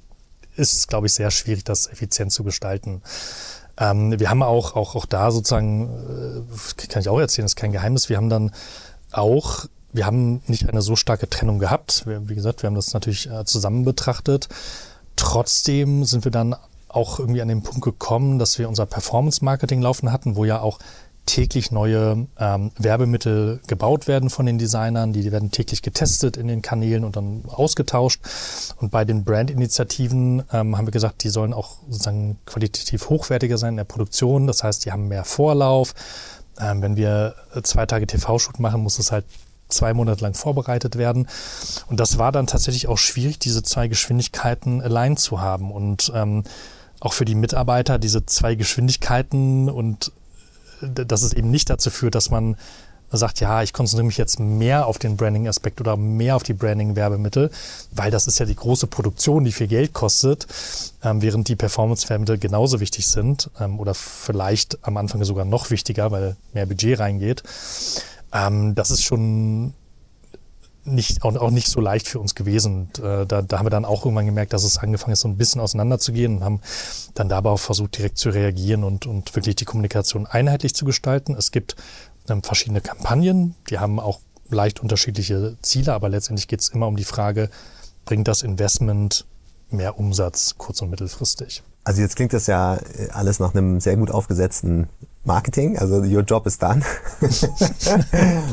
ist, 0.56 0.88
glaube 0.88 1.08
ich, 1.08 1.14
sehr 1.14 1.32
schwierig, 1.32 1.64
das 1.64 1.88
effizient 1.88 2.32
zu 2.32 2.44
gestalten. 2.44 3.02
Ähm, 3.78 4.20
wir 4.20 4.30
haben 4.30 4.44
auch, 4.44 4.76
auch, 4.76 4.96
auch 4.96 5.06
da 5.06 5.32
sozusagen, 5.32 6.46
äh, 6.48 6.88
kann 6.88 7.02
ich 7.02 7.10
auch 7.10 7.20
erzählen, 7.20 7.46
ist 7.46 7.56
kein 7.56 7.72
Geheimnis, 7.72 8.10
wir 8.10 8.18
haben 8.18 8.30
dann 8.30 8.52
auch, 9.12 9.66
wir 9.92 10.06
haben 10.06 10.42
nicht 10.48 10.70
eine 10.70 10.82
so 10.82 10.96
starke 10.96 11.30
Trennung 11.30 11.60
gehabt. 11.60 12.06
Wir, 12.06 12.28
wie 12.30 12.36
gesagt, 12.36 12.64
wir 12.64 12.68
haben 12.68 12.76
das 12.76 12.94
natürlich 12.94 13.30
äh, 13.30 13.46
zusammen 13.46 13.86
betrachtet. 13.86 14.50
Trotzdem 15.16 16.06
sind 16.06 16.24
wir 16.24 16.32
dann 16.32 16.56
auch 16.88 17.20
irgendwie 17.20 17.42
an 17.42 17.48
den 17.48 17.64
Punkt 17.64 17.82
gekommen, 17.82 18.40
dass 18.40 18.58
wir 18.60 18.70
unser 18.70 18.86
Performance-Marketing 18.86 19.82
laufen 19.82 20.12
hatten, 20.12 20.36
wo 20.36 20.46
ja 20.46 20.62
auch 20.62 20.80
täglich 21.26 21.72
neue 21.72 22.28
ähm, 22.38 22.72
Werbemittel 22.78 23.62
gebaut 23.68 24.08
werden 24.08 24.30
von 24.30 24.46
den 24.46 24.58
Designern. 24.58 25.14
Die, 25.14 25.32
werden 25.32 25.52
täglich 25.52 25.82
getestet 25.82 26.38
in 26.38 26.48
den 26.48 26.62
Kanälen 26.62 27.04
und 27.04 27.16
dann 27.16 27.44
ausgetauscht. 27.48 28.22
Und 28.78 28.92
bei 28.92 29.06
den 29.06 29.24
Brandinitiativen 29.24 30.44
ähm, 30.52 30.78
haben 30.78 30.88
wir 30.88 30.92
gesagt, 30.92 31.24
die 31.24 31.30
sollen 31.30 31.54
auch 31.54 31.78
sozusagen 31.88 32.38
qualitativ 32.46 33.10
hochwertiger 33.10 33.58
sein 33.58 33.74
in 33.74 33.78
der 33.78 33.84
Produktion. 33.86 34.48
Das 34.48 34.64
heißt, 34.64 34.86
die 34.86 34.92
haben 34.92 35.08
mehr 35.08 35.24
Vorlauf. 35.24 35.94
Ähm, 36.60 36.82
wenn 36.82 36.96
wir 36.98 37.36
zwei 37.64 37.86
Tage 37.86 38.06
TV-Shoot 38.06 38.60
machen, 38.60 38.82
muss 38.82 39.00
es 39.00 39.12
halt 39.12 39.26
zwei 39.70 39.94
Monate 39.94 40.22
lang 40.22 40.34
vorbereitet 40.34 40.98
werden. 40.98 41.28
Und 41.88 42.00
das 42.00 42.18
war 42.18 42.32
dann 42.32 42.48
tatsächlich 42.48 42.88
auch 42.88 42.98
schwierig, 42.98 43.40
diese 43.40 43.64
zwei 43.64 43.88
Geschwindigkeiten 43.88 44.82
allein 44.82 45.18
zu 45.18 45.42
haben. 45.42 45.72
Und 45.72 46.12
ähm, 46.14 46.44
auch 47.00 47.14
für 47.14 47.26
die 47.26 47.36
Mitarbeiter 47.36 48.00
diese 48.00 48.26
zwei 48.26 48.56
Geschwindigkeiten 48.56 49.70
und 49.70 50.12
dass 50.90 51.22
es 51.22 51.34
eben 51.34 51.52
nicht 51.52 51.70
dazu 51.70 51.90
führt, 51.90 52.16
dass 52.16 52.30
man 52.30 52.56
sagt, 53.18 53.40
ja, 53.40 53.62
ich 53.62 53.74
konzentriere 53.74 54.08
mich 54.08 54.18
jetzt 54.18 54.40
mehr 54.40 54.88
auf 54.88 54.98
den 54.98 55.18
Branding-Aspekt 55.18 55.80
oder 55.80 55.98
mehr 55.98 56.36
auf 56.36 56.44
die 56.44 56.54
Branding-Werbemittel, 56.54 57.52
weil 57.92 58.12
das 58.12 58.28
ist 58.28 58.40
ja 58.40 58.46
die 58.46 58.56
große 58.56 58.88
Produktion, 58.88 59.44
die 59.44 59.52
viel 59.52 59.68
Geld 59.68 59.94
kostet, 59.94 60.48
ähm, 61.04 61.22
während 61.22 61.48
die 61.48 61.56
Performance-Werbemittel 61.56 62.40
genauso 62.40 62.80
wichtig 62.80 63.08
sind 63.08 63.50
ähm, 63.60 63.80
oder 63.80 63.94
vielleicht 63.94 64.80
am 64.84 64.98
Anfang 64.98 65.24
sogar 65.24 65.46
noch 65.46 65.70
wichtiger, 65.70 66.12
weil 66.12 66.36
mehr 66.54 66.66
Budget 66.66 67.00
reingeht. 67.00 67.44
Ähm, 68.34 68.74
das 68.76 68.90
ist 68.92 69.04
schon 69.04 69.74
nicht, 70.86 71.24
auch, 71.24 71.36
auch 71.36 71.52
nicht 71.52 71.68
so 71.68 71.80
leicht 71.80 72.08
für 72.08 72.20
uns 72.20 72.36
gewesen. 72.36 72.90
Und, 72.94 73.00
äh, 73.00 73.26
da, 73.26 73.42
da 73.42 73.58
haben 73.58 73.66
wir 73.66 73.70
dann 73.70 73.86
auch 73.86 74.06
irgendwann 74.06 74.26
gemerkt, 74.26 74.54
dass 74.54 74.64
es 74.64 74.78
angefangen 74.78 75.14
ist, 75.14 75.22
so 75.22 75.28
ein 75.28 75.38
bisschen 75.38 75.62
auseinanderzugehen 75.62 76.38
und 76.38 76.44
haben 76.44 76.62
dann 77.14 77.30
dabei 77.30 77.52
auch 77.52 77.60
versucht, 77.60 77.98
direkt 77.98 78.18
zu 78.18 78.30
reagieren 78.30 78.84
und, 78.84 79.06
und 79.06 79.36
wirklich 79.36 79.56
die 79.56 79.66
Kommunikation 79.66 80.26
einheitlich 80.26 80.76
zu 80.76 80.86
gestalten. 80.86 81.36
Es 81.38 81.52
gibt 81.52 81.76
ähm, 82.30 82.44
verschiedene 82.44 82.82
Kampagnen, 82.82 83.56
die 83.70 83.80
haben 83.80 84.00
auch 84.00 84.20
leicht 84.50 84.82
unterschiedliche 84.82 85.58
Ziele, 85.62 85.94
aber 85.94 86.10
letztendlich 86.10 86.48
geht 86.48 86.62
es 86.62 86.70
immer 86.70 86.88
um 86.88 86.96
die 86.96 87.04
Frage, 87.04 87.50
bringt 88.06 88.28
das 88.28 88.42
Investment 88.42 89.26
mehr 89.70 89.98
Umsatz 89.98 90.56
kurz- 90.58 90.82
und 90.82 90.90
mittelfristig? 90.90 91.64
Also 91.84 92.02
jetzt 92.02 92.16
klingt 92.16 92.34
das 92.34 92.48
ja 92.48 92.76
äh, 92.76 93.10
alles 93.12 93.40
nach 93.40 93.54
einem 93.54 93.80
sehr 93.80 93.98
gut 93.98 94.12
aufgesetzten 94.12 94.88
Marketing, 95.26 95.78
also 95.78 96.04
your 96.04 96.24
job 96.24 96.46
is 96.46 96.58
done. 96.58 96.84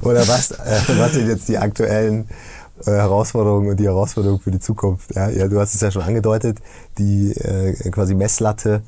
Oder 0.03 0.27
was, 0.29 0.53
äh, 0.53 0.81
was 0.99 1.15
sind 1.15 1.29
jetzt 1.29 1.49
die 1.49 1.59
aktuellen 1.59 2.29
äh, 2.87 2.93
Herausforderung 2.93 3.69
und 3.69 3.79
die 3.79 3.85
Herausforderung 3.85 4.41
für 4.41 4.51
die 4.51 4.61
Zukunft. 4.61 5.15
Ja, 5.15 5.29
ja, 5.29 5.49
du 5.49 5.61
hast 5.61 5.75
es 5.75 5.81
ja 5.81 5.91
schon 5.91 6.03
angedeutet, 6.03 6.59
die 6.99 7.33
äh, 7.33 7.73
quasi 7.91 8.15
Messlatte 8.15 8.83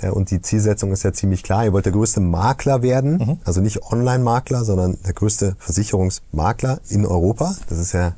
äh, 0.00 0.10
und 0.10 0.30
die 0.30 0.40
Zielsetzung 0.40 0.92
ist 0.92 1.02
ja 1.02 1.12
ziemlich 1.12 1.42
klar. 1.42 1.64
Ihr 1.64 1.72
wollt 1.72 1.84
der 1.84 1.92
größte 1.92 2.20
Makler 2.20 2.82
werden, 2.82 3.18
mhm. 3.18 3.38
also 3.44 3.60
nicht 3.60 3.82
Online-Makler, 3.82 4.64
sondern 4.64 4.98
der 5.04 5.12
größte 5.12 5.56
Versicherungsmakler 5.58 6.80
in 6.88 7.04
Europa. 7.04 7.56
Das 7.68 7.78
ist 7.78 7.92
ja 7.92 8.14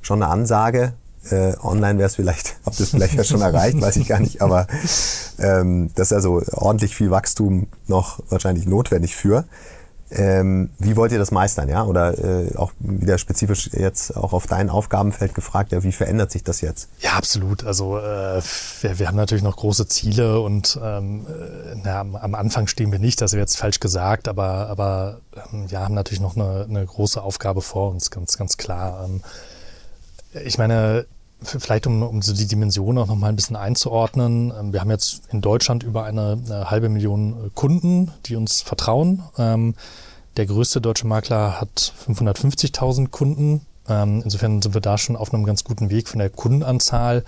schon 0.00 0.22
eine 0.22 0.30
Ansage. 0.30 0.92
Äh, 1.30 1.54
online 1.62 1.98
wäre 1.98 2.08
es 2.08 2.16
vielleicht, 2.16 2.56
habt 2.66 2.80
ihr 2.80 2.84
es 2.84 2.90
vielleicht 2.90 3.14
ja 3.14 3.24
schon 3.24 3.42
erreicht, 3.42 3.80
weiß 3.80 3.96
ich 3.96 4.08
gar 4.08 4.18
nicht, 4.18 4.42
aber 4.42 4.66
ähm, 5.38 5.90
das 5.94 6.08
ist 6.08 6.14
also 6.14 6.42
ordentlich 6.52 6.96
viel 6.96 7.10
Wachstum 7.10 7.68
noch 7.86 8.20
wahrscheinlich 8.28 8.66
notwendig 8.66 9.14
für. 9.14 9.44
Ähm, 10.14 10.68
wie 10.78 10.96
wollt 10.96 11.10
ihr 11.12 11.18
das 11.18 11.30
meistern, 11.30 11.70
ja? 11.70 11.84
Oder 11.84 12.18
äh, 12.18 12.54
auch 12.56 12.72
wieder 12.80 13.16
spezifisch 13.16 13.70
jetzt 13.72 14.14
auch 14.14 14.34
auf 14.34 14.46
dein 14.46 14.68
Aufgabenfeld 14.68 15.34
gefragt, 15.34 15.72
ja, 15.72 15.82
wie 15.82 15.92
verändert 15.92 16.30
sich 16.30 16.44
das 16.44 16.60
jetzt? 16.60 16.88
Ja, 17.00 17.12
absolut. 17.12 17.64
Also 17.64 17.96
äh, 17.96 18.42
wir, 18.82 18.98
wir 18.98 19.08
haben 19.08 19.16
natürlich 19.16 19.42
noch 19.42 19.56
große 19.56 19.88
Ziele 19.88 20.40
und 20.40 20.78
ähm, 20.82 21.26
äh, 21.26 21.76
na, 21.82 22.00
am 22.00 22.34
Anfang 22.34 22.66
stehen 22.66 22.92
wir 22.92 22.98
nicht, 22.98 23.22
das 23.22 23.32
wäre 23.32 23.40
jetzt 23.40 23.56
falsch 23.56 23.80
gesagt, 23.80 24.28
aber, 24.28 24.68
aber 24.68 25.20
ähm, 25.50 25.66
ja, 25.68 25.80
haben 25.80 25.94
natürlich 25.94 26.20
noch 26.20 26.36
eine, 26.36 26.66
eine 26.68 26.84
große 26.84 27.22
Aufgabe 27.22 27.62
vor 27.62 27.90
uns, 27.90 28.10
ganz, 28.10 28.36
ganz 28.36 28.58
klar. 28.58 29.06
Ähm, 29.06 29.22
ich 30.44 30.58
meine, 30.58 31.06
Vielleicht 31.44 31.86
um, 31.86 32.02
um 32.02 32.22
so 32.22 32.32
die 32.32 32.46
Dimension 32.46 32.98
auch 32.98 33.06
nochmal 33.06 33.30
ein 33.30 33.36
bisschen 33.36 33.56
einzuordnen. 33.56 34.52
Ähm, 34.58 34.72
wir 34.72 34.80
haben 34.80 34.90
jetzt 34.90 35.22
in 35.30 35.40
Deutschland 35.40 35.82
über 35.82 36.04
eine, 36.04 36.38
eine 36.44 36.70
halbe 36.70 36.88
Million 36.88 37.46
äh, 37.46 37.50
Kunden, 37.54 38.12
die 38.26 38.36
uns 38.36 38.60
vertrauen. 38.60 39.22
Ähm, 39.38 39.74
der 40.36 40.46
größte 40.46 40.80
deutsche 40.80 41.06
Makler 41.06 41.60
hat 41.60 41.94
550.000 42.06 43.08
Kunden. 43.08 43.66
Ähm, 43.88 44.22
insofern 44.24 44.62
sind 44.62 44.74
wir 44.74 44.80
da 44.80 44.98
schon 44.98 45.16
auf 45.16 45.34
einem 45.34 45.44
ganz 45.44 45.64
guten 45.64 45.90
Weg 45.90 46.08
von 46.08 46.18
der 46.18 46.30
Kundenanzahl 46.30 47.24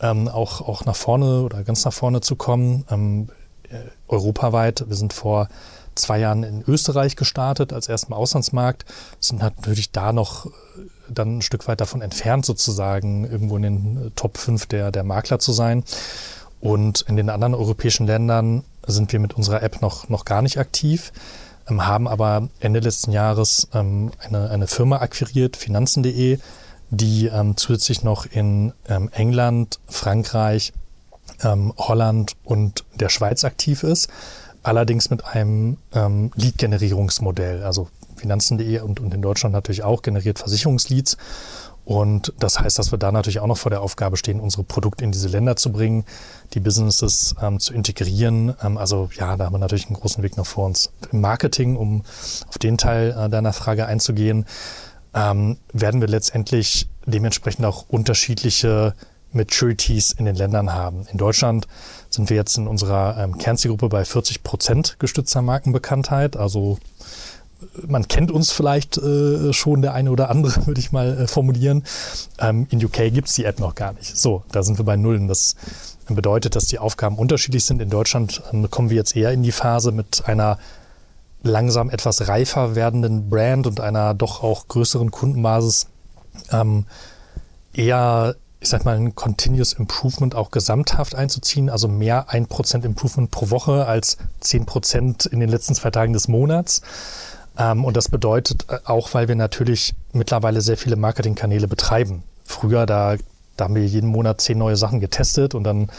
auch, 0.00 0.62
auch 0.62 0.84
nach 0.84 0.96
vorne 0.96 1.42
oder 1.42 1.62
ganz 1.62 1.84
nach 1.84 1.92
vorne 1.92 2.20
zu 2.20 2.34
kommen. 2.34 2.84
Äh, 2.88 3.76
europaweit. 4.08 4.84
Wir 4.88 4.96
sind 4.96 5.12
vor 5.12 5.48
zwei 5.94 6.18
Jahren 6.18 6.42
in 6.42 6.64
Österreich 6.66 7.14
gestartet 7.14 7.72
als 7.72 7.88
ersten 7.88 8.12
Auslandsmarkt, 8.12 8.84
sind 9.20 9.40
natürlich 9.40 9.92
da 9.92 10.12
noch 10.12 10.50
dann 11.08 11.38
ein 11.38 11.42
Stück 11.42 11.68
weit 11.68 11.80
davon 11.80 12.02
entfernt, 12.02 12.44
sozusagen 12.44 13.24
irgendwo 13.24 13.56
in 13.56 13.62
den 13.62 14.06
äh, 14.06 14.10
Top 14.16 14.38
5 14.38 14.66
der, 14.66 14.90
der 14.90 15.04
Makler 15.04 15.38
zu 15.38 15.52
sein. 15.52 15.84
Und 16.60 17.02
in 17.02 17.16
den 17.16 17.28
anderen 17.28 17.54
europäischen 17.54 18.06
Ländern 18.06 18.64
sind 18.86 19.12
wir 19.12 19.20
mit 19.20 19.34
unserer 19.34 19.62
App 19.62 19.82
noch, 19.82 20.08
noch 20.08 20.24
gar 20.24 20.42
nicht 20.42 20.58
aktiv, 20.58 21.12
ähm, 21.68 21.86
haben 21.86 22.06
aber 22.08 22.48
Ende 22.60 22.80
letzten 22.80 23.12
Jahres 23.12 23.68
ähm, 23.74 24.12
eine, 24.20 24.50
eine 24.50 24.66
Firma 24.66 24.98
akquiriert, 24.98 25.56
Finanzen.de, 25.56 26.38
die 26.90 27.26
ähm, 27.26 27.56
zusätzlich 27.56 28.04
noch 28.04 28.26
in 28.26 28.72
England, 29.12 29.80
Frankreich, 29.88 30.74
Holland 31.42 32.36
und 32.44 32.84
der 32.94 33.08
Schweiz 33.08 33.44
aktiv 33.44 33.82
ist. 33.82 34.10
Allerdings 34.62 35.08
mit 35.08 35.24
einem 35.24 35.78
ähm, 35.92 36.30
Lead-Generierungsmodell. 36.36 37.64
Also 37.64 37.88
Finanzen.de 38.22 38.80
und, 38.80 39.00
und 39.00 39.12
in 39.12 39.20
Deutschland 39.20 39.52
natürlich 39.52 39.82
auch 39.82 40.02
generiert 40.02 40.38
Versicherungsleads. 40.38 41.16
Und 41.84 42.32
das 42.38 42.60
heißt, 42.60 42.78
dass 42.78 42.92
wir 42.92 42.98
da 42.98 43.10
natürlich 43.10 43.40
auch 43.40 43.48
noch 43.48 43.58
vor 43.58 43.70
der 43.70 43.82
Aufgabe 43.82 44.16
stehen, 44.16 44.38
unsere 44.38 44.62
Produkte 44.62 45.04
in 45.04 45.10
diese 45.10 45.26
Länder 45.26 45.56
zu 45.56 45.72
bringen, 45.72 46.04
die 46.54 46.60
Businesses 46.60 47.34
ähm, 47.42 47.58
zu 47.58 47.74
integrieren. 47.74 48.54
Ähm, 48.62 48.78
also 48.78 49.10
ja, 49.16 49.36
da 49.36 49.46
haben 49.46 49.54
wir 49.54 49.58
natürlich 49.58 49.86
einen 49.86 49.96
großen 49.96 50.22
Weg 50.22 50.36
noch 50.36 50.46
vor 50.46 50.66
uns. 50.66 50.92
Im 51.10 51.20
Marketing, 51.20 51.76
um 51.76 52.02
auf 52.48 52.58
den 52.58 52.78
Teil 52.78 53.16
äh, 53.18 53.28
deiner 53.28 53.52
Frage 53.52 53.86
einzugehen, 53.86 54.46
ähm, 55.12 55.58
werden 55.72 56.00
wir 56.00 56.08
letztendlich 56.08 56.88
dementsprechend 57.04 57.64
auch 57.64 57.86
unterschiedliche 57.88 58.94
Maturities 59.32 60.12
in 60.12 60.24
den 60.24 60.36
Ländern 60.36 60.72
haben. 60.72 61.06
In 61.10 61.18
Deutschland 61.18 61.66
sind 62.10 62.30
wir 62.30 62.36
jetzt 62.36 62.56
in 62.58 62.68
unserer 62.68 63.16
ähm, 63.18 63.38
Kernzielgruppe 63.38 63.88
bei 63.88 64.04
40 64.04 64.42
Prozent 64.42 64.96
gestützter 64.98 65.42
Markenbekanntheit, 65.42 66.36
also 66.36 66.78
man 67.86 68.08
kennt 68.08 68.30
uns 68.30 68.52
vielleicht 68.52 68.98
äh, 68.98 69.52
schon, 69.52 69.82
der 69.82 69.94
eine 69.94 70.10
oder 70.10 70.30
andere, 70.30 70.66
würde 70.66 70.80
ich 70.80 70.92
mal 70.92 71.22
äh, 71.22 71.26
formulieren. 71.26 71.84
Ähm, 72.38 72.66
in 72.70 72.84
UK 72.84 73.12
gibt 73.12 73.28
es 73.28 73.34
die 73.34 73.44
App 73.44 73.60
noch 73.60 73.74
gar 73.74 73.92
nicht. 73.92 74.16
So, 74.16 74.42
da 74.52 74.62
sind 74.62 74.78
wir 74.78 74.84
bei 74.84 74.96
Nullen. 74.96 75.28
Das 75.28 75.56
bedeutet, 76.08 76.56
dass 76.56 76.66
die 76.66 76.78
Aufgaben 76.78 77.18
unterschiedlich 77.18 77.64
sind. 77.64 77.80
In 77.80 77.90
Deutschland 77.90 78.42
ähm, 78.52 78.70
kommen 78.70 78.90
wir 78.90 78.96
jetzt 78.96 79.16
eher 79.16 79.32
in 79.32 79.42
die 79.42 79.52
Phase 79.52 79.92
mit 79.92 80.24
einer 80.26 80.58
langsam 81.42 81.90
etwas 81.90 82.28
reifer 82.28 82.74
werdenden 82.74 83.28
Brand 83.28 83.66
und 83.66 83.80
einer 83.80 84.14
doch 84.14 84.42
auch 84.42 84.68
größeren 84.68 85.10
Kundenbasis. 85.10 85.88
Ähm, 86.50 86.86
eher, 87.72 88.36
ich 88.60 88.68
sag 88.68 88.84
mal, 88.84 88.96
ein 88.96 89.14
Continuous 89.14 89.72
Improvement 89.72 90.34
auch 90.34 90.50
gesamthaft 90.50 91.14
einzuziehen, 91.14 91.68
also 91.68 91.88
mehr 91.88 92.28
1% 92.30 92.84
Improvement 92.84 93.30
pro 93.30 93.50
Woche 93.50 93.86
als 93.86 94.18
10% 94.42 95.28
in 95.28 95.40
den 95.40 95.48
letzten 95.48 95.74
zwei 95.74 95.90
Tagen 95.90 96.12
des 96.12 96.28
Monats. 96.28 96.82
Ähm, 97.58 97.84
und 97.84 97.96
das 97.96 98.08
bedeutet 98.08 98.66
äh, 98.68 98.78
auch, 98.84 99.14
weil 99.14 99.28
wir 99.28 99.36
natürlich 99.36 99.94
mittlerweile 100.12 100.60
sehr 100.60 100.76
viele 100.76 100.96
Marketingkanäle 100.96 101.68
betreiben. 101.68 102.22
Früher, 102.44 102.86
da, 102.86 103.16
da 103.56 103.64
haben 103.64 103.74
wir 103.74 103.86
jeden 103.86 104.08
Monat 104.08 104.40
zehn 104.40 104.58
neue 104.58 104.76
Sachen 104.76 105.00
getestet 105.00 105.54
und 105.54 105.64
dann 105.64 105.90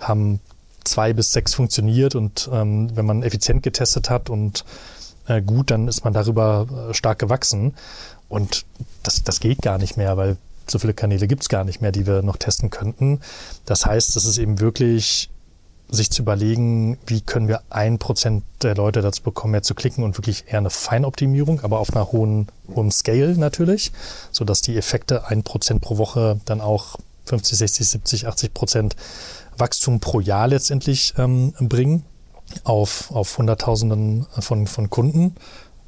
haben 0.00 0.40
zwei 0.84 1.12
bis 1.12 1.32
sechs 1.32 1.54
funktioniert. 1.54 2.14
Und 2.14 2.48
ähm, 2.52 2.94
wenn 2.96 3.06
man 3.06 3.22
effizient 3.22 3.62
getestet 3.62 4.10
hat 4.10 4.30
und 4.30 4.64
äh, 5.26 5.42
gut, 5.42 5.70
dann 5.70 5.88
ist 5.88 6.04
man 6.04 6.12
darüber 6.12 6.66
äh, 6.90 6.94
stark 6.94 7.18
gewachsen. 7.18 7.74
Und 8.28 8.66
das, 9.02 9.22
das 9.22 9.40
geht 9.40 9.62
gar 9.62 9.78
nicht 9.78 9.96
mehr, 9.96 10.16
weil 10.16 10.36
so 10.66 10.78
viele 10.78 10.94
Kanäle 10.94 11.26
gibt 11.26 11.42
es 11.42 11.48
gar 11.48 11.64
nicht 11.64 11.80
mehr, 11.80 11.92
die 11.92 12.06
wir 12.06 12.22
noch 12.22 12.36
testen 12.36 12.70
könnten. 12.70 13.20
Das 13.64 13.86
heißt, 13.86 14.16
es 14.16 14.24
ist 14.24 14.38
eben 14.38 14.60
wirklich 14.60 15.30
sich 15.90 16.10
zu 16.10 16.22
überlegen, 16.22 16.98
wie 17.06 17.20
können 17.20 17.48
wir 17.48 17.62
ein 17.70 17.98
Prozent 17.98 18.44
der 18.62 18.74
Leute 18.74 19.00
dazu 19.00 19.22
bekommen, 19.22 19.52
mehr 19.52 19.62
zu 19.62 19.74
klicken 19.74 20.04
und 20.04 20.18
wirklich 20.18 20.44
eher 20.46 20.58
eine 20.58 20.70
Feinoptimierung, 20.70 21.60
aber 21.60 21.78
auf 21.78 21.94
einer 21.94 22.12
hohen, 22.12 22.48
hohen 22.74 22.90
Scale 22.90 23.36
natürlich, 23.38 23.92
sodass 24.30 24.60
die 24.60 24.76
Effekte 24.76 25.26
ein 25.28 25.42
Prozent 25.42 25.80
pro 25.80 25.96
Woche 25.96 26.40
dann 26.44 26.60
auch 26.60 26.96
50, 27.24 27.58
60, 27.58 27.88
70, 27.88 28.26
80 28.26 28.54
Prozent 28.54 28.96
Wachstum 29.56 30.00
pro 30.00 30.20
Jahr 30.20 30.48
letztendlich 30.48 31.14
ähm, 31.18 31.52
bringen 31.58 32.04
auf, 32.64 33.10
auf 33.10 33.38
Hunderttausenden 33.38 34.26
von, 34.40 34.66
von 34.66 34.90
Kunden. 34.90 35.34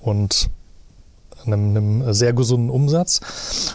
Und 0.00 0.50
einem, 1.46 1.76
einem 1.76 2.12
sehr 2.12 2.32
gesunden 2.32 2.70
Umsatz. 2.70 3.20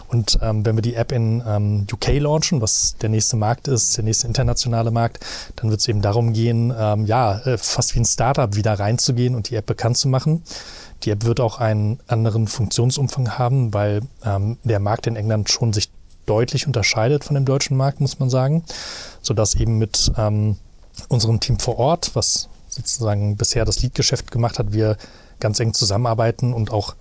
Und 0.08 0.38
ähm, 0.42 0.64
wenn 0.64 0.76
wir 0.76 0.82
die 0.82 0.94
App 0.94 1.12
in 1.12 1.42
ähm, 1.46 1.86
UK 1.92 2.18
launchen, 2.18 2.60
was 2.60 2.96
der 3.00 3.08
nächste 3.08 3.36
Markt 3.36 3.68
ist, 3.68 3.96
der 3.96 4.04
nächste 4.04 4.26
internationale 4.26 4.90
Markt, 4.90 5.20
dann 5.56 5.70
wird 5.70 5.80
es 5.80 5.88
eben 5.88 6.02
darum 6.02 6.32
gehen, 6.32 6.72
ähm, 6.76 7.06
ja, 7.06 7.38
äh, 7.40 7.58
fast 7.58 7.94
wie 7.94 8.00
ein 8.00 8.04
Startup 8.04 8.54
wieder 8.54 8.78
reinzugehen 8.78 9.34
und 9.34 9.50
die 9.50 9.56
App 9.56 9.66
bekannt 9.66 9.96
zu 9.96 10.08
machen. 10.08 10.42
Die 11.02 11.10
App 11.10 11.24
wird 11.24 11.40
auch 11.40 11.60
einen 11.60 12.00
anderen 12.06 12.46
Funktionsumfang 12.46 13.38
haben, 13.38 13.74
weil 13.74 14.00
ähm, 14.24 14.56
der 14.64 14.80
Markt 14.80 15.06
in 15.06 15.16
England 15.16 15.50
schon 15.50 15.72
sich 15.72 15.90
deutlich 16.26 16.66
unterscheidet 16.66 17.24
von 17.24 17.34
dem 17.34 17.44
deutschen 17.44 17.76
Markt, 17.76 18.00
muss 18.00 18.18
man 18.18 18.30
sagen, 18.30 18.64
sodass 19.22 19.54
eben 19.54 19.78
mit 19.78 20.12
ähm, 20.16 20.56
unserem 21.08 21.40
Team 21.40 21.58
vor 21.58 21.78
Ort, 21.78 22.10
was 22.14 22.48
sozusagen 22.68 23.36
bisher 23.36 23.64
das 23.64 23.82
Leadgeschäft 23.82 24.30
gemacht 24.30 24.58
hat, 24.58 24.72
wir 24.72 24.96
ganz 25.40 25.60
eng 25.60 25.74
zusammenarbeiten 25.74 26.52
und 26.52 26.70
auch 26.70 26.94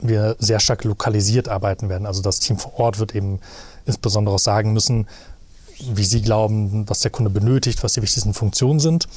wir 0.00 0.36
sehr 0.38 0.60
stark 0.60 0.84
lokalisiert 0.84 1.48
arbeiten 1.48 1.88
werden. 1.88 2.06
Also 2.06 2.22
das 2.22 2.40
Team 2.40 2.58
vor 2.58 2.78
Ort 2.78 2.98
wird 2.98 3.14
eben 3.14 3.40
insbesondere 3.86 4.34
auch 4.34 4.40
sagen 4.40 4.72
müssen, 4.72 5.06
wie 5.82 6.04
sie 6.04 6.22
glauben, 6.22 6.88
was 6.88 7.00
der 7.00 7.10
Kunde 7.10 7.30
benötigt, 7.30 7.82
was 7.82 7.94
die 7.94 8.02
wichtigsten 8.02 8.34
Funktionen 8.34 8.80
sind. 8.80 9.08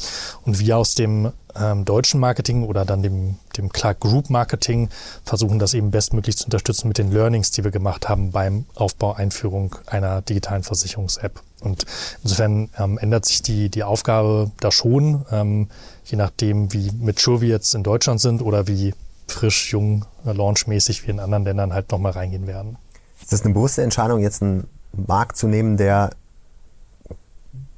Und 0.45 0.59
wir 0.59 0.77
aus 0.77 0.95
dem 0.95 1.31
ähm, 1.55 1.85
deutschen 1.85 2.19
Marketing 2.19 2.63
oder 2.63 2.85
dann 2.85 3.03
dem, 3.03 3.35
dem 3.57 3.69
Clark 3.71 3.99
Group 3.99 4.29
Marketing 4.29 4.89
versuchen 5.25 5.59
das 5.59 5.73
eben 5.73 5.91
bestmöglich 5.91 6.37
zu 6.37 6.45
unterstützen 6.45 6.87
mit 6.87 6.97
den 6.97 7.11
Learnings, 7.11 7.51
die 7.51 7.63
wir 7.63 7.71
gemacht 7.71 8.09
haben 8.09 8.31
beim 8.31 8.65
Aufbau, 8.75 9.13
Einführung 9.13 9.75
einer 9.85 10.21
digitalen 10.21 10.63
Versicherungs-App. 10.63 11.41
Und 11.61 11.85
insofern 12.23 12.69
ähm, 12.77 12.97
ändert 12.97 13.25
sich 13.25 13.41
die, 13.41 13.69
die 13.69 13.83
Aufgabe 13.83 14.51
da 14.59 14.71
schon, 14.71 15.25
ähm, 15.31 15.69
je 16.05 16.17
nachdem, 16.17 16.73
wie 16.73 16.91
mature 16.99 17.41
wir 17.41 17.49
jetzt 17.49 17.73
in 17.75 17.83
Deutschland 17.83 18.19
sind 18.19 18.41
oder 18.41 18.67
wie 18.67 18.93
frisch, 19.33 19.71
jung, 19.71 20.05
launchmäßig 20.23 21.05
wie 21.05 21.11
in 21.11 21.19
anderen 21.19 21.43
Ländern 21.43 21.73
halt 21.73 21.91
nochmal 21.91 22.13
reingehen 22.13 22.47
werden. 22.47 22.77
Ist 23.21 23.31
das 23.31 23.43
eine 23.43 23.53
bewusste 23.53 23.83
Entscheidung, 23.83 24.19
jetzt 24.19 24.41
einen 24.41 24.67
Markt 24.91 25.37
zu 25.37 25.47
nehmen, 25.47 25.77
der 25.77 26.11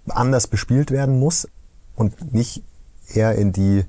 anders 0.09 0.47
bespielt 0.47 0.91
werden 0.91 1.19
muss 1.19 1.47
und 1.95 2.33
nicht 2.33 2.61
eher 3.13 3.35
in 3.35 3.51
die 3.53 3.85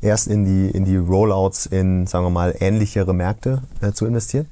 erst 0.00 0.28
in 0.28 0.44
die 0.44 0.70
in 0.70 0.84
die 0.84 0.96
Rollouts 0.96 1.66
in 1.66 2.06
sagen 2.06 2.24
wir 2.24 2.30
mal 2.30 2.54
ähnlichere 2.58 3.12
Märkte 3.14 3.62
äh, 3.80 3.92
zu 3.92 4.06
investieren? 4.06 4.46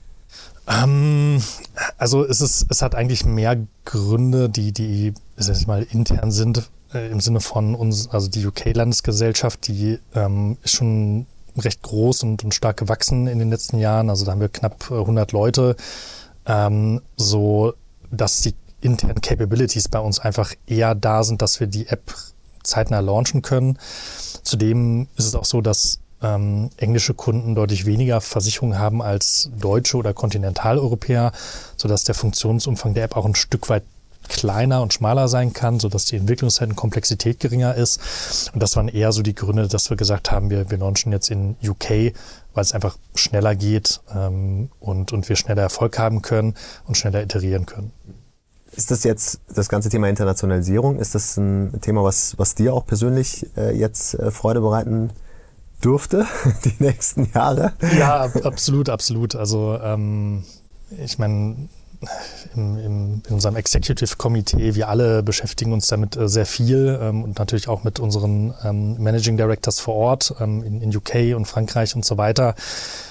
Ähm, 0.69 1.43
also 1.97 2.25
es 2.25 2.41
ist 2.41 2.67
es 2.69 2.83
hat 2.83 2.95
eigentlich 2.95 3.25
mehr 3.25 3.57
Gründe, 3.85 4.49
die 4.51 4.73
die 4.73 5.15
sag 5.37 5.57
ich 5.57 5.67
mal 5.67 5.83
intern 5.83 6.31
sind 6.31 6.71
äh, 6.93 7.11
im 7.11 7.21
Sinne 7.21 7.41
von 7.41 7.75
uns 7.75 8.09
also 8.11 8.29
die 8.29 8.45
UK 8.47 8.75
Landesgesellschaft, 8.75 9.67
die 9.69 9.99
ähm, 10.15 10.59
ist 10.63 10.77
schon 10.77 11.27
recht 11.61 11.83
groß 11.83 12.23
und, 12.23 12.45
und 12.45 12.55
stark 12.55 12.77
gewachsen 12.77 13.27
in 13.27 13.39
den 13.39 13.51
letzten 13.51 13.79
Jahren. 13.79 14.11
Also 14.11 14.25
da 14.25 14.33
haben 14.33 14.41
wir 14.41 14.49
knapp 14.49 14.91
100 14.91 15.33
äh, 15.33 15.37
Leute. 15.37 15.77
ähm, 16.47 17.03
so 17.17 17.75
dass 18.11 18.41
die 18.41 18.55
internen 18.81 19.21
Capabilities 19.21 19.89
bei 19.89 19.99
uns 19.99 20.19
einfach 20.19 20.55
eher 20.67 20.95
da 20.95 21.23
sind, 21.23 21.43
dass 21.43 21.61
wir 21.61 21.67
die 21.67 21.89
App 21.89 22.15
zeitnah 22.63 23.01
launchen 23.01 23.43
können. 23.43 23.79
Zudem 24.43 25.09
ist 25.17 25.27
es 25.27 25.35
auch 25.35 25.45
so, 25.45 25.61
dass 25.61 26.01
ähm, 26.23 26.71
englische 26.77 27.15
Kunden 27.15 27.55
deutlich 27.55 27.87
weniger 27.87 28.21
Versicherungen 28.21 28.79
haben 28.79 29.03
als 29.03 29.51
deutsche 29.59 29.97
oder 29.97 30.15
Kontinentaleuropäer, 30.15 31.33
sodass 31.77 32.05
der 32.05 32.15
Funktionsumfang 32.15 32.95
der 32.95 33.05
App 33.05 33.17
auch 33.17 33.25
ein 33.25 33.35
Stück 33.35 33.69
weit 33.69 33.85
kleiner 34.29 34.83
und 34.83 34.93
schmaler 34.93 35.29
sein 35.29 35.53
kann, 35.53 35.81
sodass 35.81 36.05
die 36.07 36.17
Entwicklungszeit 36.17 36.69
und 36.69 36.77
Komplexität 36.77 37.41
geringer 37.41 37.75
ist. 37.75 38.51
Und 38.53 38.63
das 38.63 38.77
waren 38.77 38.89
eher 38.89 39.13
so 39.13 39.23
die 39.23 39.35
Gründe, 39.35 39.69
dass 39.69 39.91
wir 39.91 39.97
gesagt 39.97 40.31
haben, 40.31 40.51
wir, 40.51 40.71
wir 40.71 40.79
launchen 40.79 41.13
jetzt 41.13 41.31
in 41.31 41.57
UK, 41.63 42.13
weil 42.55 42.63
es 42.63 42.73
einfach 42.73 42.97
schneller 43.15 43.55
geht 43.55 44.01
ähm, 44.15 44.71
und, 44.81 45.13
und 45.13 45.29
wir 45.29 45.37
schneller 45.37 45.63
Erfolg 45.63 45.99
haben 45.99 46.23
können 46.23 46.55
und 46.87 46.97
schneller 46.97 47.23
iterieren 47.23 47.67
können. 47.67 47.93
Ist 48.73 48.91
das 48.91 49.03
jetzt 49.03 49.41
das 49.53 49.69
ganze 49.69 49.89
Thema 49.89 50.09
Internationalisierung? 50.09 50.99
Ist 50.99 51.15
das 51.15 51.37
ein 51.37 51.81
Thema, 51.81 52.05
was, 52.05 52.39
was 52.39 52.55
dir 52.55 52.75
auch 52.75 52.87
persönlich 52.87 53.47
äh, 53.57 53.77
jetzt 53.77 54.15
äh, 54.15 54.31
Freude 54.31 54.61
bereiten 54.61 55.11
dürfte, 55.83 56.27
die 56.65 56.75
nächsten 56.79 57.31
Jahre? 57.35 57.73
Ja, 57.99 58.31
absolut, 58.45 58.89
absolut. 58.89 59.35
Also 59.35 59.79
ähm, 59.83 60.45
ich 61.03 61.19
meine, 61.19 61.69
im, 62.55 62.79
im, 62.79 63.23
in 63.27 63.35
unserem 63.35 63.57
Executive 63.57 64.17
Committee, 64.17 64.75
wir 64.75 64.89
alle 64.89 65.23
beschäftigen 65.23 65.73
uns 65.73 65.89
damit 65.89 66.17
äh, 66.17 66.29
sehr 66.29 66.47
viel 66.47 66.99
ähm, 67.01 67.25
und 67.25 67.39
natürlich 67.39 67.69
auch 67.69 67.85
mit 67.85 67.99
unseren 67.99 68.55
ähm, 68.65 69.03
Managing 69.03 69.37
Directors 69.37 69.81
vor 69.81 69.95
Ort 69.95 70.35
ähm, 70.41 70.63
in, 70.63 70.81
in, 70.81 70.97
UK 70.97 71.37
und 71.37 71.47
Frankreich 71.47 71.97
und 71.97 72.05
so 72.05 72.17
weiter. 72.17 72.55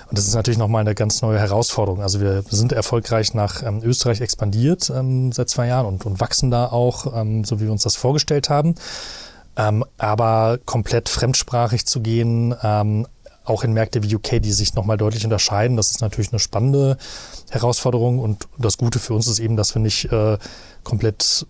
Und 0.10 0.18
das 0.18 0.28
ist 0.28 0.36
natürlich 0.36 0.58
nochmal 0.58 0.82
eine 0.82 0.96
ganz 0.96 1.22
neue 1.22 1.40
Herausforderung. 1.40 2.02
Also 2.02 2.22
wir 2.22 2.44
sind 2.50 2.72
erfolgreich 2.72 3.34
nach 3.34 3.62
ähm, 3.62 3.82
Österreich 3.84 4.22
expandiert 4.22 4.90
ähm, 4.90 5.32
seit 5.32 5.50
zwei 5.50 5.68
Jahren 5.68 5.86
und, 5.86 6.06
und 6.06 6.20
wachsen 6.20 6.50
da 6.50 6.68
auch, 6.68 7.20
ähm, 7.20 7.44
so 7.44 7.60
wie 7.60 7.66
wir 7.66 7.72
uns 7.72 7.84
das 7.84 7.96
vorgestellt 7.96 8.50
haben. 8.50 8.76
aber 9.98 10.60
komplett 10.66 11.10
fremdsprachig 11.10 11.88
zu 11.88 12.02
gehen, 12.02 12.54
auch 13.50 13.64
in 13.64 13.74
Märkte 13.74 14.04
wie 14.04 14.16
UK, 14.16 14.42
die 14.42 14.52
sich 14.52 14.74
nochmal 14.74 14.98
deutlich 14.98 15.24
unterscheiden. 15.24 15.78
Das 15.78 15.92
ist 15.92 16.02
natürlich 16.02 16.32
eine 16.32 16.40
spannende 16.40 16.98
Herausforderung 17.50 18.20
und 18.20 18.48
das 18.58 18.78
Gute 18.78 19.00
für 19.00 19.14
uns 19.14 19.28
ist 19.28 19.40
eben, 19.40 19.56
dass 19.56 19.74
wir 19.76 19.82
nicht 19.82 20.12
äh, 20.12 20.38
komplett 20.84 21.46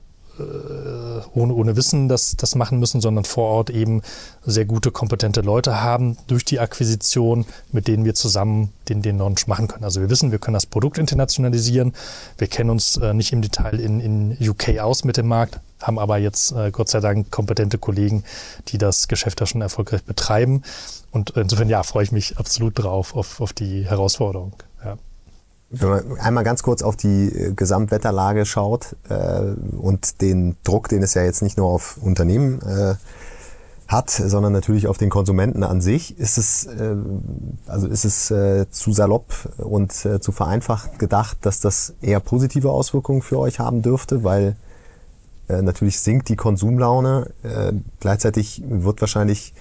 ohne, 1.34 1.54
ohne 1.54 1.76
Wissen 1.76 2.08
das, 2.10 2.36
das 2.36 2.56
machen 2.56 2.80
müssen, 2.80 3.02
sondern 3.02 3.24
vor 3.24 3.46
Ort 3.46 3.70
eben 3.70 4.02
sehr 4.46 4.66
gute, 4.66 4.92
kompetente 4.92 5.42
Leute 5.42 5.82
haben 5.82 6.18
durch 6.28 6.46
die 6.46 6.60
Akquisition, 6.60 7.46
mit 7.72 7.88
denen 7.88 8.06
wir 8.06 8.14
zusammen 8.14 8.72
den, 8.90 9.02
den 9.02 9.18
Launch 9.18 9.48
machen 9.48 9.68
können. 9.68 9.84
Also 9.84 10.02
wir 10.02 10.10
wissen, 10.10 10.32
wir 10.32 10.40
können 10.40 10.54
das 10.54 10.66
Produkt 10.66 10.98
internationalisieren. 10.98 11.94
Wir 12.38 12.48
kennen 12.48 12.70
uns 12.70 12.98
äh, 12.98 13.14
nicht 13.14 13.34
im 13.34 13.42
Detail 13.42 13.80
in, 13.80 14.00
in 14.00 14.50
UK 14.50 14.80
aus 14.80 15.04
mit 15.04 15.18
dem 15.18 15.28
Markt, 15.28 15.60
haben 15.82 16.00
aber 16.00 16.18
jetzt 16.18 16.52
äh, 16.52 16.72
Gott 16.72 16.90
sei 16.90 17.00
Dank 17.00 17.32
kompetente 17.32 17.78
Kollegen, 17.78 18.24
die 18.70 18.78
das 18.78 19.08
Geschäft 19.08 19.42
da 19.42 19.46
schon 19.46 19.62
erfolgreich 19.62 20.04
betreiben. 20.04 20.64
Und 21.12 21.32
insofern, 21.32 21.70
ja, 21.70 21.84
freue 21.84 22.04
ich 22.04 22.12
mich 22.12 22.38
absolut 22.38 22.78
drauf, 22.78 23.16
auf, 23.16 23.42
auf 23.42 23.54
die 23.54 23.86
Herausforderung. 23.86 24.54
Wenn 25.70 25.90
man 25.90 26.20
einmal 26.20 26.44
ganz 26.44 26.64
kurz 26.64 26.82
auf 26.82 26.96
die 26.96 27.28
äh, 27.28 27.54
Gesamtwetterlage 27.54 28.46
schaut 28.46 28.96
äh, 29.10 29.42
und 29.78 30.22
den 30.22 30.56
Druck, 30.64 30.88
den 30.88 31.04
es 31.04 31.14
ja 31.14 31.24
jetzt 31.24 31.42
nicht 31.42 31.58
nur 31.58 31.68
auf 31.68 31.98
Unternehmen 32.02 32.62
äh, 32.62 32.96
hat, 33.88 34.10
sondern 34.10 34.54
natürlich 34.54 34.88
auf 34.88 34.98
den 34.98 35.10
Konsumenten 35.10 35.64
an 35.64 35.82
sich, 35.82 36.18
ist 36.20 36.38
es, 36.38 36.66
äh, 36.66 36.96
also 37.68 37.88
ist 37.88 38.06
es 38.06 38.32
äh, 38.32 38.70
zu 38.70 38.94
salopp 38.94 39.26
und 39.58 40.06
äh, 40.06 40.20
zu 40.22 40.32
vereinfacht 40.32 41.00
gedacht, 41.00 41.38
dass 41.42 41.60
das 41.60 41.94
eher 42.02 42.20
positive 42.20 42.72
Auswirkungen 42.72 43.22
für 43.22 43.40
euch 43.40 43.60
haben 43.60 43.82
dürfte, 43.82 44.24
weil 44.24 44.56
äh, 45.50 45.62
natürlich 45.62 46.00
sinkt 46.00 46.30
die 46.30 46.36
Konsumlaune. 46.36 47.32
Äh, 47.44 47.74
gleichzeitig 48.00 48.62
wird 48.68 49.02
wahrscheinlich 49.02 49.54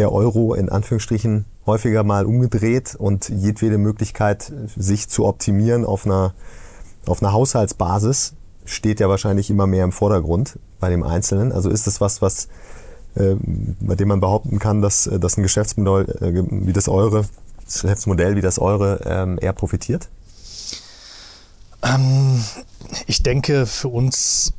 der 0.00 0.12
Euro 0.12 0.54
in 0.54 0.70
Anführungsstrichen 0.70 1.44
häufiger 1.66 2.04
mal 2.04 2.24
umgedreht 2.24 2.94
und 2.94 3.28
jedwede 3.28 3.76
Möglichkeit, 3.76 4.50
sich 4.74 5.10
zu 5.10 5.26
optimieren 5.26 5.84
auf 5.84 6.06
einer, 6.06 6.32
auf 7.04 7.22
einer 7.22 7.34
Haushaltsbasis, 7.34 8.32
steht 8.64 8.98
ja 8.98 9.10
wahrscheinlich 9.10 9.50
immer 9.50 9.66
mehr 9.66 9.84
im 9.84 9.92
Vordergrund 9.92 10.58
bei 10.80 10.88
dem 10.88 11.02
Einzelnen. 11.02 11.52
Also 11.52 11.68
ist 11.68 11.86
das 11.86 12.00
was, 12.00 12.22
was 12.22 12.48
äh, 13.14 13.36
bei 13.78 13.94
dem 13.94 14.08
man 14.08 14.20
behaupten 14.20 14.58
kann, 14.58 14.80
dass, 14.80 15.04
dass 15.20 15.36
ein 15.36 15.42
Geschäftsmodell 15.42 16.08
äh, 16.22 16.66
wie 16.66 16.72
das 16.72 16.88
eure, 16.88 17.26
Geschäftsmodell 17.66 18.36
wie 18.36 18.40
das 18.40 18.58
eure 18.58 19.00
ähm, 19.04 19.38
eher 19.38 19.52
profitiert? 19.52 20.08
Ähm, 21.82 22.42
ich 23.06 23.22
denke, 23.22 23.66
für 23.66 23.88
uns 23.88 24.54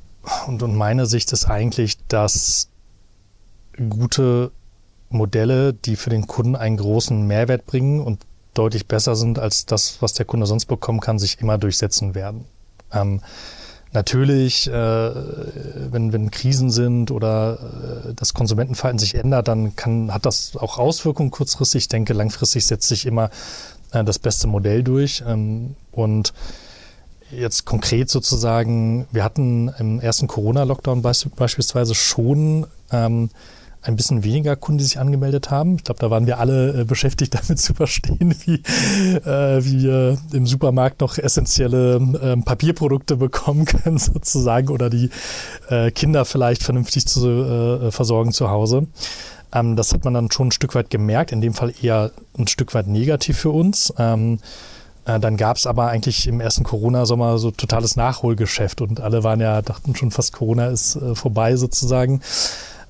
und, 0.46 0.62
und 0.62 0.76
meine 0.76 1.08
Sicht 1.08 1.34
ist 1.34 1.46
eigentlich, 1.46 1.98
dass 2.08 2.68
gute 3.89 4.52
Modelle, 5.14 5.74
die 5.74 5.95
für 5.95 6.09
den 6.09 6.28
Kunden 6.28 6.55
einen 6.55 6.78
großen 6.78 7.26
Mehrwert 7.26 7.66
bringen 7.66 8.01
und 8.01 8.26
deutlich 8.53 8.88
besser 8.88 9.16
sind 9.16 9.39
als 9.39 9.66
das, 9.66 10.01
was 10.01 10.14
der 10.14 10.26
Kunde 10.26 10.45
sonst 10.45 10.66
bekommen 10.66 10.99
kann, 10.99 11.20
sich 11.20 11.39
immer 11.39 11.57
durchsetzen 11.57 12.16
werden. 12.16 12.45
Ähm, 12.91 13.22
natürlich, 13.93 14.68
äh, 14.68 14.72
wenn, 14.74 16.14
wenn 16.14 16.32
Krisen 16.32 16.70
sind 16.70 17.12
oder 17.12 17.59
äh, 18.09 18.14
das 18.14 18.34
Konsumentenverhalten 18.34 18.99
sich 18.99 19.16
ändert, 19.16 19.47
dann 19.47 19.76
kann, 19.76 20.14
hat 20.14 20.26
das 20.26 20.55
auch 20.57 20.78
Auswirkungen 20.78 21.32
kurzfristig. 21.32 21.84
Ich 21.84 21.88
denke, 21.88 22.14
langfristig 22.14 22.66
setzt 22.66 22.88
sich 22.88 23.05
immer 23.05 23.30
äh, 23.91 24.03
das 24.03 24.20
beste 24.20 24.47
Modell 24.47 24.84
durch. 24.84 25.24
Ähm, 25.26 25.76
und 25.91 26.34
jetzt 27.32 27.66
konkret 27.66 28.09
sozusagen, 28.09 29.07
wir 29.12 29.24
hatten 29.24 29.70
im 29.80 29.99
ersten 29.99 30.28
Corona-Lockdown 30.28 31.01
beispielsweise 31.01 31.95
schon 31.95 32.68
ähm, 32.91 33.30
ein 33.82 33.96
bisschen 33.96 34.24
weniger 34.24 34.56
Kunden, 34.56 34.80
die 34.80 34.84
sich 34.84 35.00
angemeldet 35.00 35.50
haben. 35.50 35.76
Ich 35.76 35.84
glaube, 35.84 36.00
da 36.00 36.10
waren 36.10 36.28
wir 36.28 36.40
alle 36.40 36.82
äh, 36.82 36.84
beschäftigt, 36.84 37.34
damit 37.42 37.60
zu 37.60 37.74
verstehen, 37.74 38.36
wie, 38.46 38.56
äh, 38.56 39.64
wie 39.64 39.84
wir 39.84 40.18
im 40.34 40.46
Supermarkt 40.46 41.02
noch 41.02 41.18
essentielle 41.18 41.96
äh, 42.22 42.38
Papierprodukte 42.38 43.18
bekommen 43.18 43.66
können, 43.66 43.98
sozusagen, 43.98 44.70
oder 44.70 44.90
die 44.90 45.10
äh, 45.70 45.92
Kinder 45.92 46.26
vielleicht 46.26 46.64
vernünftig 46.64 47.08
zu 47.08 47.28
äh, 47.28 47.92
versorgen 47.92 48.32
zu 48.32 48.50
Hause. 48.50 48.88
Ähm, 49.54 49.76
das 49.76 49.94
hat 49.94 50.06
man 50.06 50.14
dann 50.14 50.32
schon 50.32 50.50
ein 50.50 50.52
Stück 50.52 50.76
weit 50.76 50.90
gemerkt, 50.90 51.32
in 51.32 51.42
dem 51.42 51.54
Fall 51.54 51.74
eher 51.82 52.12
ein 52.38 52.48
Stück 52.48 52.74
weit 52.74 52.88
negativ 52.88 53.40
für 53.40 53.50
uns. 53.50 53.94
Ähm, 53.98 54.40
äh, 55.06 55.20
dann 55.20 55.38
gab 55.38 55.58
es 55.58 55.68
aber 55.68 55.88
eigentlich 55.88 56.28
im 56.28 56.40
ersten 56.40 56.64
Corona-Sommer 56.64 57.38
so 57.38 57.52
totales 57.52 57.96
Nachholgeschäft 57.96 58.82
und 58.82 59.02
alle 59.02 59.24
waren 59.24 59.40
ja, 59.40 59.62
dachten 59.62 59.96
schon 59.96 60.12
fast, 60.12 60.34
Corona 60.34 60.68
ist 60.68 60.96
äh, 60.96 61.16
vorbei 61.16 61.56
sozusagen. 61.56 62.22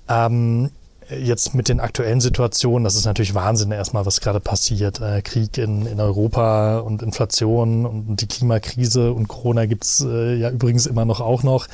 Ähm, 0.09 0.71
jetzt 1.19 1.53
mit 1.53 1.69
den 1.69 1.79
aktuellen 1.79 2.21
Situationen, 2.21 2.83
das 2.83 2.95
ist 2.95 3.05
natürlich 3.05 3.33
Wahnsinn 3.33 3.71
erstmal, 3.71 4.05
was 4.05 4.21
gerade 4.21 4.39
passiert. 4.39 5.01
Äh, 5.01 5.21
Krieg 5.21 5.57
in, 5.57 5.85
in 5.85 5.99
Europa 5.99 6.79
und 6.79 7.01
Inflation 7.01 7.85
und 7.85 8.21
die 8.21 8.27
Klimakrise 8.27 9.11
und 9.13 9.27
Corona 9.27 9.65
gibt's 9.65 10.01
äh, 10.01 10.35
ja 10.35 10.49
übrigens 10.49 10.85
immer 10.85 11.05
noch 11.05 11.21
auch 11.21 11.43
noch. 11.43 11.67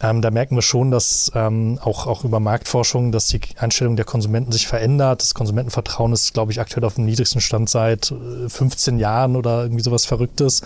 Ähm, 0.00 0.22
da 0.22 0.30
merken 0.30 0.54
wir 0.54 0.62
schon, 0.62 0.90
dass 0.90 1.30
ähm, 1.34 1.78
auch, 1.82 2.06
auch 2.06 2.24
über 2.24 2.40
Marktforschung, 2.40 3.12
dass 3.12 3.26
die 3.26 3.40
Einstellung 3.58 3.96
der 3.96 4.04
Konsumenten 4.04 4.52
sich 4.52 4.66
verändert. 4.66 5.22
Das 5.22 5.34
Konsumentenvertrauen 5.34 6.12
ist, 6.12 6.34
glaube 6.34 6.52
ich, 6.52 6.60
aktuell 6.60 6.84
auf 6.84 6.94
dem 6.94 7.04
niedrigsten 7.04 7.40
Stand 7.40 7.68
seit 7.68 8.14
15 8.48 8.96
äh, 8.96 9.00
Jahren 9.00 9.36
oder 9.36 9.62
irgendwie 9.62 9.82
sowas 9.82 10.06
Verrücktes. 10.06 10.62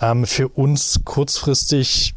Ähm, 0.00 0.26
für 0.26 0.48
uns 0.48 1.00
kurzfristig, 1.04 2.14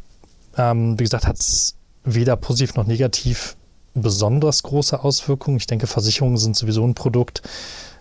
ähm, 0.57 0.99
wie 0.99 1.03
gesagt, 1.03 1.27
hat's 1.27 1.75
weder 2.03 2.37
positiv 2.37 2.75
noch 2.75 2.87
negativ 2.87 3.56
besonders 4.01 4.63
große 4.63 5.03
Auswirkungen. 5.03 5.57
Ich 5.57 5.67
denke, 5.67 5.87
Versicherungen 5.87 6.37
sind 6.37 6.55
sowieso 6.55 6.83
ein 6.85 6.95
Produkt. 6.95 7.41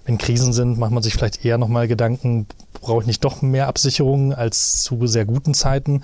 Wenn 0.05 0.19
Krisen 0.19 0.53
sind, 0.53 0.79
macht 0.79 0.93
man 0.93 1.03
sich 1.03 1.15
vielleicht 1.15 1.45
eher 1.45 1.59
nochmal 1.59 1.89
Gedanken, 1.89 2.47
brauche 2.81 3.01
ich 3.01 3.07
nicht 3.07 3.25
doch 3.25 3.43
mehr 3.43 3.67
Absicherungen 3.67 4.33
als 4.33 4.83
zu 4.85 5.07
sehr 5.09 5.25
guten 5.25 5.53
Zeiten. 5.53 6.03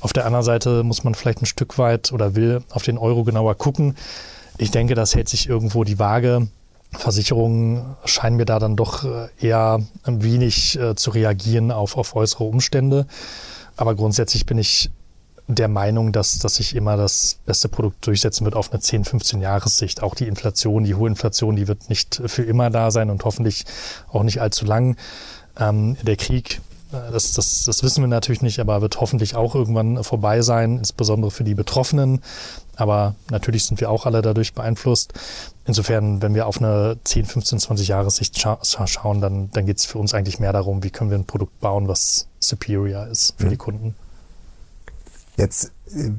Auf 0.00 0.12
der 0.12 0.24
anderen 0.24 0.44
Seite 0.44 0.84
muss 0.84 1.02
man 1.02 1.16
vielleicht 1.16 1.42
ein 1.42 1.46
Stück 1.46 1.76
weit 1.76 2.12
oder 2.12 2.36
will 2.36 2.62
auf 2.70 2.84
den 2.84 2.96
Euro 2.96 3.24
genauer 3.24 3.56
gucken. 3.56 3.96
Ich 4.56 4.70
denke, 4.70 4.94
das 4.94 5.16
hält 5.16 5.28
sich 5.28 5.48
irgendwo 5.48 5.82
die 5.82 5.98
Waage. 5.98 6.46
Versicherungen 6.92 7.96
scheinen 8.04 8.36
mir 8.36 8.44
da 8.44 8.58
dann 8.58 8.76
doch 8.76 9.04
äh, 9.04 9.28
eher 9.40 9.80
ein 10.04 10.22
wenig 10.22 10.78
äh, 10.78 10.94
zu 10.94 11.10
reagieren 11.10 11.72
auf, 11.72 11.96
auf 11.96 12.14
äußere 12.14 12.44
Umstände. 12.44 13.06
Aber 13.76 13.94
grundsätzlich 13.94 14.46
bin 14.46 14.58
ich 14.58 14.90
der 15.54 15.68
Meinung, 15.68 16.12
dass, 16.12 16.38
dass 16.38 16.56
sich 16.56 16.74
immer 16.74 16.96
das 16.96 17.38
beste 17.46 17.68
Produkt 17.68 18.06
durchsetzen 18.06 18.44
wird 18.44 18.54
auf 18.54 18.72
eine 18.72 18.80
10, 18.80 19.04
15 19.04 19.40
Jahressicht. 19.40 20.02
Auch 20.02 20.14
die 20.14 20.26
Inflation, 20.26 20.84
die 20.84 20.94
hohe 20.94 21.08
Inflation, 21.08 21.56
die 21.56 21.68
wird 21.68 21.88
nicht 21.88 22.20
für 22.26 22.42
immer 22.42 22.70
da 22.70 22.90
sein 22.90 23.10
und 23.10 23.24
hoffentlich 23.24 23.64
auch 24.12 24.22
nicht 24.22 24.40
allzu 24.40 24.64
lang. 24.64 24.96
Ähm, 25.58 25.96
der 26.02 26.16
Krieg, 26.16 26.60
äh, 26.92 27.12
das, 27.12 27.32
das, 27.32 27.64
das 27.64 27.82
wissen 27.82 28.02
wir 28.02 28.08
natürlich 28.08 28.42
nicht, 28.42 28.60
aber 28.60 28.80
wird 28.80 29.00
hoffentlich 29.00 29.34
auch 29.34 29.54
irgendwann 29.54 30.02
vorbei 30.04 30.42
sein, 30.42 30.78
insbesondere 30.78 31.30
für 31.30 31.44
die 31.44 31.54
Betroffenen. 31.54 32.22
Aber 32.76 33.14
natürlich 33.30 33.64
sind 33.64 33.80
wir 33.80 33.90
auch 33.90 34.06
alle 34.06 34.22
dadurch 34.22 34.54
beeinflusst. 34.54 35.12
Insofern, 35.66 36.22
wenn 36.22 36.34
wir 36.34 36.46
auf 36.46 36.58
eine 36.58 36.96
10, 37.04 37.26
15, 37.26 37.58
20 37.60 37.88
Jahressicht 37.88 38.40
scha 38.40 38.58
schauen, 38.62 39.20
dann, 39.20 39.50
dann 39.50 39.66
geht 39.66 39.78
es 39.78 39.84
für 39.84 39.98
uns 39.98 40.14
eigentlich 40.14 40.40
mehr 40.40 40.52
darum, 40.52 40.82
wie 40.82 40.90
können 40.90 41.10
wir 41.10 41.18
ein 41.18 41.26
Produkt 41.26 41.60
bauen, 41.60 41.88
was 41.88 42.26
superior 42.40 43.06
ist 43.06 43.34
für 43.36 43.46
mhm. 43.46 43.50
die 43.50 43.56
Kunden. 43.56 43.94
Jetzt 45.40 45.72
äh, 45.96 46.10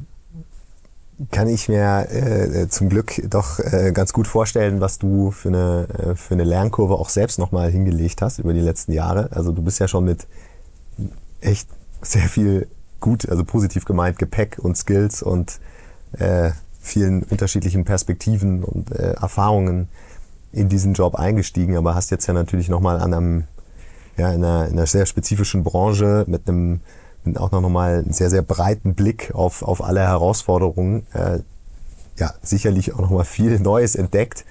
kann 1.30 1.48
ich 1.48 1.70
mir 1.70 2.08
äh, 2.10 2.68
zum 2.70 2.90
Glück 2.90 3.22
doch 3.30 3.60
äh, 3.60 3.92
ganz 3.94 4.14
gut 4.14 4.28
vorstellen, 4.28 4.82
was 4.82 4.98
du 4.98 5.30
für 5.30 5.50
eine, 5.50 5.88
äh, 5.90 6.16
für 6.16 6.34
eine 6.34 6.44
Lernkurve 6.44 6.96
auch 6.96 7.10
selbst 7.10 7.38
nochmal 7.38 7.70
hingelegt 7.70 8.24
hast 8.24 8.40
über 8.40 8.54
die 8.54 8.62
letzten 8.62 8.94
Jahre. 8.94 9.30
Also 9.32 9.52
du 9.52 9.62
bist 9.62 9.80
ja 9.80 9.88
schon 9.88 10.06
mit 10.06 10.26
echt 11.40 11.70
sehr 12.02 12.28
viel 12.28 12.68
gut, 13.00 13.30
also 13.30 13.46
positiv 13.46 13.86
gemeint, 13.86 14.18
Gepäck 14.18 14.58
und 14.60 14.76
Skills 14.76 15.22
und 15.22 15.60
äh, 16.14 16.50
vielen 16.80 17.22
unterschiedlichen 17.22 17.86
Perspektiven 17.86 18.64
und 18.64 18.92
äh, 18.92 19.14
Erfahrungen 19.14 19.88
in 20.52 20.68
diesen 20.68 20.94
Job 20.94 21.14
eingestiegen, 21.14 21.78
aber 21.78 21.94
hast 21.94 22.10
jetzt 22.10 22.26
ja 22.26 22.34
natürlich 22.34 22.70
nochmal 22.70 23.00
an 23.00 23.14
einem, 23.14 23.44
ja, 24.18 24.34
in 24.34 24.44
einer, 24.44 24.66
in 24.66 24.74
einer 24.74 24.88
sehr 24.88 25.06
spezifischen 25.06 25.64
Branche 25.64 26.26
mit 26.28 26.50
einem 26.50 26.82
auch 27.36 27.52
noch 27.52 27.70
mal 27.70 28.00
einen 28.00 28.14
sehr, 28.14 28.30
sehr 28.30 28.42
breiten 28.42 28.96
Blick 28.96 29.32
auf, 29.34 29.64
auf 29.64 29.84
alle 29.84 30.02
Herausforderungen. 30.02 31.06
Äh, 31.14 31.40
ja, 32.18 32.34
sicherlich 32.42 32.94
auch 32.94 33.00
noch 33.00 33.10
mal 33.10 33.24
viel 33.24 33.60
Neues 33.60 33.96
entdeckt. 33.96 34.46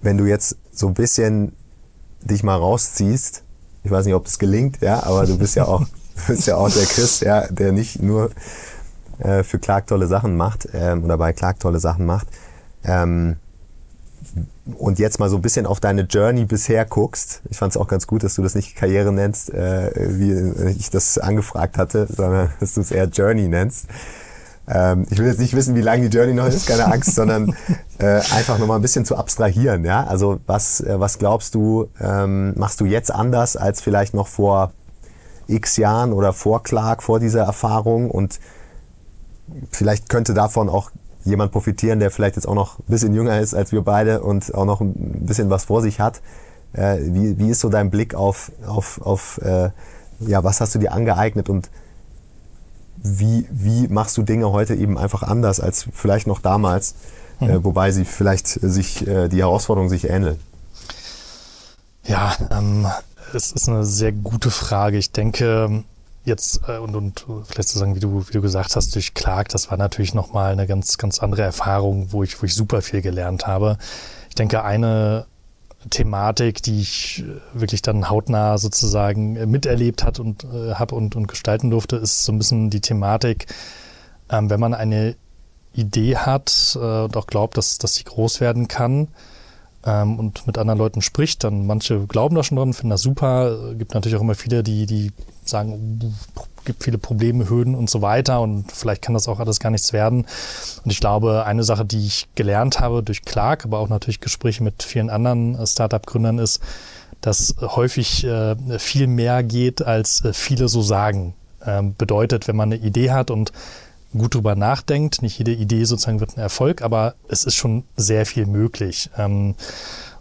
Wenn 0.00 0.16
du 0.16 0.24
jetzt 0.24 0.56
so 0.72 0.88
ein 0.88 0.94
bisschen 0.94 1.52
dich 2.22 2.42
mal 2.42 2.56
rausziehst, 2.56 3.42
ich 3.84 3.90
weiß 3.90 4.04
nicht, 4.04 4.14
ob 4.14 4.24
das 4.24 4.38
gelingt, 4.38 4.80
ja, 4.80 5.02
aber 5.04 5.26
du 5.26 5.38
bist 5.38 5.54
ja 5.54 5.64
auch, 5.64 5.80
du 5.80 5.86
bist 6.28 6.46
ja 6.46 6.56
auch 6.56 6.70
der 6.70 6.84
Chris, 6.84 7.20
ja, 7.20 7.46
der 7.48 7.72
nicht 7.72 8.02
nur 8.02 8.30
äh, 9.18 9.42
für 9.42 9.58
Clark 9.58 9.86
tolle 9.86 10.06
Sachen 10.06 10.36
macht 10.36 10.68
ähm, 10.72 11.04
oder 11.04 11.18
bei 11.18 11.32
Clark 11.32 11.60
tolle 11.60 11.80
Sachen 11.80 12.06
macht. 12.06 12.28
Ähm, 12.84 13.36
und 14.76 14.98
jetzt 14.98 15.18
mal 15.18 15.30
so 15.30 15.36
ein 15.36 15.42
bisschen 15.42 15.66
auf 15.66 15.80
deine 15.80 16.02
Journey 16.02 16.44
bisher 16.44 16.84
guckst, 16.84 17.42
ich 17.48 17.56
fand 17.56 17.72
es 17.72 17.76
auch 17.76 17.88
ganz 17.88 18.06
gut, 18.06 18.22
dass 18.22 18.34
du 18.34 18.42
das 18.42 18.54
nicht 18.54 18.76
Karriere 18.76 19.12
nennst, 19.12 19.52
äh, 19.52 19.90
wie 19.94 20.70
ich 20.70 20.90
das 20.90 21.18
angefragt 21.18 21.78
hatte, 21.78 22.06
sondern 22.06 22.50
dass 22.60 22.74
du 22.74 22.80
es 22.80 22.90
eher 22.90 23.06
Journey 23.06 23.48
nennst. 23.48 23.86
Ähm, 24.68 25.06
ich 25.10 25.18
will 25.18 25.26
jetzt 25.26 25.40
nicht 25.40 25.56
wissen, 25.56 25.74
wie 25.74 25.80
lang 25.80 26.02
die 26.02 26.08
Journey 26.08 26.34
noch 26.34 26.46
ist, 26.46 26.66
keine 26.66 26.86
Angst, 26.86 27.14
sondern 27.14 27.54
äh, 27.98 28.20
einfach 28.36 28.58
nochmal 28.58 28.78
ein 28.78 28.82
bisschen 28.82 29.06
zu 29.06 29.16
abstrahieren. 29.16 29.84
Ja? 29.84 30.04
Also 30.04 30.40
was, 30.46 30.80
äh, 30.80 31.00
was 31.00 31.18
glaubst 31.18 31.54
du, 31.54 31.88
ähm, 32.00 32.52
machst 32.56 32.80
du 32.80 32.84
jetzt 32.84 33.10
anders 33.10 33.56
als 33.56 33.80
vielleicht 33.80 34.12
noch 34.12 34.26
vor 34.26 34.72
x 35.46 35.78
Jahren 35.78 36.12
oder 36.12 36.34
vor 36.34 36.62
Clark, 36.62 37.02
vor 37.02 37.20
dieser 37.20 37.44
Erfahrung 37.44 38.10
und 38.10 38.38
vielleicht 39.70 40.10
könnte 40.10 40.34
davon 40.34 40.68
auch 40.68 40.90
jemand 41.24 41.52
profitieren, 41.52 42.00
der 42.00 42.10
vielleicht 42.10 42.36
jetzt 42.36 42.46
auch 42.46 42.54
noch 42.54 42.78
ein 42.78 42.84
bisschen 42.88 43.14
jünger 43.14 43.40
ist 43.40 43.54
als 43.54 43.72
wir 43.72 43.82
beide 43.82 44.22
und 44.22 44.54
auch 44.54 44.64
noch 44.64 44.80
ein 44.80 45.26
bisschen 45.26 45.50
was 45.50 45.64
vor 45.64 45.82
sich 45.82 46.00
hat. 46.00 46.20
Äh, 46.72 46.98
wie, 47.00 47.38
wie 47.38 47.50
ist 47.50 47.60
so 47.60 47.68
dein 47.68 47.90
Blick 47.90 48.14
auf, 48.14 48.52
auf, 48.66 49.00
auf 49.02 49.38
äh, 49.42 49.70
ja, 50.20 50.44
was 50.44 50.60
hast 50.60 50.74
du 50.74 50.78
dir 50.78 50.92
angeeignet 50.92 51.48
und 51.48 51.70
wie, 53.02 53.46
wie 53.50 53.88
machst 53.88 54.16
du 54.16 54.22
Dinge 54.22 54.50
heute 54.50 54.74
eben 54.74 54.98
einfach 54.98 55.22
anders 55.22 55.60
als 55.60 55.86
vielleicht 55.92 56.26
noch 56.26 56.40
damals, 56.40 56.94
äh, 57.40 57.44
mhm. 57.44 57.50
äh, 57.50 57.64
wobei 57.64 57.90
sie 57.92 58.04
vielleicht 58.04 58.48
sich, 58.48 59.06
äh, 59.06 59.28
die 59.28 59.38
Herausforderungen 59.38 59.90
sich 59.90 60.08
ähneln? 60.08 60.38
Ja, 62.04 62.34
ähm, 62.50 62.86
es 63.34 63.52
ist 63.52 63.68
eine 63.68 63.84
sehr 63.84 64.12
gute 64.12 64.50
Frage. 64.50 64.96
Ich 64.96 65.12
denke, 65.12 65.84
jetzt 66.28 66.60
äh, 66.68 66.78
und, 66.78 66.94
und 66.94 67.24
vielleicht 67.44 67.68
zu 67.68 67.78
sagen, 67.78 67.96
wie 67.96 68.00
du, 68.00 68.26
wie 68.28 68.32
du 68.32 68.40
gesagt 68.40 68.76
hast, 68.76 68.94
durch 68.94 69.14
Clark, 69.14 69.48
das 69.48 69.70
war 69.70 69.78
natürlich 69.78 70.14
nochmal 70.14 70.52
eine 70.52 70.66
ganz, 70.66 70.98
ganz 70.98 71.18
andere 71.18 71.42
Erfahrung, 71.42 72.12
wo 72.12 72.22
ich, 72.22 72.40
wo 72.40 72.46
ich 72.46 72.54
super 72.54 72.82
viel 72.82 73.02
gelernt 73.02 73.46
habe. 73.46 73.78
Ich 74.28 74.34
denke, 74.34 74.62
eine 74.62 75.26
Thematik, 75.90 76.62
die 76.62 76.80
ich 76.80 77.24
äh, 77.26 77.60
wirklich 77.60 77.82
dann 77.82 78.08
hautnah 78.08 78.58
sozusagen 78.58 79.36
äh, 79.36 79.46
miterlebt 79.46 80.04
hat 80.04 80.20
und 80.20 80.44
äh, 80.44 80.74
habe 80.74 80.94
und, 80.94 81.16
und 81.16 81.26
gestalten 81.26 81.70
durfte, 81.70 81.96
ist 81.96 82.24
so 82.24 82.32
ein 82.32 82.38
bisschen 82.38 82.70
die 82.70 82.80
Thematik, 82.80 83.46
ähm, 84.30 84.50
wenn 84.50 84.60
man 84.60 84.74
eine 84.74 85.16
Idee 85.72 86.16
hat 86.16 86.76
äh, 86.80 87.04
und 87.04 87.16
auch 87.16 87.26
glaubt, 87.26 87.56
dass, 87.56 87.78
dass 87.78 87.94
sie 87.94 88.04
groß 88.04 88.40
werden 88.40 88.68
kann, 88.68 89.08
ähm, 89.84 90.18
und 90.18 90.46
mit 90.46 90.58
anderen 90.58 90.78
Leuten 90.78 91.02
spricht, 91.02 91.44
dann 91.44 91.66
manche 91.66 92.06
glauben 92.06 92.34
da 92.34 92.42
schon 92.42 92.56
dran, 92.56 92.72
finden 92.72 92.90
das 92.90 93.02
super. 93.02 93.74
Gibt 93.74 93.94
natürlich 93.94 94.16
auch 94.16 94.22
immer 94.22 94.34
viele, 94.34 94.62
die, 94.62 94.86
die 94.86 95.12
sagen, 95.48 96.14
gibt 96.64 96.84
viele 96.84 96.98
Probleme, 96.98 97.48
Hürden 97.48 97.74
und 97.74 97.88
so 97.88 98.02
weiter 98.02 98.40
und 98.40 98.70
vielleicht 98.72 99.02
kann 99.02 99.14
das 99.14 99.26
auch 99.26 99.40
alles 99.40 99.58
gar 99.58 99.70
nichts 99.70 99.92
werden. 99.92 100.26
Und 100.84 100.90
ich 100.90 101.00
glaube, 101.00 101.44
eine 101.46 101.64
Sache, 101.64 101.84
die 101.84 102.06
ich 102.06 102.28
gelernt 102.34 102.80
habe 102.80 103.02
durch 103.02 103.22
Clark, 103.22 103.64
aber 103.64 103.78
auch 103.78 103.88
natürlich 103.88 104.20
Gespräche 104.20 104.62
mit 104.62 104.82
vielen 104.82 105.10
anderen 105.10 105.54
äh, 105.54 105.66
Startup-Gründern 105.66 106.38
ist, 106.38 106.60
dass 107.20 107.54
häufig 107.60 108.24
äh, 108.24 108.56
viel 108.78 109.06
mehr 109.06 109.42
geht, 109.42 109.82
als 109.82 110.24
äh, 110.24 110.32
viele 110.32 110.68
so 110.68 110.82
sagen. 110.82 111.34
Ähm, 111.66 111.94
bedeutet, 111.96 112.46
wenn 112.46 112.54
man 112.54 112.72
eine 112.72 112.80
Idee 112.80 113.10
hat 113.10 113.30
und 113.30 113.52
gut 114.16 114.34
drüber 114.34 114.54
nachdenkt. 114.54 115.22
Nicht 115.22 115.38
jede 115.38 115.52
Idee 115.52 115.84
sozusagen 115.84 116.20
wird 116.20 116.36
ein 116.36 116.40
Erfolg, 116.40 116.82
aber 116.82 117.14
es 117.28 117.44
ist 117.44 117.56
schon 117.56 117.84
sehr 117.96 118.26
viel 118.26 118.46
möglich. 118.46 119.10
Ähm, 119.18 119.54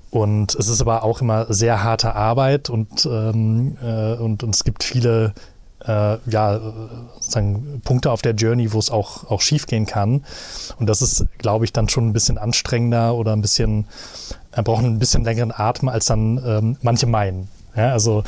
und 0.10 0.56
es 0.56 0.70
ist 0.70 0.82
aber 0.82 1.04
auch 1.04 1.22
immer 1.22 1.52
sehr 1.54 1.84
harte 1.84 2.16
Arbeit 2.16 2.70
und, 2.70 3.06
ähm, 3.06 3.78
äh, 3.82 4.14
und, 4.14 4.44
und 4.44 4.56
es 4.56 4.64
gibt 4.64 4.84
viele 4.84 5.34
äh, 5.86 6.18
ja, 6.30 6.60
sozusagen 7.16 7.82
Punkte 7.84 8.12
auf 8.12 8.22
der 8.22 8.34
Journey, 8.34 8.74
wo 8.74 8.80
es 8.80 8.90
auch, 8.90 9.30
auch 9.30 9.42
schief 9.42 9.68
gehen 9.68 9.86
kann. 9.86 10.24
Und 10.80 10.88
das 10.88 11.02
ist, 11.02 11.26
glaube 11.38 11.66
ich, 11.66 11.74
dann 11.74 11.90
schon 11.90 12.08
ein 12.08 12.14
bisschen 12.14 12.38
anstrengender 12.38 13.16
oder 13.16 13.34
ein 13.34 13.42
bisschen, 13.42 13.86
er 14.52 14.64
braucht 14.64 14.84
ein 14.84 15.00
bisschen 15.00 15.24
längeren 15.24 15.54
Atem, 15.56 15.90
als 15.90 16.06
dann 16.06 16.42
ähm, 16.46 16.78
manche 16.82 17.06
meinen. 17.06 17.50
Ja, 17.76 17.92
also 17.92 18.24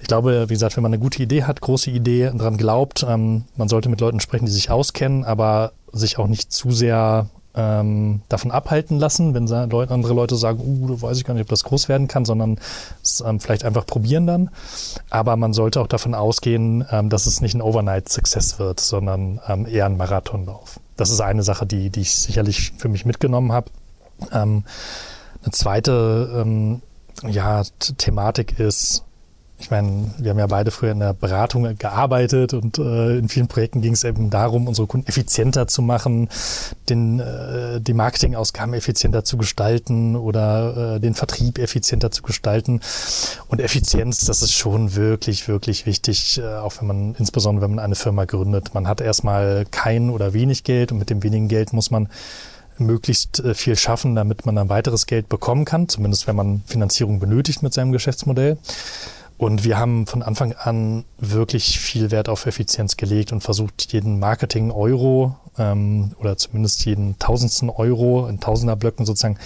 ich 0.00 0.06
glaube, 0.06 0.48
wie 0.48 0.54
gesagt, 0.54 0.76
wenn 0.76 0.82
man 0.82 0.92
eine 0.92 1.02
gute 1.02 1.22
Idee 1.22 1.42
hat, 1.42 1.60
große 1.60 1.90
Idee, 1.90 2.30
daran 2.32 2.56
glaubt, 2.56 3.04
ähm, 3.08 3.44
man 3.56 3.68
sollte 3.68 3.88
mit 3.88 4.00
Leuten 4.00 4.20
sprechen, 4.20 4.46
die 4.46 4.52
sich 4.52 4.70
auskennen, 4.70 5.24
aber 5.24 5.72
sich 5.92 6.18
auch 6.18 6.28
nicht 6.28 6.52
zu 6.52 6.70
sehr 6.70 7.26
ähm, 7.54 8.22
davon 8.28 8.50
abhalten 8.50 8.98
lassen, 8.98 9.34
wenn 9.34 9.46
Leute, 9.46 9.92
andere 9.92 10.14
Leute 10.14 10.36
sagen, 10.36 10.60
uh, 10.64 10.94
da 10.94 11.02
weiß 11.02 11.18
ich 11.18 11.24
gar 11.24 11.34
nicht, 11.34 11.42
ob 11.42 11.48
das 11.48 11.64
groß 11.64 11.88
werden 11.88 12.08
kann, 12.08 12.24
sondern 12.24 12.58
es 13.02 13.22
ähm, 13.26 13.40
vielleicht 13.40 13.64
einfach 13.64 13.86
probieren 13.86 14.26
dann. 14.26 14.50
Aber 15.10 15.36
man 15.36 15.52
sollte 15.52 15.80
auch 15.80 15.86
davon 15.86 16.14
ausgehen, 16.14 16.84
ähm, 16.90 17.10
dass 17.10 17.26
es 17.26 17.40
nicht 17.40 17.54
ein 17.54 17.62
Overnight-Success 17.62 18.58
wird, 18.58 18.80
sondern 18.80 19.40
ähm, 19.48 19.66
eher 19.66 19.86
ein 19.86 19.96
Marathonlauf. 19.96 20.80
Das 20.96 21.10
ist 21.10 21.20
eine 21.20 21.42
Sache, 21.42 21.66
die, 21.66 21.90
die 21.90 22.00
ich 22.00 22.14
sicherlich 22.14 22.72
für 22.78 22.88
mich 22.88 23.04
mitgenommen 23.04 23.52
habe. 23.52 23.70
Ähm, 24.32 24.64
eine 25.42 25.52
zweite 25.52 26.42
ähm, 26.42 26.80
ja, 27.28 27.62
Thematik 27.98 28.58
ist, 28.58 29.04
ich 29.62 29.70
meine, 29.70 30.10
wir 30.18 30.30
haben 30.30 30.38
ja 30.40 30.48
beide 30.48 30.72
früher 30.72 30.90
in 30.90 30.98
der 30.98 31.12
Beratung 31.12 31.76
gearbeitet 31.78 32.52
und 32.52 32.78
äh, 32.78 33.16
in 33.16 33.28
vielen 33.28 33.46
Projekten 33.46 33.80
ging 33.80 33.92
es 33.92 34.02
eben 34.02 34.28
darum, 34.28 34.66
unsere 34.66 34.88
Kunden 34.88 35.06
effizienter 35.06 35.68
zu 35.68 35.82
machen, 35.82 36.28
den, 36.88 37.20
äh, 37.20 37.80
die 37.80 37.94
Marketingausgaben 37.94 38.74
effizienter 38.74 39.22
zu 39.22 39.36
gestalten 39.36 40.16
oder 40.16 40.96
äh, 40.96 41.00
den 41.00 41.14
Vertrieb 41.14 41.58
effizienter 41.58 42.10
zu 42.10 42.22
gestalten. 42.22 42.80
Und 43.46 43.60
Effizienz, 43.60 44.24
das 44.24 44.42
ist 44.42 44.52
schon 44.52 44.96
wirklich, 44.96 45.46
wirklich 45.46 45.86
wichtig, 45.86 46.38
äh, 46.38 46.56
auch 46.56 46.80
wenn 46.80 46.88
man, 46.88 47.14
insbesondere 47.14 47.62
wenn 47.62 47.76
man 47.76 47.84
eine 47.84 47.94
Firma 47.94 48.24
gründet. 48.24 48.74
Man 48.74 48.88
hat 48.88 49.00
erstmal 49.00 49.64
kein 49.70 50.10
oder 50.10 50.32
wenig 50.32 50.64
Geld 50.64 50.90
und 50.90 50.98
mit 50.98 51.08
dem 51.08 51.22
wenigen 51.22 51.46
Geld 51.46 51.72
muss 51.72 51.92
man 51.92 52.08
möglichst 52.78 53.40
äh, 53.40 53.54
viel 53.54 53.76
schaffen, 53.76 54.14
damit 54.16 54.44
man 54.44 54.56
dann 54.56 54.68
weiteres 54.68 55.06
Geld 55.06 55.28
bekommen 55.28 55.64
kann, 55.64 55.88
zumindest 55.88 56.26
wenn 56.26 56.36
man 56.36 56.62
Finanzierung 56.66 57.20
benötigt 57.20 57.62
mit 57.62 57.72
seinem 57.72 57.92
Geschäftsmodell. 57.92 58.58
Und 59.42 59.64
wir 59.64 59.76
haben 59.76 60.06
von 60.06 60.22
Anfang 60.22 60.52
an 60.52 61.04
wirklich 61.18 61.80
viel 61.80 62.12
Wert 62.12 62.28
auf 62.28 62.46
Effizienz 62.46 62.96
gelegt 62.96 63.32
und 63.32 63.40
versucht, 63.40 63.92
jeden 63.92 64.20
Marketing-Euro 64.20 65.34
ähm, 65.58 66.12
oder 66.20 66.36
zumindest 66.36 66.84
jeden 66.84 67.18
tausendsten 67.18 67.68
Euro 67.68 68.28
in 68.28 68.38
Tausenderblöcken 68.38 69.04
sozusagen 69.04 69.38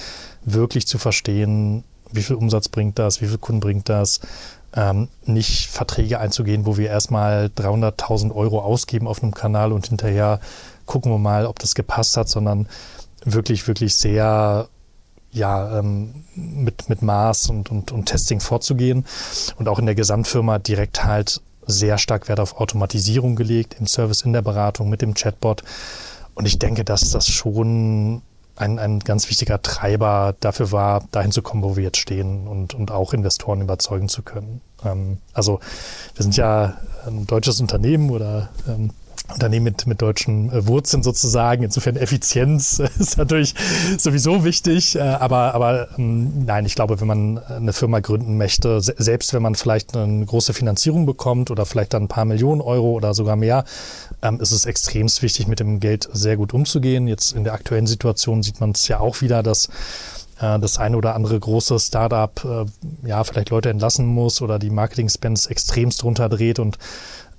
wirklich 0.44 0.86
zu 0.86 0.98
verstehen, 0.98 1.82
wie 2.12 2.22
viel 2.22 2.36
Umsatz 2.36 2.68
bringt 2.68 2.98
das, 2.98 3.22
wie 3.22 3.26
viel 3.26 3.38
Kunden 3.38 3.60
bringt 3.60 3.88
das, 3.88 4.20
ähm, 4.74 5.08
nicht 5.24 5.68
Verträge 5.68 6.20
einzugehen, 6.20 6.66
wo 6.66 6.76
wir 6.76 6.90
erstmal 6.90 7.46
300.000 7.56 8.34
Euro 8.34 8.60
ausgeben 8.60 9.08
auf 9.08 9.22
einem 9.22 9.32
Kanal 9.32 9.72
und 9.72 9.86
hinterher 9.86 10.40
gucken 10.84 11.10
wir 11.10 11.16
mal, 11.16 11.46
ob 11.46 11.58
das 11.58 11.74
gepasst 11.74 12.18
hat, 12.18 12.28
sondern 12.28 12.68
wirklich, 13.24 13.66
wirklich 13.66 13.94
sehr 13.94 14.68
ja, 15.36 15.78
ähm, 15.78 16.24
mit, 16.34 16.88
mit 16.88 17.02
Maß 17.02 17.50
und, 17.50 17.70
und, 17.70 17.92
und 17.92 18.06
Testing 18.06 18.40
vorzugehen 18.40 19.04
und 19.56 19.68
auch 19.68 19.78
in 19.78 19.86
der 19.86 19.94
Gesamtfirma 19.94 20.58
direkt 20.58 21.04
halt 21.04 21.40
sehr 21.66 21.98
stark 21.98 22.28
Wert 22.28 22.40
auf 22.40 22.60
Automatisierung 22.60 23.36
gelegt, 23.36 23.76
im 23.78 23.86
Service, 23.86 24.22
in 24.22 24.32
der 24.32 24.42
Beratung, 24.42 24.88
mit 24.88 25.02
dem 25.02 25.14
Chatbot. 25.14 25.62
Und 26.34 26.46
ich 26.46 26.58
denke, 26.58 26.84
dass 26.84 27.10
das 27.10 27.28
schon 27.28 28.22
ein, 28.56 28.78
ein 28.78 29.00
ganz 29.00 29.28
wichtiger 29.28 29.60
Treiber 29.60 30.34
dafür 30.40 30.72
war, 30.72 31.04
dahin 31.10 31.32
zu 31.32 31.42
kommen, 31.42 31.62
wo 31.62 31.76
wir 31.76 31.82
jetzt 31.82 31.98
stehen 31.98 32.46
und, 32.46 32.74
und 32.74 32.90
auch 32.90 33.12
Investoren 33.12 33.60
überzeugen 33.60 34.08
zu 34.08 34.22
können. 34.22 34.60
Ähm, 34.84 35.18
also 35.32 35.60
wir 36.14 36.22
sind 36.22 36.36
ja 36.36 36.74
ein 37.06 37.26
deutsches 37.26 37.60
Unternehmen 37.60 38.10
oder 38.10 38.48
ähm, 38.66 38.90
Unternehmen 39.32 39.64
mit, 39.64 39.86
mit 39.86 40.02
deutschen 40.02 40.50
äh, 40.52 40.66
Wurzeln 40.66 41.02
sozusagen. 41.02 41.64
Insofern 41.64 41.96
Effizienz 41.96 42.78
ist 42.98 43.18
natürlich 43.18 43.54
sowieso 43.98 44.44
wichtig. 44.44 44.96
Äh, 44.96 45.00
aber, 45.00 45.54
aber 45.54 45.88
ähm, 45.98 46.44
nein, 46.44 46.64
ich 46.66 46.74
glaube, 46.74 47.00
wenn 47.00 47.08
man 47.08 47.38
eine 47.38 47.72
Firma 47.72 48.00
gründen 48.00 48.36
möchte, 48.36 48.80
se 48.80 48.94
selbst 48.98 49.34
wenn 49.34 49.42
man 49.42 49.54
vielleicht 49.54 49.96
eine 49.96 50.24
große 50.24 50.52
Finanzierung 50.52 51.06
bekommt 51.06 51.50
oder 51.50 51.66
vielleicht 51.66 51.94
dann 51.94 52.04
ein 52.04 52.08
paar 52.08 52.24
Millionen 52.24 52.60
Euro 52.60 52.92
oder 52.92 53.14
sogar 53.14 53.36
mehr, 53.36 53.64
ähm, 54.22 54.40
ist 54.40 54.52
es 54.52 54.64
extremst 54.64 55.22
wichtig, 55.22 55.48
mit 55.48 55.60
dem 55.60 55.80
Geld 55.80 56.08
sehr 56.12 56.36
gut 56.36 56.54
umzugehen. 56.54 57.08
Jetzt 57.08 57.32
in 57.32 57.44
der 57.44 57.54
aktuellen 57.54 57.86
Situation 57.86 58.42
sieht 58.42 58.60
man 58.60 58.70
es 58.70 58.88
ja 58.88 59.00
auch 59.00 59.20
wieder, 59.20 59.42
dass 59.42 59.68
äh, 60.40 60.58
das 60.58 60.78
eine 60.78 60.96
oder 60.96 61.14
andere 61.14 61.38
große 61.38 61.78
Startup 61.78 62.44
äh, 62.44 63.08
ja 63.08 63.24
vielleicht 63.24 63.50
Leute 63.50 63.70
entlassen 63.70 64.06
muss 64.06 64.42
oder 64.42 64.58
die 64.58 64.70
Marketing-Spends 64.70 65.46
extremst 65.46 66.04
runterdreht 66.04 66.58
und 66.58 66.78
ähm, 66.78 66.82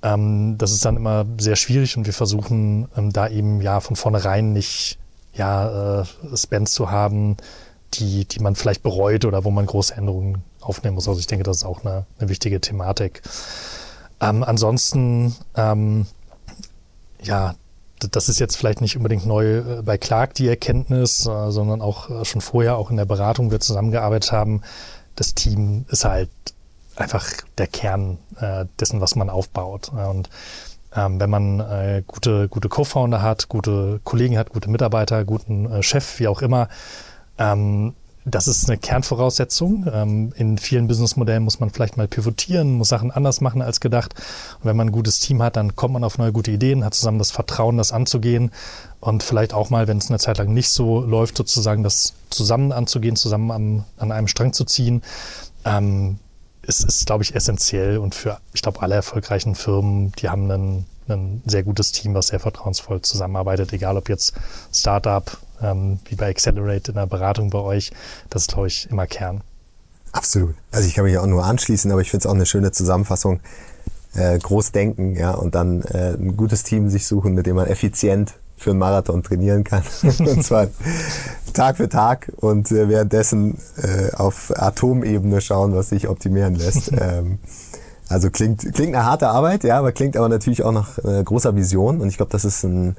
das 0.00 0.72
ist 0.72 0.84
dann 0.84 0.96
immer 0.96 1.26
sehr 1.38 1.56
schwierig 1.56 1.96
und 1.96 2.06
wir 2.06 2.12
versuchen 2.12 2.88
ähm, 2.96 3.12
da 3.12 3.28
eben 3.28 3.60
ja 3.60 3.80
von 3.80 3.96
vornherein 3.96 4.52
nicht 4.52 4.98
ja, 5.34 6.00
äh, 6.00 6.04
Spends 6.36 6.72
zu 6.72 6.90
haben, 6.90 7.36
die, 7.94 8.24
die 8.24 8.40
man 8.40 8.54
vielleicht 8.54 8.82
bereut 8.82 9.24
oder 9.24 9.44
wo 9.44 9.50
man 9.50 9.66
große 9.66 9.94
Änderungen 9.94 10.42
aufnehmen 10.60 10.94
muss. 10.94 11.08
Also 11.08 11.20
ich 11.20 11.26
denke, 11.26 11.44
das 11.44 11.58
ist 11.58 11.64
auch 11.64 11.84
eine, 11.84 12.06
eine 12.18 12.28
wichtige 12.28 12.60
Thematik. 12.60 13.22
Ähm, 14.20 14.42
ansonsten, 14.44 15.34
ähm, 15.56 16.06
ja, 17.22 17.54
das 18.10 18.28
ist 18.28 18.38
jetzt 18.38 18.56
vielleicht 18.56 18.80
nicht 18.80 18.96
unbedingt 18.96 19.26
neu 19.26 19.58
äh, 19.58 19.82
bei 19.82 19.98
Clark 19.98 20.34
die 20.34 20.48
Erkenntnis, 20.48 21.26
äh, 21.26 21.50
sondern 21.50 21.80
auch 21.82 22.10
äh, 22.10 22.24
schon 22.24 22.40
vorher, 22.40 22.76
auch 22.76 22.90
in 22.90 22.96
der 22.96 23.04
Beratung, 23.04 23.50
wir 23.50 23.60
zusammengearbeitet 23.60 24.32
haben. 24.32 24.62
Das 25.16 25.34
Team 25.34 25.84
ist 25.88 26.04
halt 26.04 26.30
einfach 27.00 27.26
der 27.56 27.66
Kern 27.66 28.18
äh, 28.40 28.66
dessen, 28.80 29.00
was 29.00 29.16
man 29.16 29.30
aufbaut. 29.30 29.90
Und 29.90 30.28
ähm, 30.94 31.20
wenn 31.20 31.30
man 31.30 31.60
äh, 31.60 32.02
gute, 32.06 32.48
gute 32.48 32.68
Co-Founder 32.68 33.22
hat, 33.22 33.48
gute 33.48 34.00
Kollegen 34.04 34.38
hat, 34.38 34.50
gute 34.50 34.70
Mitarbeiter, 34.70 35.24
guten 35.24 35.70
äh, 35.70 35.82
Chef, 35.82 36.18
wie 36.18 36.28
auch 36.28 36.42
immer, 36.42 36.68
ähm, 37.38 37.94
das 38.24 38.46
ist 38.46 38.68
eine 38.68 38.78
Kernvoraussetzung. 38.78 39.86
Ähm, 39.90 40.32
in 40.36 40.58
vielen 40.58 40.86
Businessmodellen 40.88 41.42
muss 41.42 41.60
man 41.60 41.70
vielleicht 41.70 41.96
mal 41.96 42.08
pivotieren, 42.08 42.72
muss 42.72 42.88
Sachen 42.88 43.10
anders 43.10 43.40
machen 43.40 43.62
als 43.62 43.80
gedacht. 43.80 44.14
Und 44.58 44.66
wenn 44.66 44.76
man 44.76 44.88
ein 44.88 44.92
gutes 44.92 45.20
Team 45.20 45.42
hat, 45.42 45.56
dann 45.56 45.76
kommt 45.76 45.94
man 45.94 46.04
auf 46.04 46.18
neue 46.18 46.32
gute 46.32 46.50
Ideen, 46.50 46.84
hat 46.84 46.94
zusammen 46.94 47.18
das 47.18 47.30
Vertrauen, 47.30 47.76
das 47.76 47.92
anzugehen 47.92 48.50
und 49.00 49.22
vielleicht 49.22 49.54
auch 49.54 49.70
mal, 49.70 49.88
wenn 49.88 49.98
es 49.98 50.08
eine 50.08 50.18
Zeit 50.18 50.38
lang 50.38 50.52
nicht 50.52 50.70
so 50.70 51.00
läuft, 51.00 51.36
sozusagen 51.36 51.82
das 51.82 52.14
zusammen 52.30 52.72
anzugehen, 52.72 53.16
zusammen 53.16 53.50
an, 53.50 53.84
an 53.96 54.12
einem 54.12 54.28
Strang 54.28 54.52
zu 54.52 54.64
ziehen. 54.64 55.02
Ähm, 55.64 56.18
ist, 56.68 56.84
ist 56.84 57.06
glaube 57.06 57.24
ich, 57.24 57.34
essentiell 57.34 57.98
und 57.98 58.14
für, 58.14 58.38
ich 58.52 58.62
glaube, 58.62 58.82
alle 58.82 58.94
erfolgreichen 58.94 59.54
Firmen, 59.54 60.12
die 60.18 60.28
haben 60.28 60.50
ein, 60.50 60.86
ein 61.08 61.42
sehr 61.46 61.62
gutes 61.62 61.92
Team, 61.92 62.14
was 62.14 62.28
sehr 62.28 62.40
vertrauensvoll 62.40 63.00
zusammenarbeitet, 63.02 63.72
egal 63.72 63.96
ob 63.96 64.08
jetzt 64.08 64.34
Startup, 64.72 65.24
ähm, 65.62 65.98
wie 66.04 66.14
bei 66.14 66.28
Accelerate 66.28 66.92
in 66.92 66.96
der 66.96 67.06
Beratung 67.06 67.50
bei 67.50 67.58
euch, 67.58 67.90
das 68.30 68.42
ist, 68.42 68.52
glaube 68.52 68.68
ich, 68.68 68.88
immer 68.90 69.06
Kern. 69.06 69.40
Absolut. 70.12 70.54
Also 70.70 70.86
ich 70.86 70.94
kann 70.94 71.04
mich 71.04 71.18
auch 71.18 71.26
nur 71.26 71.44
anschließen, 71.44 71.90
aber 71.90 72.00
ich 72.02 72.10
finde 72.10 72.22
es 72.22 72.26
auch 72.26 72.34
eine 72.34 72.46
schöne 72.46 72.70
Zusammenfassung. 72.70 73.40
Äh, 74.14 74.38
groß 74.38 74.72
denken, 74.72 75.16
ja, 75.16 75.32
und 75.32 75.54
dann 75.54 75.82
äh, 75.82 76.14
ein 76.14 76.36
gutes 76.36 76.62
Team 76.62 76.88
sich 76.88 77.06
suchen, 77.06 77.34
mit 77.34 77.46
dem 77.46 77.56
man 77.56 77.66
effizient 77.66 78.34
für 78.58 78.70
einen 78.70 78.78
Marathon 78.78 79.22
trainieren 79.22 79.64
kann. 79.64 79.82
und 80.02 80.44
zwar 80.44 80.68
Tag 81.52 81.76
für 81.76 81.88
Tag 81.88 82.30
und 82.36 82.70
äh, 82.70 82.88
währenddessen 82.88 83.58
äh, 83.76 84.14
auf 84.14 84.52
Atomebene 84.54 85.40
schauen, 85.40 85.74
was 85.74 85.88
sich 85.88 86.08
optimieren 86.08 86.54
lässt. 86.54 86.92
ähm, 87.00 87.38
also 88.08 88.30
klingt, 88.30 88.60
klingt 88.74 88.94
eine 88.94 89.04
harte 89.04 89.28
Arbeit, 89.28 89.64
ja, 89.64 89.78
aber 89.78 89.92
klingt 89.92 90.16
aber 90.16 90.28
natürlich 90.28 90.62
auch 90.62 90.72
nach 90.72 90.98
äh, 90.98 91.22
großer 91.22 91.54
Vision. 91.56 92.00
Und 92.00 92.08
ich 92.08 92.16
glaube, 92.16 92.32
das 92.32 92.44
ist 92.44 92.64
ein, 92.64 92.96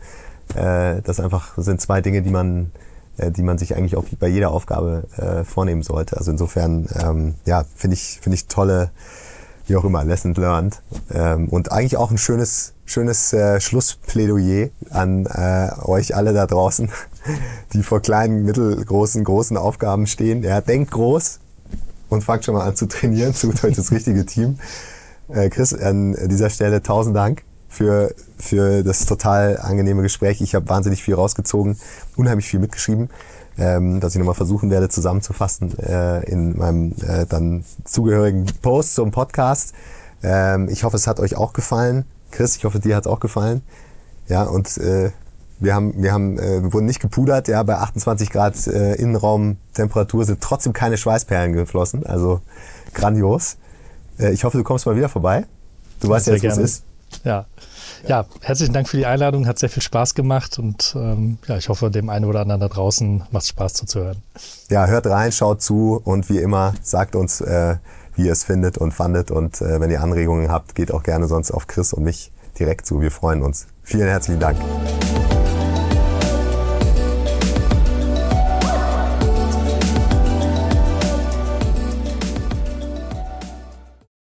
äh, 0.56 1.02
das 1.02 1.20
einfach 1.20 1.58
sind 1.58 1.82
zwei 1.82 2.02
Dinge, 2.02 2.22
die 2.22 2.30
man, 2.30 2.72
äh, 3.18 3.32
die 3.32 3.42
man 3.42 3.58
sich 3.58 3.76
eigentlich 3.76 3.96
auch 3.96 4.06
bei 4.20 4.28
jeder 4.28 4.52
Aufgabe 4.52 5.06
äh, 5.18 5.44
vornehmen 5.44 5.82
sollte. 5.82 6.18
Also 6.18 6.32
insofern, 6.32 6.88
ähm, 7.02 7.36
ja, 7.46 7.66
finde 7.76 7.96
ich, 7.96 8.20
finde 8.22 8.36
ich 8.36 8.48
tolle, 8.48 8.92
wie 9.66 9.76
auch 9.76 9.84
immer, 9.84 10.04
Lesson 10.04 10.36
learned. 10.36 10.82
Ähm, 11.12 11.50
und 11.50 11.72
eigentlich 11.72 11.98
auch 11.98 12.12
ein 12.12 12.18
schönes, 12.20 12.74
schönes 12.90 13.34
äh, 13.34 13.62
Schlussplädoyer 13.62 14.70
an 14.90 15.28
äh, 15.28 15.70
euch 15.84 16.16
alle 16.16 16.34
da 16.34 16.48
draußen, 16.48 16.90
die 17.74 17.84
vor 17.84 18.02
kleinen, 18.02 18.44
mittelgroßen, 18.44 19.24
großen 19.24 19.58
Aufgaben 19.58 20.08
stehen. 20.08 20.44
Ja, 20.44 20.60
denkt 20.60 20.92
groß 20.92 21.40
und 22.10 22.24
fangt 22.24 22.46
schon 22.46 22.56
mal 22.56 22.68
an 22.68 22.76
zu 22.76 22.88
trainieren, 22.88 23.34
sucht 23.34 23.64
euch 23.64 23.76
das 23.76 23.92
richtige 23.92 24.26
Team. 24.26 24.58
Äh, 25.30 25.50
Chris, 25.50 25.74
an 25.74 26.16
dieser 26.30 26.50
Stelle 26.50 26.82
tausend 26.82 27.16
Dank 27.16 27.44
für, 27.68 28.16
für 28.40 28.84
das 28.84 29.06
total 29.06 29.58
angenehme 29.58 30.02
Gespräch. 30.02 30.42
Ich 30.42 30.56
habe 30.56 30.68
wahnsinnig 30.68 31.04
viel 31.04 31.14
rausgezogen, 31.14 31.78
unheimlich 32.16 32.48
viel 32.48 32.60
mitgeschrieben, 32.60 33.12
ähm, 33.60 34.00
dass 34.00 34.16
ich 34.16 34.20
nochmal 34.20 34.34
versuchen 34.34 34.72
werde 34.72 34.90
zusammenzufassen 34.90 35.78
äh, 35.78 36.28
in 36.28 36.58
meinem 36.58 36.96
äh, 37.08 37.28
dann 37.28 37.64
zugehörigen 37.84 38.48
Post 38.64 38.96
zum 38.96 39.12
Podcast. 39.12 39.74
Ähm, 40.24 40.68
ich 40.70 40.84
hoffe, 40.84 40.98
es 40.98 41.06
hat 41.06 41.20
euch 41.20 41.36
auch 41.36 41.54
gefallen. 41.54 42.06
Chris, 42.32 42.56
ich 42.56 42.66
hoffe, 42.66 42.80
dir 42.80 42.96
hat 42.96 43.06
es 43.06 43.08
auch 43.08 43.20
gefallen. 43.20 43.62
Ja, 44.28 44.44
und 44.44 44.78
äh, 44.78 45.12
wir 45.60 45.76
haben, 45.76 46.02
wir 46.02 46.14
haben, 46.14 46.38
äh, 46.38 46.64
wir 46.64 46.74
wurden 46.74 46.86
nicht 46.86 47.00
gepudert, 47.00 47.48
ja, 47.48 47.62
bei 47.64 47.76
28 47.76 48.30
Grad 48.30 48.68
äh, 48.68 48.96
Innenraumtemperatur 48.96 50.26
sind 50.26 50.42
trotzdem 50.42 50.74
keine 50.74 50.98
Schweißperlen 50.98 51.54
geflossen, 51.54 52.06
also 52.06 52.42
grandios. 52.94 53.58
Äh, 54.18 54.32
ich 54.32 54.44
hoffe, 54.44 54.58
du 54.58 54.64
kommst 54.64 54.86
mal 54.86 54.96
wieder 54.96 55.10
vorbei. 55.10 55.46
Du 56.00 56.10
weißt 56.10 56.28
ja, 56.28 56.34
was 56.34 56.44
es 56.44 56.58
ist. 56.58 56.84
Ja. 57.24 57.46
ja, 58.08 58.26
herzlichen 58.42 58.72
Dank 58.72 58.88
für 58.88 58.98
die 58.98 59.08
Einladung, 59.08 59.48
hat 59.48 59.58
sehr 59.58 59.70
viel 59.70 59.82
Spaß 59.82 60.14
gemacht 60.14 60.60
und 60.60 60.94
ähm, 60.96 61.40
ja, 61.48 61.58
ich 61.58 61.68
hoffe, 61.70 61.90
dem 61.90 62.10
einen 62.10 62.26
oder 62.26 62.42
anderen 62.42 62.62
da 62.62 62.68
draußen 62.68 63.24
macht 63.32 63.44
es 63.44 63.50
Spaß 63.50 63.74
zuzuhören. 63.74 64.22
Ja, 64.70 64.86
hört 64.86 65.08
rein, 65.08 65.32
schaut 65.32 65.62
zu 65.62 66.00
und 66.04 66.30
wie 66.30 66.38
immer, 66.38 66.76
sagt 66.84 67.16
uns, 67.16 67.42
äh, 67.42 67.78
wie 68.20 68.26
ihr 68.26 68.34
es 68.34 68.44
findet 68.44 68.78
und 68.78 68.92
fandet 68.92 69.32
und 69.32 69.62
äh, 69.62 69.80
wenn 69.80 69.90
ihr 69.90 70.02
Anregungen 70.02 70.52
habt, 70.52 70.76
geht 70.76 70.92
auch 70.92 71.04
gerne 71.04 71.28
sonst 71.28 71.52
auf 71.52 71.68
Chris 71.68 71.94
und 71.94 72.04
mich 72.04 72.32
direkt 72.60 72.86
zu. 72.86 73.00
Wir 73.02 73.12
freuen 73.12 73.42
uns. 73.42 73.68
Vielen 73.82 74.08
herzlichen 74.08 74.42
Dank. 74.42 74.58